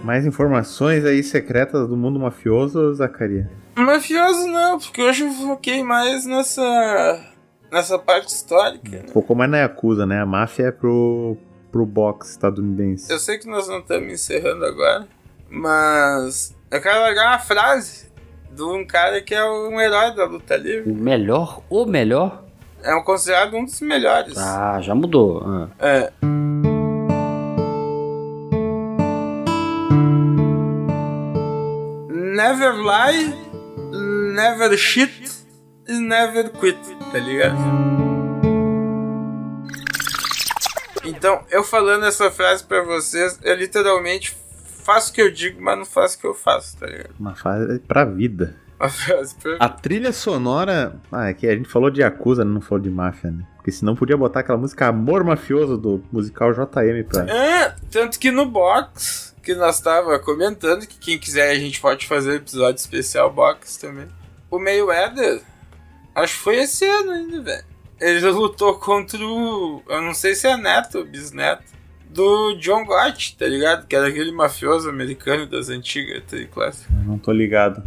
Mais 0.03 0.25
informações 0.25 1.05
aí 1.05 1.23
secretas 1.23 1.87
do 1.87 1.95
mundo 1.95 2.19
mafioso, 2.19 2.93
Zacaria? 2.95 3.49
Mafioso 3.77 4.45
não, 4.47 4.77
porque 4.77 5.01
hoje 5.01 5.23
eu 5.23 5.31
foquei 5.31 5.81
mais 5.81 6.25
nessa. 6.25 7.25
nessa 7.71 7.97
parte 7.97 8.27
histórica. 8.27 9.05
Focou 9.13 9.37
mais 9.37 9.49
na 9.49 9.59
Yakuza, 9.59 10.05
né? 10.05 10.19
A 10.19 10.25
máfia 10.25 10.65
é 10.65 10.71
pro, 10.73 11.37
pro 11.71 11.85
boxe 11.85 12.31
estadunidense. 12.31 13.09
Eu 13.09 13.19
sei 13.19 13.37
que 13.37 13.47
nós 13.47 13.69
não 13.69 13.79
estamos 13.79 14.11
encerrando 14.11 14.65
agora, 14.65 15.07
mas 15.49 16.53
eu 16.69 16.81
quero 16.81 16.99
largar 16.99 17.27
uma 17.27 17.39
frase 17.39 18.11
de 18.51 18.63
um 18.63 18.85
cara 18.85 19.21
que 19.21 19.33
é 19.33 19.49
um 19.49 19.79
herói 19.79 20.13
da 20.13 20.25
luta 20.25 20.55
O 20.55 20.57
livre. 20.57 20.91
melhor, 20.91 21.61
o 21.69 21.85
melhor? 21.85 22.48
É 22.81 22.95
um 22.95 23.03
considerado 23.03 23.55
um 23.55 23.65
dos 23.65 23.79
melhores. 23.81 24.37
Ah, 24.37 24.79
já 24.81 24.95
mudou. 24.95 25.43
Ah. 25.45 25.67
É. 25.79 26.11
Never 32.09 32.73
lie, 32.73 33.33
never 34.33 34.77
shit 34.77 35.29
e 35.87 35.93
never 35.99 36.49
quit, 36.51 36.79
tá 37.11 37.19
ligado? 37.19 37.57
Então, 41.03 41.43
eu 41.49 41.63
falando 41.63 42.05
essa 42.05 42.29
frase 42.31 42.63
pra 42.63 42.83
vocês, 42.83 43.39
eu 43.43 43.55
literalmente 43.55 44.37
faço 44.83 45.11
o 45.11 45.13
que 45.13 45.21
eu 45.21 45.31
digo, 45.31 45.61
mas 45.61 45.77
não 45.77 45.85
faço 45.85 46.17
o 46.17 46.21
que 46.21 46.27
eu 46.27 46.33
faço, 46.33 46.77
tá 46.77 46.85
ligado? 46.85 47.11
Uma 47.19 47.35
fase 47.35 47.79
pra 47.79 48.05
vida. 48.05 48.55
A 49.59 49.67
trilha 49.67 50.13
sonora. 50.13 50.95
Ah, 51.11 51.29
é 51.29 51.33
que 51.33 51.45
a 51.45 51.55
gente 51.55 51.67
falou 51.67 51.89
de 51.89 52.01
Yakuza, 52.01 52.45
não 52.45 52.61
falou 52.61 52.81
de 52.81 52.89
máfia, 52.89 53.29
né? 53.29 53.43
Porque 53.57 53.71
senão 53.71 53.93
podia 53.93 54.15
botar 54.15 54.39
aquela 54.39 54.57
música 54.57 54.87
Amor 54.87 55.23
Mafioso 55.23 55.77
do 55.77 56.01
musical 56.11 56.53
JM 56.53 57.03
pra. 57.07 57.29
É, 57.29 57.75
tanto 57.91 58.17
que 58.17 58.31
no 58.31 58.45
box, 58.45 59.35
que 59.43 59.53
nós 59.53 59.81
tava 59.81 60.17
comentando, 60.19 60.87
que 60.87 60.97
quem 60.97 61.19
quiser 61.19 61.51
a 61.51 61.55
gente 61.55 61.81
pode 61.81 62.07
fazer 62.07 62.35
episódio 62.35 62.79
especial 62.79 63.31
box 63.31 63.77
também. 63.77 64.07
O 64.49 64.57
Mayweather, 64.57 65.41
acho 66.15 66.35
que 66.35 66.39
foi 66.39 66.55
esse 66.57 66.85
ano 66.85 67.11
ainda, 67.11 67.41
velho. 67.41 67.65
Ele 67.99 68.31
lutou 68.31 68.75
contra 68.75 69.19
o. 69.19 69.83
Eu 69.89 70.01
não 70.01 70.13
sei 70.13 70.35
se 70.35 70.47
é 70.47 70.55
neto 70.55 70.99
ou 70.99 71.05
bisneto. 71.05 71.77
Do 72.09 72.55
John 72.55 72.85
Gotti, 72.85 73.37
tá 73.37 73.45
ligado? 73.45 73.85
Que 73.85 73.95
era 73.95 74.07
aquele 74.07 74.31
mafioso 74.31 74.89
americano 74.89 75.45
das 75.45 75.69
antigas, 75.69 76.23
tá 76.23 76.37
clássico. 76.51 76.91
Não 77.05 77.19
tô 77.19 77.31
ligado. 77.31 77.83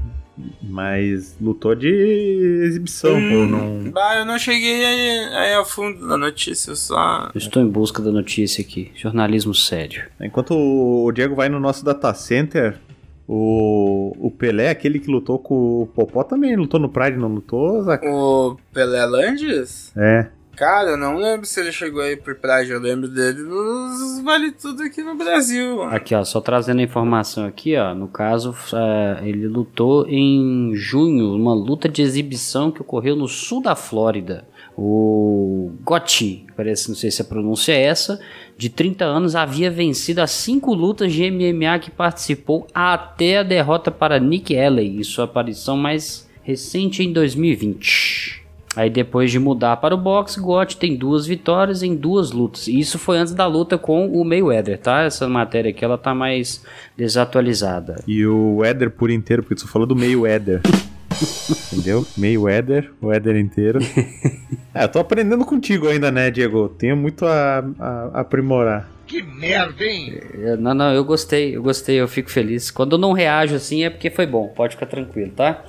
Mas 0.62 1.36
lutou 1.40 1.74
de 1.74 1.88
exibição, 1.88 3.12
pô. 3.12 3.46
Não... 3.46 3.90
Bah, 3.90 4.16
eu 4.16 4.24
não 4.24 4.38
cheguei 4.38 4.84
aí, 4.84 5.34
aí 5.34 5.54
a 5.54 5.64
fundo 5.64 6.06
da 6.06 6.16
notícia, 6.16 6.70
eu 6.70 6.76
só. 6.76 7.30
Eu 7.34 7.38
estou 7.38 7.62
em 7.62 7.68
busca 7.68 8.02
da 8.02 8.10
notícia 8.10 8.62
aqui. 8.62 8.90
Jornalismo 8.94 9.54
sério. 9.54 10.04
Enquanto 10.20 10.54
o 10.54 11.10
Diego 11.12 11.34
vai 11.34 11.48
no 11.48 11.60
nosso 11.60 11.84
data 11.84 12.12
center, 12.14 12.78
o, 13.26 14.12
o 14.18 14.30
Pelé, 14.30 14.70
aquele 14.70 14.98
que 14.98 15.10
lutou 15.10 15.38
com 15.38 15.82
o 15.82 15.86
Popó, 15.86 16.22
também 16.22 16.56
lutou 16.56 16.78
no 16.78 16.88
Pride, 16.88 17.16
não 17.16 17.28
lutou, 17.28 17.82
Zac? 17.82 18.06
O 18.06 18.56
Pelé 18.72 19.04
Landes? 19.06 19.92
É. 19.96 20.28
Cara, 20.56 20.90
eu 20.90 20.96
não 20.98 21.16
lembro 21.16 21.46
se 21.46 21.58
ele 21.60 21.72
chegou 21.72 22.02
aí 22.02 22.14
por 22.14 22.34
Pride, 22.34 22.70
eu 22.70 22.78
lembro 22.78 23.08
dele 23.08 23.42
nos 23.42 24.20
Vale 24.22 24.52
Tudo 24.52 24.82
aqui 24.82 25.02
no 25.02 25.14
Brasil. 25.14 25.82
Aqui, 25.84 26.14
ó, 26.14 26.22
só 26.24 26.40
trazendo 26.40 26.80
a 26.80 26.84
informação 26.84 27.46
aqui, 27.46 27.76
ó. 27.76 27.94
No 27.94 28.06
caso, 28.06 28.54
é, 28.74 29.26
ele 29.26 29.48
lutou 29.48 30.06
em 30.06 30.72
junho, 30.74 31.34
uma 31.34 31.54
luta 31.54 31.88
de 31.88 32.02
exibição 32.02 32.70
que 32.70 32.82
ocorreu 32.82 33.16
no 33.16 33.26
sul 33.26 33.62
da 33.62 33.74
Flórida. 33.74 34.46
O 34.76 35.72
Gotti, 35.82 36.46
parece, 36.56 36.88
não 36.88 36.96
sei 36.96 37.10
se 37.10 37.22
a 37.22 37.24
pronúncia 37.24 37.72
é 37.72 37.82
essa, 37.82 38.20
de 38.56 38.68
30 38.68 39.04
anos, 39.04 39.34
havia 39.34 39.70
vencido 39.70 40.20
as 40.20 40.30
cinco 40.30 40.74
lutas 40.74 41.12
de 41.12 41.30
MMA 41.30 41.78
que 41.78 41.90
participou 41.90 42.66
até 42.74 43.38
a 43.38 43.42
derrota 43.42 43.90
para 43.90 44.20
Nick 44.20 44.56
Alley 44.56 44.98
em 44.98 45.02
sua 45.02 45.24
aparição 45.24 45.76
mais 45.76 46.28
recente 46.42 47.02
em 47.02 47.12
2020. 47.12 48.41
Aí 48.74 48.88
depois 48.88 49.30
de 49.30 49.38
mudar 49.38 49.76
para 49.76 49.94
o 49.94 49.98
boxe, 49.98 50.40
Gotti 50.40 50.78
tem 50.78 50.96
duas 50.96 51.26
vitórias 51.26 51.82
em 51.82 51.94
duas 51.94 52.30
lutas. 52.32 52.66
E 52.68 52.78
isso 52.78 52.98
foi 52.98 53.18
antes 53.18 53.34
da 53.34 53.46
luta 53.46 53.76
com 53.76 54.06
o 54.08 54.24
Mayweather, 54.24 54.78
tá? 54.78 55.02
Essa 55.02 55.28
matéria 55.28 55.70
aqui 55.70 55.84
ela 55.84 55.98
tá 55.98 56.14
mais 56.14 56.64
desatualizada. 56.96 58.02
E 58.06 58.24
o 58.24 58.56
Weather 58.56 58.90
por 58.90 59.10
inteiro, 59.10 59.42
porque 59.42 59.56
tu 59.56 59.68
falou 59.68 59.86
do 59.86 59.94
meio 59.94 60.22
Weather. 60.22 60.60
Entendeu? 61.72 62.06
Meio 62.16 62.42
Weather, 62.42 62.90
o 63.00 63.08
Weather 63.08 63.36
inteiro. 63.36 63.78
é, 64.74 64.84
eu 64.84 64.88
tô 64.88 64.98
aprendendo 65.00 65.44
contigo 65.44 65.88
ainda, 65.88 66.10
né, 66.10 66.30
Diego? 66.30 66.70
Tenho 66.70 66.96
muito 66.96 67.26
a, 67.26 67.62
a 67.78 68.20
aprimorar. 68.20 68.88
Que 69.06 69.22
merda, 69.22 69.84
hein? 69.84 70.14
Eu- 70.32 70.56
não, 70.56 70.72
não, 70.72 70.92
eu 70.94 71.04
gostei, 71.04 71.54
eu 71.56 71.62
gostei, 71.62 72.00
eu 72.00 72.08
fico 72.08 72.30
feliz. 72.30 72.70
Quando 72.70 72.92
eu 72.92 72.98
não 72.98 73.12
reajo 73.12 73.54
assim 73.54 73.84
é 73.84 73.90
porque 73.90 74.08
foi 74.08 74.24
bom, 74.26 74.48
pode 74.48 74.74
ficar 74.74 74.86
tranquilo, 74.86 75.30
tá? 75.32 75.62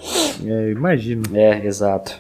É, 0.46 0.72
imagino. 0.72 1.24
É, 1.34 1.66
exato. 1.66 2.18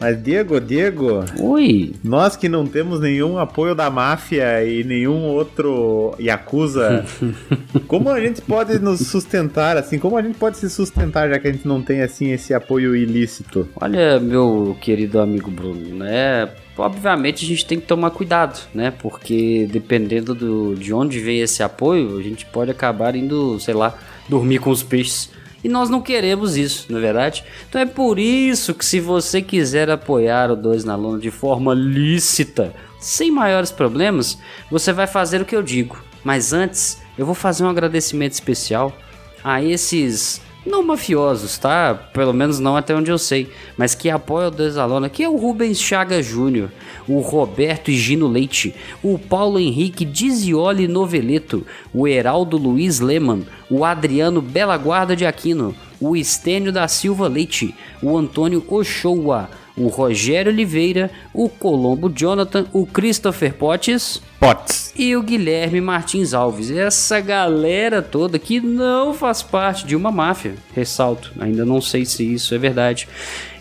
Mas 0.00 0.20
Diego, 0.22 0.58
Diego, 0.58 1.24
Ui, 1.38 1.92
nós 2.02 2.34
que 2.34 2.48
não 2.48 2.66
temos 2.66 3.00
nenhum 3.00 3.38
apoio 3.38 3.74
da 3.74 3.90
máfia 3.90 4.64
e 4.64 4.82
nenhum 4.82 5.24
outro 5.26 6.14
Yakuza, 6.18 7.04
como 7.86 8.08
a 8.08 8.18
gente 8.18 8.40
pode 8.40 8.78
nos 8.78 9.06
sustentar, 9.06 9.76
assim? 9.76 9.98
Como 9.98 10.16
a 10.16 10.22
gente 10.22 10.38
pode 10.38 10.56
se 10.56 10.70
sustentar 10.70 11.28
já 11.28 11.38
que 11.38 11.48
a 11.48 11.52
gente 11.52 11.68
não 11.68 11.82
tem, 11.82 12.00
assim, 12.00 12.30
esse 12.30 12.54
apoio 12.54 12.96
ilícito? 12.96 13.68
olha, 13.78 14.18
meu 14.18 14.76
querido 14.80 15.20
amigo 15.20 15.50
Bruno, 15.50 15.96
né? 15.96 16.48
Obviamente 16.78 17.44
a 17.44 17.48
gente 17.48 17.66
tem 17.66 17.78
que 17.78 17.86
tomar 17.86 18.10
cuidado, 18.10 18.58
né? 18.74 18.90
Porque 18.90 19.68
dependendo 19.70 20.34
do, 20.34 20.74
de 20.74 20.94
onde 20.94 21.18
vem 21.18 21.40
esse 21.40 21.62
apoio, 21.62 22.16
a 22.16 22.22
gente 22.22 22.46
pode 22.46 22.70
acabar 22.70 23.14
indo, 23.14 23.60
sei 23.60 23.74
lá, 23.74 23.94
dormir 24.28 24.60
com 24.60 24.70
os 24.70 24.82
peixes. 24.82 25.30
E 25.62 25.68
nós 25.68 25.90
não 25.90 26.00
queremos 26.00 26.56
isso, 26.56 26.86
não 26.88 26.98
é 26.98 27.02
verdade? 27.02 27.44
Então 27.68 27.80
é 27.80 27.86
por 27.86 28.18
isso 28.18 28.74
que 28.74 28.84
se 28.84 28.98
você 28.98 29.42
quiser 29.42 29.90
apoiar 29.90 30.50
o 30.50 30.56
2 30.56 30.84
na 30.84 30.96
Lona 30.96 31.18
de 31.18 31.30
forma 31.30 31.74
lícita, 31.74 32.74
sem 32.98 33.30
maiores 33.30 33.70
problemas, 33.70 34.38
você 34.70 34.92
vai 34.92 35.06
fazer 35.06 35.40
o 35.40 35.44
que 35.44 35.56
eu 35.56 35.62
digo. 35.62 36.02
Mas 36.24 36.52
antes, 36.52 37.00
eu 37.18 37.26
vou 37.26 37.34
fazer 37.34 37.64
um 37.64 37.68
agradecimento 37.68 38.32
especial 38.32 38.96
a 39.42 39.62
esses 39.62 40.40
não 40.64 40.82
mafiosos, 40.82 41.56
tá? 41.58 41.94
Pelo 41.94 42.32
menos 42.32 42.58
não 42.58 42.76
até 42.76 42.94
onde 42.94 43.10
eu 43.10 43.18
sei, 43.18 43.50
mas 43.76 43.94
que 43.94 44.10
apoiam 44.10 44.48
o 44.48 44.50
2 44.50 44.76
na 44.76 44.84
Lona, 44.84 45.08
que 45.08 45.22
é 45.22 45.28
o 45.28 45.36
Rubens 45.36 45.80
Chaga 45.80 46.22
Júnior, 46.22 46.70
o 47.08 47.20
Roberto 47.20 47.90
Gino 47.90 48.28
Leite, 48.28 48.74
o 49.02 49.18
Paulo 49.18 49.58
Henrique 49.58 50.04
Dizioli 50.04 50.86
Noveleto, 50.86 51.66
o 51.92 52.06
Heraldo 52.06 52.56
Luiz 52.56 53.00
Leman, 53.00 53.42
o 53.70 53.84
Adriano 53.84 54.42
Bela 54.42 54.76
Guarda 54.76 55.16
de 55.16 55.24
Aquino, 55.24 55.74
o 56.00 56.16
Estênio 56.16 56.72
da 56.72 56.86
Silva 56.88 57.28
Leite, 57.28 57.74
o 58.02 58.16
Antônio 58.16 58.64
Ochoa, 58.68 59.48
o 59.84 59.88
Rogério 59.88 60.52
Oliveira, 60.52 61.10
o 61.32 61.48
Colombo 61.48 62.10
Jonathan, 62.14 62.66
o 62.72 62.84
Christopher 62.84 63.54
Potts 63.54 64.22
Pots. 64.38 64.92
e 64.94 65.16
o 65.16 65.22
Guilherme 65.22 65.80
Martins 65.80 66.34
Alves. 66.34 66.70
Essa 66.70 67.20
galera 67.20 68.02
toda 68.02 68.38
que 68.38 68.60
não 68.60 69.14
faz 69.14 69.42
parte 69.42 69.86
de 69.86 69.96
uma 69.96 70.10
máfia. 70.10 70.54
Ressalto, 70.74 71.32
ainda 71.40 71.64
não 71.64 71.80
sei 71.80 72.04
se 72.04 72.22
isso 72.22 72.54
é 72.54 72.58
verdade. 72.58 73.08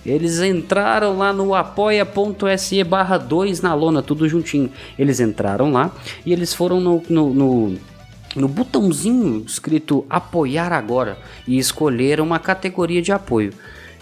Eles 0.05 0.39
entraram 0.39 1.17
lá 1.17 1.31
no 1.31 1.53
apoia.se 1.55 2.83
barra 2.83 3.17
2 3.17 3.61
na 3.61 3.73
lona, 3.73 4.01
tudo 4.01 4.27
juntinho. 4.27 4.71
Eles 4.97 5.19
entraram 5.19 5.71
lá 5.71 5.91
e 6.25 6.33
eles 6.33 6.53
foram 6.53 6.79
no, 6.79 7.03
no, 7.09 7.33
no, 7.33 7.77
no 8.35 8.47
botãozinho 8.47 9.43
escrito 9.45 10.05
apoiar 10.09 10.71
agora 10.73 11.17
e 11.47 11.57
escolheram 11.57 12.25
uma 12.25 12.39
categoria 12.39 13.01
de 13.01 13.11
apoio. 13.11 13.53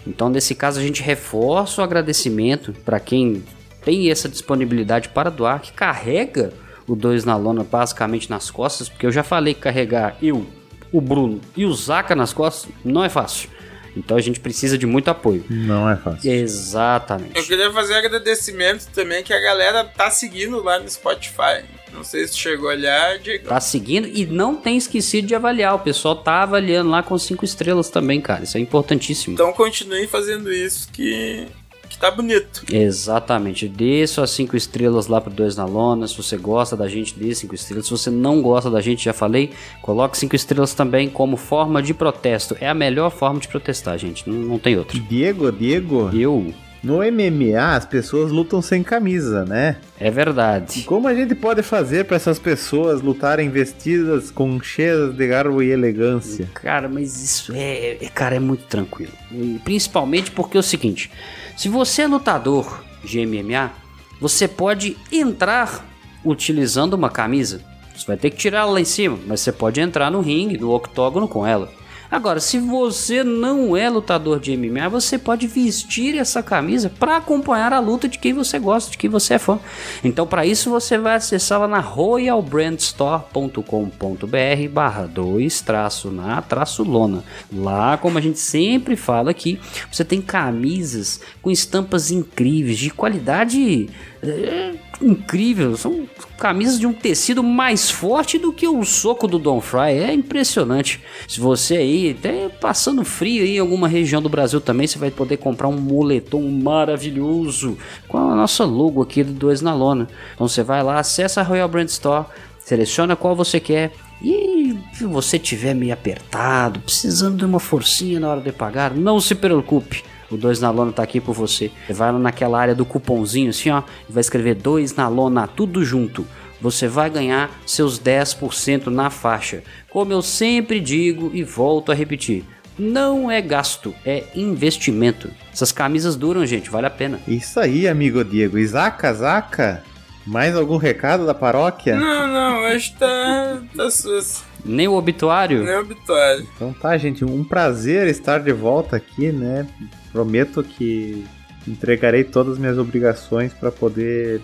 Então, 0.08 0.30
nesse 0.30 0.56
caso, 0.56 0.80
a 0.80 0.84
gente 0.84 1.02
reforça 1.02 1.82
o 1.82 1.84
agradecimento 1.84 2.74
para 2.86 3.00
quem 3.00 3.44
tem 3.84 4.10
essa 4.10 4.28
disponibilidade 4.28 5.10
para 5.10 5.30
doar, 5.30 5.62
que 5.62 5.72
carrega 5.72 6.52
o 6.88 6.96
2 6.96 7.26
na 7.26 7.36
lona 7.36 7.64
basicamente 7.64 8.30
nas 8.30 8.50
costas, 8.50 8.90
porque 8.90 9.06
eu 9.06 9.12
já 9.12 9.24
falei 9.24 9.54
que 9.54 9.62
carregar 9.62 10.16
eu, 10.22 10.46
o 10.92 11.02
Bruno 11.02 11.42
e 11.56 11.66
o 11.66 11.74
Zaka 11.74 12.16
nas 12.16 12.34
costas 12.34 12.72
não 12.84 13.04
é 13.04 13.10
fácil. 13.10 13.50
Então 13.96 14.16
a 14.16 14.22
gente 14.22 14.40
precisa 14.40 14.78
de 14.78 14.86
muito 14.86 15.10
apoio. 15.10 15.44
Não 15.50 15.90
é 15.90 15.98
fácil. 15.98 16.32
Eu 16.32 16.40
Exatamente. 16.40 17.48
queria 17.48 17.72
fazer 17.74 17.94
um 17.94 17.98
agradecimento 17.98 18.88
também 18.94 19.24
que 19.24 19.34
a 19.34 19.40
galera 19.40 19.84
tá 19.84 20.12
seguindo 20.12 20.62
lá 20.62 20.80
no 20.80 20.88
Spotify. 20.88 21.66
Não 21.98 22.04
sei 22.04 22.28
se 22.28 22.38
chegou 22.38 22.70
a 22.70 22.74
olhar, 22.74 23.18
Diego. 23.18 23.50
Tá 23.50 23.60
seguindo 23.60 24.08
e 24.08 24.24
não 24.28 24.56
tem 24.56 24.78
esquecido 24.78 25.28
de 25.28 25.34
avaliar. 25.34 25.74
O 25.74 25.80
pessoal 25.80 26.16
tá 26.16 26.44
avaliando 26.44 26.92
lá 26.92 27.02
com 27.02 27.18
cinco 27.18 27.44
estrelas 27.44 27.90
também, 27.90 28.22
cara. 28.22 28.44
Isso 28.44 28.56
é 28.56 28.60
importantíssimo. 28.62 29.34
Então 29.34 29.52
continue 29.52 30.06
fazendo 30.06 30.54
isso 30.54 30.88
que, 30.94 31.48
que 31.90 31.98
tá 31.98 32.12
bonito. 32.12 32.64
Exatamente. 32.72 33.68
Dê 33.68 34.06
suas 34.06 34.30
cinco 34.30 34.56
estrelas 34.56 35.08
lá 35.08 35.20
pro 35.20 35.34
Dois 35.34 35.56
na 35.56 35.66
Lona. 35.66 36.08
Se 36.08 36.16
você 36.16 36.38
gosta 36.38 36.78
da 36.78 36.88
gente, 36.88 37.18
dê 37.18 37.34
cinco 37.34 37.56
estrelas. 37.56 37.86
Se 37.86 37.92
você 37.92 38.12
não 38.12 38.44
gosta 38.44 38.70
da 38.70 38.80
gente, 38.80 39.06
já 39.06 39.14
falei, 39.14 39.50
coloque 39.82 40.16
cinco 40.20 40.36
estrelas 40.36 40.76
também 40.76 41.10
como 41.10 41.36
forma 41.36 41.82
de 41.82 41.96
protesto. 41.96 42.56
É 42.62 42.70
a 42.70 42.76
melhor 42.76 43.10
forma 43.10 43.40
de 43.40 43.48
protestar, 43.48 43.98
gente. 43.98 44.30
Não, 44.30 44.38
não 44.38 44.60
tem 44.60 44.78
outra. 44.78 45.00
Diego, 45.00 45.52
Diego, 45.52 46.12
Eu. 46.14 46.54
No 46.84 46.98
MMA 46.98 47.76
as 47.76 47.86
pessoas 47.86 48.32
lutam 48.32 48.62
sem 48.62 48.84
camisa, 48.84 49.44
né? 49.46 49.78
É 50.00 50.12
verdade. 50.12 50.84
Como 50.84 51.08
a 51.08 51.14
gente 51.14 51.34
pode 51.36 51.62
fazer 51.64 52.06
para 52.06 52.16
essas 52.16 52.38
pessoas 52.40 53.02
lutarem 53.02 53.50
vestidas 53.50 54.30
com 54.32 54.62
cheias 54.62 55.14
de 55.16 55.28
garbo 55.28 55.62
e 55.62 55.70
elegância? 55.72 56.50
Cara, 56.54 56.88
mas 56.88 57.22
isso 57.22 57.52
é, 57.56 57.98
é- 58.06 58.10
cara, 58.10 58.36
é 58.36 58.40
muito 58.40 58.64
tranquilo. 58.66 59.12
E 59.32 59.60
principalmente 59.64 60.32
porque 60.32 60.58
é 60.58 60.60
o 60.60 60.64
seguinte: 60.64 61.12
se 61.56 61.68
você 61.70 62.04
é 62.04 62.08
lutador 62.08 62.84
de 63.04 63.20
MMA, 63.26 63.72
você 64.20 64.48
pode 64.48 64.96
entrar 65.12 65.86
utilizando 66.24 66.94
uma 66.94 67.10
camisa. 67.10 67.62
Você 67.96 68.06
vai 68.06 68.18
ter 68.18 68.30
que 68.30 68.38
tirar 68.38 68.60
ela 68.60 68.74
lá 68.74 68.80
em 68.82 68.86
cima, 68.86 69.18
mas 69.26 69.42
você 69.42 69.52
pode 69.52 69.80
entrar 69.82 70.12
no 70.12 70.22
ringue, 70.22 70.58
no 70.58 70.72
octógono 70.72 71.28
com 71.28 71.46
ela. 71.48 71.72
Agora, 72.10 72.40
se 72.40 72.58
você 72.58 73.24
não 73.24 73.76
é 73.76 73.90
lutador 73.90 74.40
de 74.40 74.56
MMA, 74.56 74.88
você 74.90 75.18
pode 75.18 75.46
vestir 75.46 76.18
essa 76.18 76.42
camisa 76.42 76.90
para 76.90 77.18
acompanhar 77.18 77.74
a 77.74 77.80
luta 77.80 78.08
de 78.08 78.18
quem 78.18 78.34
você 78.34 78.58
gosta, 78.58 78.92
de 78.92 78.98
quem 78.98 79.10
você 79.10 79.34
é 79.34 79.40
fã. 79.40 79.60
Então, 80.04 80.26
para 80.26 80.46
isso, 80.46 80.70
você 80.70 80.98
vai 80.98 81.16
acessar 81.16 81.60
lá 81.60 81.68
na 81.68 81.80
royalbrandstore.com.br 81.80 84.70
barra 84.72 85.06
2 85.06 85.62
traço 85.62 86.10
na 86.10 86.42
traço 86.42 86.84
lona. 86.84 87.24
Lá, 87.54 87.98
como 87.98 88.18
a 88.18 88.22
gente 88.22 88.40
sempre 88.40 88.96
fala 88.96 89.32
aqui, 89.32 89.60
você 89.92 90.06
tem 90.06 90.22
camisas 90.22 91.20
com 91.42 91.52
estampas 91.52 92.10
incríveis, 92.10 92.78
de 92.78 92.90
qualidade 92.90 93.90
é, 94.24 94.74
incrível. 95.02 95.76
São 95.78 96.08
camisas 96.38 96.80
de 96.80 96.88
um 96.88 96.94
tecido 96.94 97.44
mais 97.44 97.90
forte 97.90 98.38
do 98.38 98.52
que 98.52 98.68
o 98.68 98.84
soco 98.84 99.28
do 99.28 99.38
Don 99.38 99.62
Fry. 99.62 99.92
É 99.92 100.14
impressionante. 100.14 101.02
Se 101.28 101.40
você 101.40 101.78
aí, 101.78 102.16
até 102.18 102.50
passando 102.50 103.04
frio 103.04 103.44
aí 103.44 103.58
em 103.58 103.60
alguma 103.60 103.88
região 103.88 104.22
do 104.22 104.30
Brasil 104.30 104.60
também, 104.60 104.88
você 104.88 104.98
vai 104.98 105.12
poder 105.12 105.38
comprar 105.38 105.68
um 105.68 105.80
moletom 105.80 106.42
maravilhoso 106.50 107.78
com 108.08 108.18
a 108.18 108.36
nossa 108.36 108.66
logo 108.66 109.02
aqui 109.02 109.24
do 109.24 109.34
2 109.34 109.62
na 109.62 109.74
lona. 109.74 110.08
Então 110.34 110.48
você 110.48 110.64
vai 110.64 110.82
lá, 110.84 111.00
acessa 111.00 111.42
a 111.42 111.44
Royal 111.44 111.68
Brand 111.68 111.88
Store, 111.88 112.26
seleciona 112.60 113.16
qual 113.16 113.36
você 113.36 113.60
quer. 113.60 113.92
E 114.22 114.76
se 114.94 115.06
você 115.06 115.38
tiver 115.38 115.76
meio 115.76 115.94
apertado, 115.94 116.80
precisando 116.80 117.38
de 117.38 117.46
uma 117.46 117.60
forcinha 117.60 118.20
na 118.20 118.30
hora 118.30 118.42
de 118.42 118.52
pagar, 118.52 118.94
não 118.96 119.20
se 119.20 119.36
preocupe. 119.36 120.04
O 120.30 120.38
2 120.38 120.60
na 120.60 120.70
lona 120.72 120.92
tá 120.92 121.04
aqui 121.04 121.20
por 121.22 121.34
você. 121.34 121.72
Você 121.86 121.94
vai 121.94 122.12
lá 122.12 122.20
naquela 122.20 122.60
área 122.60 122.76
do 122.76 122.86
cupomzinho 122.86 123.50
assim, 123.50 123.70
ó, 123.70 123.84
e 124.10 124.12
vai 124.12 124.22
escrever 124.22 124.56
2 124.56 124.96
na 124.96 125.08
lona, 125.08 125.48
tudo 125.48 125.84
junto. 125.86 126.26
você 126.62 126.88
vai 126.88 127.10
ganhar 127.10 127.52
seus 127.66 128.00
10% 128.00 128.88
na 128.88 129.10
faixa. 129.10 129.64
Como 129.90 130.12
eu 130.12 130.22
sempre 130.22 130.80
digo 130.80 131.32
e 131.34 131.44
volto 131.44 131.92
a 131.92 131.96
repetir, 131.96 132.44
não 132.78 133.30
é 133.30 133.42
gasto, 133.42 133.94
é 134.06 134.24
investimento. 134.36 135.30
Essas 135.52 135.72
camisas 135.72 136.16
duram, 136.16 136.46
gente, 136.46 136.70
vale 136.70 136.88
a 136.88 136.92
pena. 136.92 137.20
Isso 137.28 137.60
aí, 137.60 137.88
amigo 137.88 138.24
Diego. 138.24 138.58
Isaca, 138.58 139.14
Zaca, 139.14 139.84
mais 140.26 140.56
algum 140.56 140.78
recado 140.78 141.26
da 141.26 141.34
paróquia? 141.34 141.96
Não, 141.96 142.28
não, 142.28 142.62
hoje 142.64 142.94
tá, 142.98 143.62
tá 143.76 143.90
sus. 143.90 144.44
Nem 144.66 144.88
o 144.88 144.94
obituário? 144.94 145.64
Nem 145.64 145.76
o 145.76 145.82
obituário. 145.82 146.48
Então 146.56 146.74
tá, 146.74 146.98
gente, 146.98 147.24
um 147.24 147.44
prazer 147.44 148.08
estar 148.08 148.40
de 148.40 148.52
volta 148.52 148.96
aqui, 148.96 149.32
né? 149.32 149.68
Prometo 150.12 150.64
que 150.64 151.26
entregarei 151.68 152.24
todas 152.24 152.54
as 152.54 152.60
minhas 152.60 152.78
obrigações 152.78 153.54
para 153.54 153.72
poder 153.72 154.42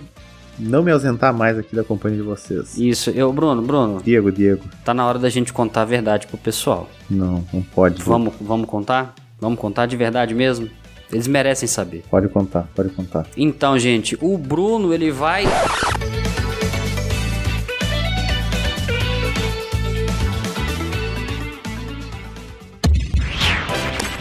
não 0.59 0.83
me 0.83 0.91
ausentar 0.91 1.33
mais 1.33 1.57
aqui 1.57 1.75
da 1.75 1.83
companhia 1.83 2.17
de 2.17 2.23
vocês. 2.23 2.77
Isso, 2.77 3.09
eu, 3.09 3.31
Bruno, 3.33 3.61
Bruno. 3.61 4.01
Diego, 4.03 4.31
Diego. 4.31 4.63
Tá 4.85 4.93
na 4.93 5.05
hora 5.05 5.17
da 5.17 5.29
gente 5.29 5.51
contar 5.51 5.81
a 5.81 5.85
verdade 5.85 6.27
pro 6.27 6.37
pessoal. 6.37 6.89
Não, 7.09 7.43
não 7.51 7.61
pode. 7.61 8.01
Vamos, 8.03 8.33
vamos 8.39 8.67
contar? 8.67 9.15
Vamos 9.39 9.59
contar 9.59 9.85
de 9.85 9.97
verdade 9.97 10.33
mesmo? 10.33 10.69
Eles 11.11 11.27
merecem 11.27 11.67
saber. 11.67 12.03
Pode 12.09 12.27
contar, 12.29 12.67
pode 12.75 12.89
contar. 12.89 13.27
Então, 13.37 13.77
gente, 13.77 14.17
o 14.21 14.37
Bruno, 14.37 14.93
ele 14.93 15.11
vai 15.11 15.45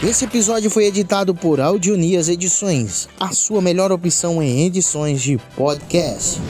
Esse 0.05 0.25
episódio 0.25 0.69
foi 0.69 0.83
editado 0.83 1.33
por 1.33 1.61
Audionias 1.61 2.27
Edições, 2.27 3.07
a 3.17 3.31
sua 3.31 3.61
melhor 3.61 3.89
opção 3.89 4.43
em 4.43 4.65
edições 4.65 5.21
de 5.21 5.37
podcast. 5.55 6.41